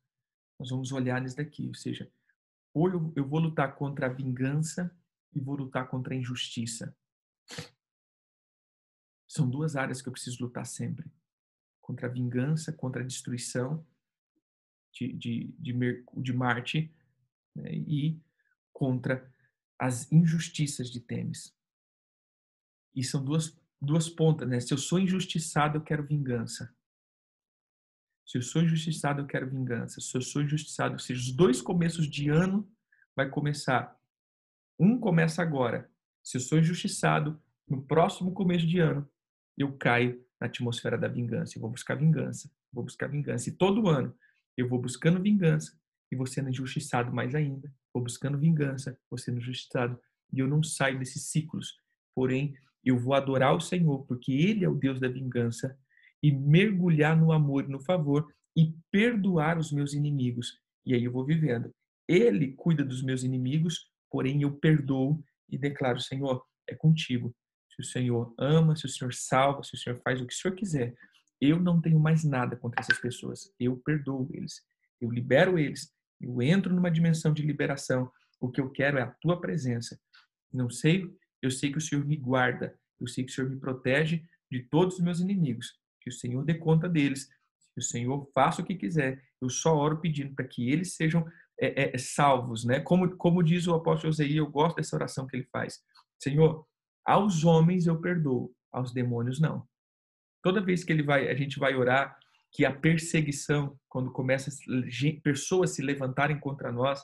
nós 0.60 0.72
vamos 0.72 0.92
olhar 0.92 1.22
nisso 1.22 1.38
daqui, 1.38 1.68
ou 1.68 1.74
seja, 1.74 2.12
ou 2.74 2.90
eu, 2.90 3.14
eu 3.16 3.26
vou 3.26 3.40
lutar 3.40 3.76
contra 3.76 4.08
a 4.08 4.10
vingança 4.10 4.94
e 5.34 5.40
vou 5.40 5.56
lutar 5.56 5.88
contra 5.88 6.14
a 6.14 6.18
injustiça. 6.18 6.96
São 9.28 9.50
duas 9.50 9.76
áreas 9.76 10.02
que 10.02 10.10
eu 10.10 10.14
preciso 10.14 10.44
lutar 10.44 10.66
sempre. 10.66 11.12
Contra 11.82 12.08
a 12.08 12.12
vingança, 12.12 12.74
contra 12.74 13.02
a 13.02 13.06
destruição 13.06 13.86
de, 14.92 15.14
de, 15.14 15.56
de, 15.60 16.06
de 16.18 16.34
Marte 16.34 16.94
né, 17.56 17.72
e 17.74 18.20
contra 18.74 19.32
as 19.78 20.12
injustiças 20.12 20.90
de 20.90 21.00
Temes. 21.00 21.56
E 22.96 23.04
são 23.04 23.24
duas 23.24 23.60
duas 23.82 24.10
pontas, 24.10 24.48
né? 24.48 24.60
Se 24.60 24.74
eu 24.74 24.78
sou 24.78 25.00
injustiçado, 25.00 25.78
eu 25.78 25.82
quero 25.82 26.06
vingança. 26.06 26.74
Se 28.26 28.38
eu 28.38 28.42
sou 28.42 28.62
injustiçado, 28.62 29.22
eu 29.22 29.26
quero 29.26 29.50
vingança. 29.50 30.00
Se 30.02 30.16
eu 30.16 30.22
sou 30.22 30.42
injustiçado, 30.42 30.94
ou 30.94 31.00
seja, 31.00 31.20
os 31.20 31.32
dois 31.32 31.62
começos 31.62 32.08
de 32.08 32.30
ano 32.30 32.70
vai 33.16 33.30
começar. 33.30 33.99
Um 34.80 34.98
começa 34.98 35.42
agora. 35.42 35.90
Se 36.24 36.38
eu 36.38 36.42
sou 36.42 36.58
injustiçado, 36.58 37.42
no 37.68 37.82
próximo 37.82 38.32
começo 38.32 38.66
de 38.66 38.80
ano, 38.80 39.08
eu 39.58 39.76
caio 39.78 40.24
na 40.40 40.48
atmosfera 40.48 40.98
da 40.98 41.08
vingança. 41.08 41.58
Eu 41.58 41.62
vou 41.62 41.70
buscar 41.70 41.96
vingança. 41.96 42.50
Vou 42.72 42.84
buscar 42.84 43.08
vingança. 43.08 43.50
E 43.50 43.52
todo 43.52 43.90
ano 43.90 44.16
eu 44.56 44.68
vou 44.68 44.80
buscando 44.80 45.22
vingança 45.22 45.78
e 46.12 46.16
vou 46.16 46.26
sendo 46.26 46.50
injustiçado 46.50 47.14
mais 47.14 47.36
ainda. 47.36 47.72
Vou 47.94 48.04
buscando 48.04 48.38
vingança, 48.38 48.98
vou 49.10 49.18
sendo 49.18 49.40
injustiçado. 49.40 50.00
E 50.32 50.40
eu 50.40 50.48
não 50.48 50.64
saio 50.64 50.98
desses 50.98 51.24
ciclos. 51.30 51.74
Porém, 52.16 52.54
eu 52.84 52.98
vou 52.98 53.14
adorar 53.14 53.56
o 53.56 53.60
Senhor, 53.60 54.06
porque 54.06 54.32
Ele 54.32 54.64
é 54.64 54.70
o 54.70 54.76
Deus 54.76 55.00
da 55.00 55.08
vingança, 55.08 55.78
e 56.22 56.32
mergulhar 56.32 57.18
no 57.18 57.32
amor 57.32 57.66
e 57.66 57.72
no 57.72 57.80
favor 57.80 58.28
e 58.56 58.74
perdoar 58.92 59.58
os 59.58 59.72
meus 59.72 59.94
inimigos. 59.94 60.60
E 60.86 60.94
aí 60.94 61.04
eu 61.04 61.12
vou 61.12 61.26
vivendo. 61.26 61.74
Ele 62.08 62.54
cuida 62.54 62.84
dos 62.84 63.02
meus 63.02 63.24
inimigos, 63.24 63.89
porém 64.10 64.42
eu 64.42 64.52
perdoo 64.52 65.24
e 65.50 65.58
declaro: 65.58 66.00
Senhor, 66.00 66.44
é 66.68 66.76
contigo. 66.76 67.36
Se 67.70 67.82
o 67.82 67.84
Senhor 67.84 68.34
ama, 68.38 68.76
se 68.76 68.86
o 68.86 68.90
Senhor 68.90 69.14
salva, 69.14 69.64
se 69.64 69.74
o 69.74 69.78
Senhor 69.78 70.00
faz 70.04 70.22
o 70.22 70.28
que 70.28 70.34
o 70.34 70.38
Senhor 70.38 70.56
quiser, 70.56 70.96
eu 71.40 71.60
não 71.60 71.82
tenho 71.82 72.00
mais 72.00 72.24
nada 72.24 72.56
contra 72.58 72.82
essas 72.82 73.00
pessoas. 73.00 73.54
Eu 73.60 73.78
perdoo 73.78 74.30
eles. 74.34 74.62
Eu 75.00 75.10
libero 75.10 75.58
eles. 75.58 75.94
Eu 76.20 76.42
entro 76.42 76.74
numa 76.74 76.92
dimensão 76.92 77.34
de 77.34 77.42
liberação. 77.42 78.12
O 78.40 78.50
que 78.50 78.60
eu 78.60 78.70
quero 78.70 78.98
é 78.98 79.04
a 79.04 79.16
tua 79.22 79.40
presença. 79.40 79.98
Não 80.52 80.70
sei 80.70 81.06
eu 81.42 81.52
sei 81.52 81.72
que 81.72 81.78
o 81.78 81.82
Senhor 81.82 82.06
me 82.06 82.18
guarda, 82.18 82.78
eu 83.00 83.08
sei 83.08 83.24
que 83.24 83.32
o 83.32 83.34
Senhor 83.34 83.50
me 83.50 83.60
protege 83.60 84.24
de 84.52 84.64
todos 84.64 84.96
os 84.96 85.02
meus 85.02 85.20
inimigos, 85.20 85.74
que 86.02 86.10
o 86.10 86.14
Senhor 86.14 86.44
dê 86.44 86.54
conta 86.54 86.90
deles, 86.90 87.28
que 87.74 87.80
o 87.80 87.82
Senhor 87.82 88.30
faça 88.34 88.62
o 88.62 88.66
que 88.66 88.76
quiser. 88.76 89.24
Eu 89.42 89.50
só 89.50 89.76
oro 89.76 90.02
pedindo 90.02 90.36
para 90.36 90.48
que 90.48 90.70
eles 90.70 90.96
sejam 90.96 91.26
é, 91.60 91.96
é, 91.96 91.98
salvos, 91.98 92.64
né? 92.64 92.80
Como, 92.80 93.16
como 93.18 93.44
diz 93.44 93.68
o 93.68 93.74
apóstolo 93.74 94.14
José, 94.14 94.26
eu 94.32 94.48
gosto 94.48 94.78
dessa 94.78 94.96
oração 94.96 95.28
que 95.28 95.36
ele 95.36 95.48
faz. 95.52 95.82
Senhor, 96.18 96.66
aos 97.06 97.44
homens 97.44 97.86
eu 97.86 98.00
perdoo, 98.00 98.54
aos 98.72 98.94
demônios 98.94 99.40
não. 99.40 99.68
Toda 100.42 100.62
vez 100.62 100.84
que 100.84 100.92
ele 100.94 101.04
vai, 101.04 101.30
a 101.30 101.36
gente 101.36 101.60
vai 101.60 101.76
orar 101.76 102.18
que 102.52 102.66
a 102.66 102.74
perseguição, 102.74 103.78
quando 103.88 104.12
começa 104.12 104.50
pessoas 105.22 105.72
se 105.72 105.82
levantarem 105.82 106.40
contra 106.40 106.72
nós, 106.72 107.04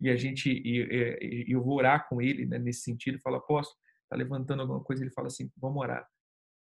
e 0.00 0.08
a 0.08 0.16
gente 0.16 0.50
e, 0.50 0.80
e, 0.80 1.52
eu 1.52 1.62
vou 1.62 1.76
orar 1.76 2.08
com 2.08 2.22
ele 2.22 2.46
né, 2.46 2.58
nesse 2.58 2.80
sentido, 2.80 3.20
fala, 3.20 3.36
apóstolo, 3.36 3.78
tá 4.08 4.16
levantando 4.16 4.62
alguma 4.62 4.82
coisa, 4.82 5.04
ele 5.04 5.12
fala 5.12 5.26
assim, 5.26 5.50
vamos 5.56 5.80
orar. 5.80 6.08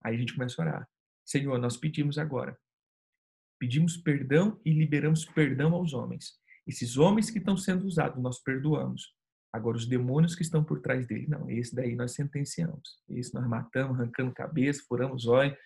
Aí 0.03 0.15
a 0.15 0.17
gente 0.17 0.33
começa 0.33 0.61
a 0.61 0.65
orar. 0.65 0.89
Senhor, 1.25 1.57
nós 1.57 1.75
pedimos 1.75 2.19
agora. 2.19 2.55
Pedimos 3.59 3.97
perdão 3.97 4.61
e 4.63 4.71
liberamos 4.71 5.25
perdão 5.25 5.73
aos 5.73 5.93
homens. 5.93 6.39
Esses 6.67 6.97
homens 6.97 7.29
que 7.29 7.37
estão 7.37 7.55
sendo 7.55 7.85
usados, 7.85 8.21
nós 8.21 8.39
perdoamos. 8.41 9.13
Agora, 9.53 9.77
os 9.77 9.85
demônios 9.85 10.35
que 10.35 10.41
estão 10.41 10.63
por 10.63 10.81
trás 10.81 11.07
dele, 11.07 11.27
não, 11.27 11.49
esse 11.49 11.73
daí 11.73 11.95
nós 11.95 12.13
sentenciamos. 12.13 12.99
Esse 13.07 13.33
nós 13.33 13.47
matamos, 13.47 13.97
arrancando 13.97 14.33
cabeça, 14.33 14.83
furamos 14.87 15.27
olhos, 15.27 15.57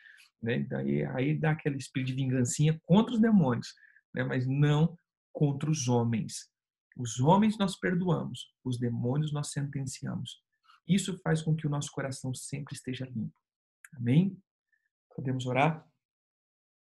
né? 0.41 0.59
Daí, 0.59 1.03
aí 1.05 1.37
dá 1.37 1.51
aquele 1.51 1.77
espírito 1.77 2.09
de 2.09 2.15
vingancinha 2.15 2.79
contra 2.85 3.13
os 3.13 3.21
demônios, 3.21 3.73
né? 4.13 4.23
mas 4.23 4.45
não 4.47 4.97
contra 5.31 5.69
os 5.69 5.87
homens. 5.87 6.49
Os 6.97 7.19
homens 7.19 7.57
nós 7.57 7.77
perdoamos, 7.77 8.53
os 8.63 8.77
demônios 8.77 9.31
nós 9.31 9.51
sentenciamos. 9.51 10.43
Isso 10.87 11.17
faz 11.19 11.41
com 11.41 11.55
que 11.55 11.67
o 11.67 11.69
nosso 11.69 11.91
coração 11.91 12.33
sempre 12.33 12.75
esteja 12.75 13.05
limpo. 13.05 13.39
Amém? 13.95 14.37
Podemos 15.15 15.45
orar? 15.45 15.87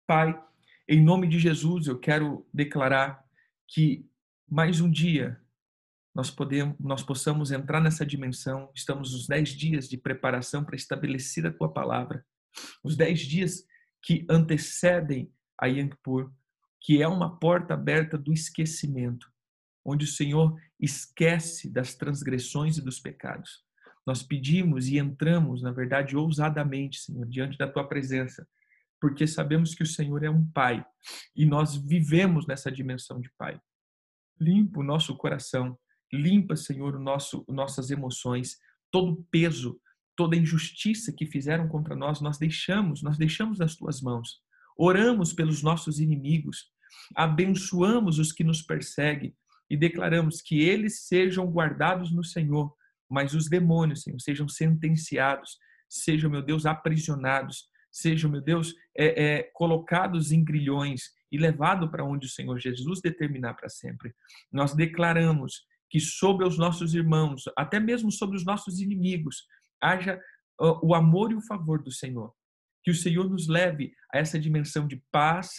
Pai, 0.06 0.40
em 0.88 1.02
nome 1.02 1.26
de 1.28 1.38
Jesus, 1.38 1.86
eu 1.86 1.98
quero 1.98 2.46
declarar 2.52 3.25
que 3.68 4.08
mais 4.48 4.80
um 4.80 4.90
dia 4.90 5.40
nós 6.14 6.30
podemos, 6.30 6.76
nós 6.78 7.02
possamos 7.02 7.50
entrar 7.50 7.80
nessa 7.80 8.06
dimensão. 8.06 8.70
Estamos 8.74 9.12
nos 9.12 9.26
dez 9.26 9.50
dias 9.50 9.88
de 9.88 9.98
preparação 9.98 10.64
para 10.64 10.76
estabelecer 10.76 11.46
a 11.46 11.52
tua 11.52 11.72
palavra. 11.72 12.24
Os 12.82 12.96
dez 12.96 13.20
dias 13.20 13.64
que 14.02 14.24
antecedem 14.30 15.30
a 15.58 15.68
Kippur, 15.68 16.32
que 16.80 17.02
é 17.02 17.08
uma 17.08 17.38
porta 17.38 17.74
aberta 17.74 18.16
do 18.16 18.32
esquecimento 18.32 19.26
onde 19.86 20.04
o 20.04 20.08
Senhor 20.08 20.60
esquece 20.80 21.70
das 21.70 21.94
transgressões 21.94 22.76
e 22.76 22.82
dos 22.82 22.98
pecados. 22.98 23.64
Nós 24.04 24.22
pedimos 24.22 24.88
e 24.88 24.98
entramos, 24.98 25.62
na 25.62 25.70
verdade, 25.70 26.16
ousadamente, 26.16 27.00
Senhor, 27.00 27.26
diante 27.26 27.56
da 27.56 27.68
tua 27.68 27.88
presença, 27.88 28.46
porque 29.00 29.26
sabemos 29.26 29.74
que 29.74 29.82
o 29.82 29.86
Senhor 29.86 30.22
é 30.24 30.30
um 30.30 30.46
Pai 30.50 30.84
e 31.34 31.44
nós 31.44 31.76
vivemos 31.76 32.46
nessa 32.46 32.70
dimensão 32.70 33.20
de 33.20 33.30
Pai. 33.36 33.60
Limpa 34.40 34.80
o 34.80 34.84
nosso 34.84 35.16
coração, 35.16 35.78
limpa, 36.12 36.56
Senhor, 36.56 36.94
o 36.96 37.02
nosso, 37.02 37.44
nossas 37.48 37.90
emoções, 37.90 38.56
todo 38.90 39.24
peso, 39.30 39.80
toda 40.16 40.36
injustiça 40.36 41.12
que 41.12 41.26
fizeram 41.26 41.68
contra 41.68 41.94
nós, 41.94 42.20
nós 42.20 42.38
deixamos, 42.38 43.02
nós 43.02 43.18
deixamos 43.18 43.58
nas 43.58 43.76
tuas 43.76 44.00
mãos. 44.00 44.40
Oramos 44.76 45.32
pelos 45.32 45.62
nossos 45.62 46.00
inimigos, 46.00 46.70
abençoamos 47.14 48.18
os 48.18 48.32
que 48.32 48.44
nos 48.44 48.62
perseguem, 48.62 49.34
e 49.68 49.76
declaramos 49.76 50.40
que 50.40 50.60
eles 50.60 51.06
sejam 51.06 51.46
guardados 51.46 52.12
no 52.12 52.24
Senhor, 52.24 52.72
mas 53.10 53.34
os 53.34 53.48
demônios, 53.48 54.02
Senhor, 54.02 54.20
sejam 54.20 54.48
sentenciados, 54.48 55.58
sejam, 55.88 56.30
meu 56.30 56.42
Deus, 56.42 56.66
aprisionados, 56.66 57.68
sejam, 57.96 58.30
meu 58.30 58.42
Deus, 58.42 58.74
é, 58.96 59.24
é, 59.24 59.42
colocados 59.54 60.30
em 60.30 60.44
grilhões 60.44 61.10
e 61.32 61.38
levados 61.38 61.90
para 61.90 62.04
onde 62.04 62.26
o 62.26 62.30
Senhor 62.30 62.58
Jesus 62.58 63.00
determinar 63.00 63.54
para 63.54 63.68
sempre. 63.68 64.14
Nós 64.52 64.74
declaramos 64.74 65.64
que 65.88 65.98
sobre 65.98 66.46
os 66.46 66.58
nossos 66.58 66.94
irmãos, 66.94 67.44
até 67.56 67.80
mesmo 67.80 68.12
sobre 68.12 68.36
os 68.36 68.44
nossos 68.44 68.80
inimigos, 68.80 69.46
haja 69.80 70.20
o 70.58 70.94
amor 70.94 71.32
e 71.32 71.34
o 71.34 71.42
favor 71.42 71.82
do 71.82 71.90
Senhor. 71.90 72.32
Que 72.82 72.90
o 72.90 72.94
Senhor 72.94 73.28
nos 73.28 73.48
leve 73.48 73.92
a 74.12 74.18
essa 74.18 74.38
dimensão 74.38 74.86
de 74.86 75.02
paz, 75.10 75.50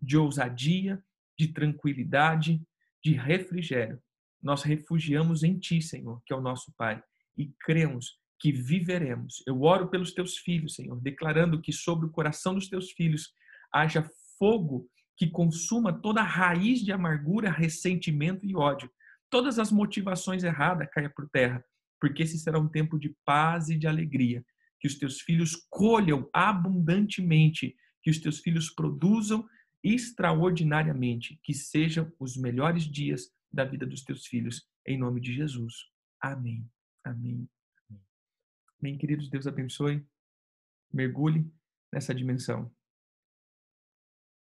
de 0.00 0.16
ousadia, 0.16 1.02
de 1.38 1.48
tranquilidade, 1.48 2.60
de 3.02 3.12
refrigério. 3.12 4.00
nós 4.42 4.62
refugiamos 4.62 5.42
em 5.42 5.58
Ti, 5.58 5.80
Senhor, 5.80 6.20
que 6.26 6.32
é 6.32 6.36
o 6.36 6.40
nosso 6.40 6.72
Pai, 6.76 7.02
e 7.36 7.50
cremos 7.64 8.18
que 8.38 8.52
viveremos. 8.52 9.42
Eu 9.46 9.62
oro 9.62 9.88
pelos 9.88 10.12
Teus 10.12 10.36
filhos, 10.36 10.74
Senhor, 10.74 11.00
declarando 11.00 11.60
que 11.60 11.72
sobre 11.72 12.06
o 12.06 12.10
coração 12.10 12.54
dos 12.54 12.68
Teus 12.68 12.90
filhos 12.92 13.32
haja 13.72 14.08
fogo 14.38 14.88
que 15.16 15.28
consuma 15.28 15.92
toda 15.92 16.20
a 16.20 16.24
raiz 16.24 16.80
de 16.80 16.92
amargura, 16.92 17.50
ressentimento 17.50 18.44
e 18.44 18.54
ódio. 18.54 18.90
Todas 19.30 19.58
as 19.58 19.70
motivações 19.70 20.44
erradas 20.44 20.88
caia 20.92 21.10
por 21.10 21.28
terra, 21.30 21.64
porque 22.00 22.22
esse 22.22 22.38
será 22.38 22.58
um 22.58 22.68
tempo 22.68 22.98
de 22.98 23.14
paz 23.24 23.68
e 23.68 23.78
de 23.78 23.86
alegria. 23.86 24.44
Que 24.80 24.88
os 24.88 24.98
teus 24.98 25.20
filhos 25.20 25.66
colham 25.70 26.28
abundantemente, 26.32 27.74
que 28.02 28.10
os 28.10 28.18
teus 28.18 28.40
filhos 28.40 28.70
produzam 28.70 29.46
extraordinariamente, 29.82 31.38
que 31.42 31.54
sejam 31.54 32.10
os 32.18 32.36
melhores 32.36 32.84
dias 32.84 33.30
da 33.52 33.64
vida 33.64 33.86
dos 33.86 34.02
teus 34.02 34.26
filhos, 34.26 34.66
em 34.86 34.98
nome 34.98 35.20
de 35.20 35.32
Jesus. 35.32 35.74
Amém. 36.20 36.66
Amém. 37.04 37.48
Amém, 38.84 38.98
queridos, 38.98 39.30
Deus 39.30 39.46
abençoe. 39.46 40.06
Mergulhe 40.92 41.50
nessa 41.90 42.14
dimensão 42.14 42.70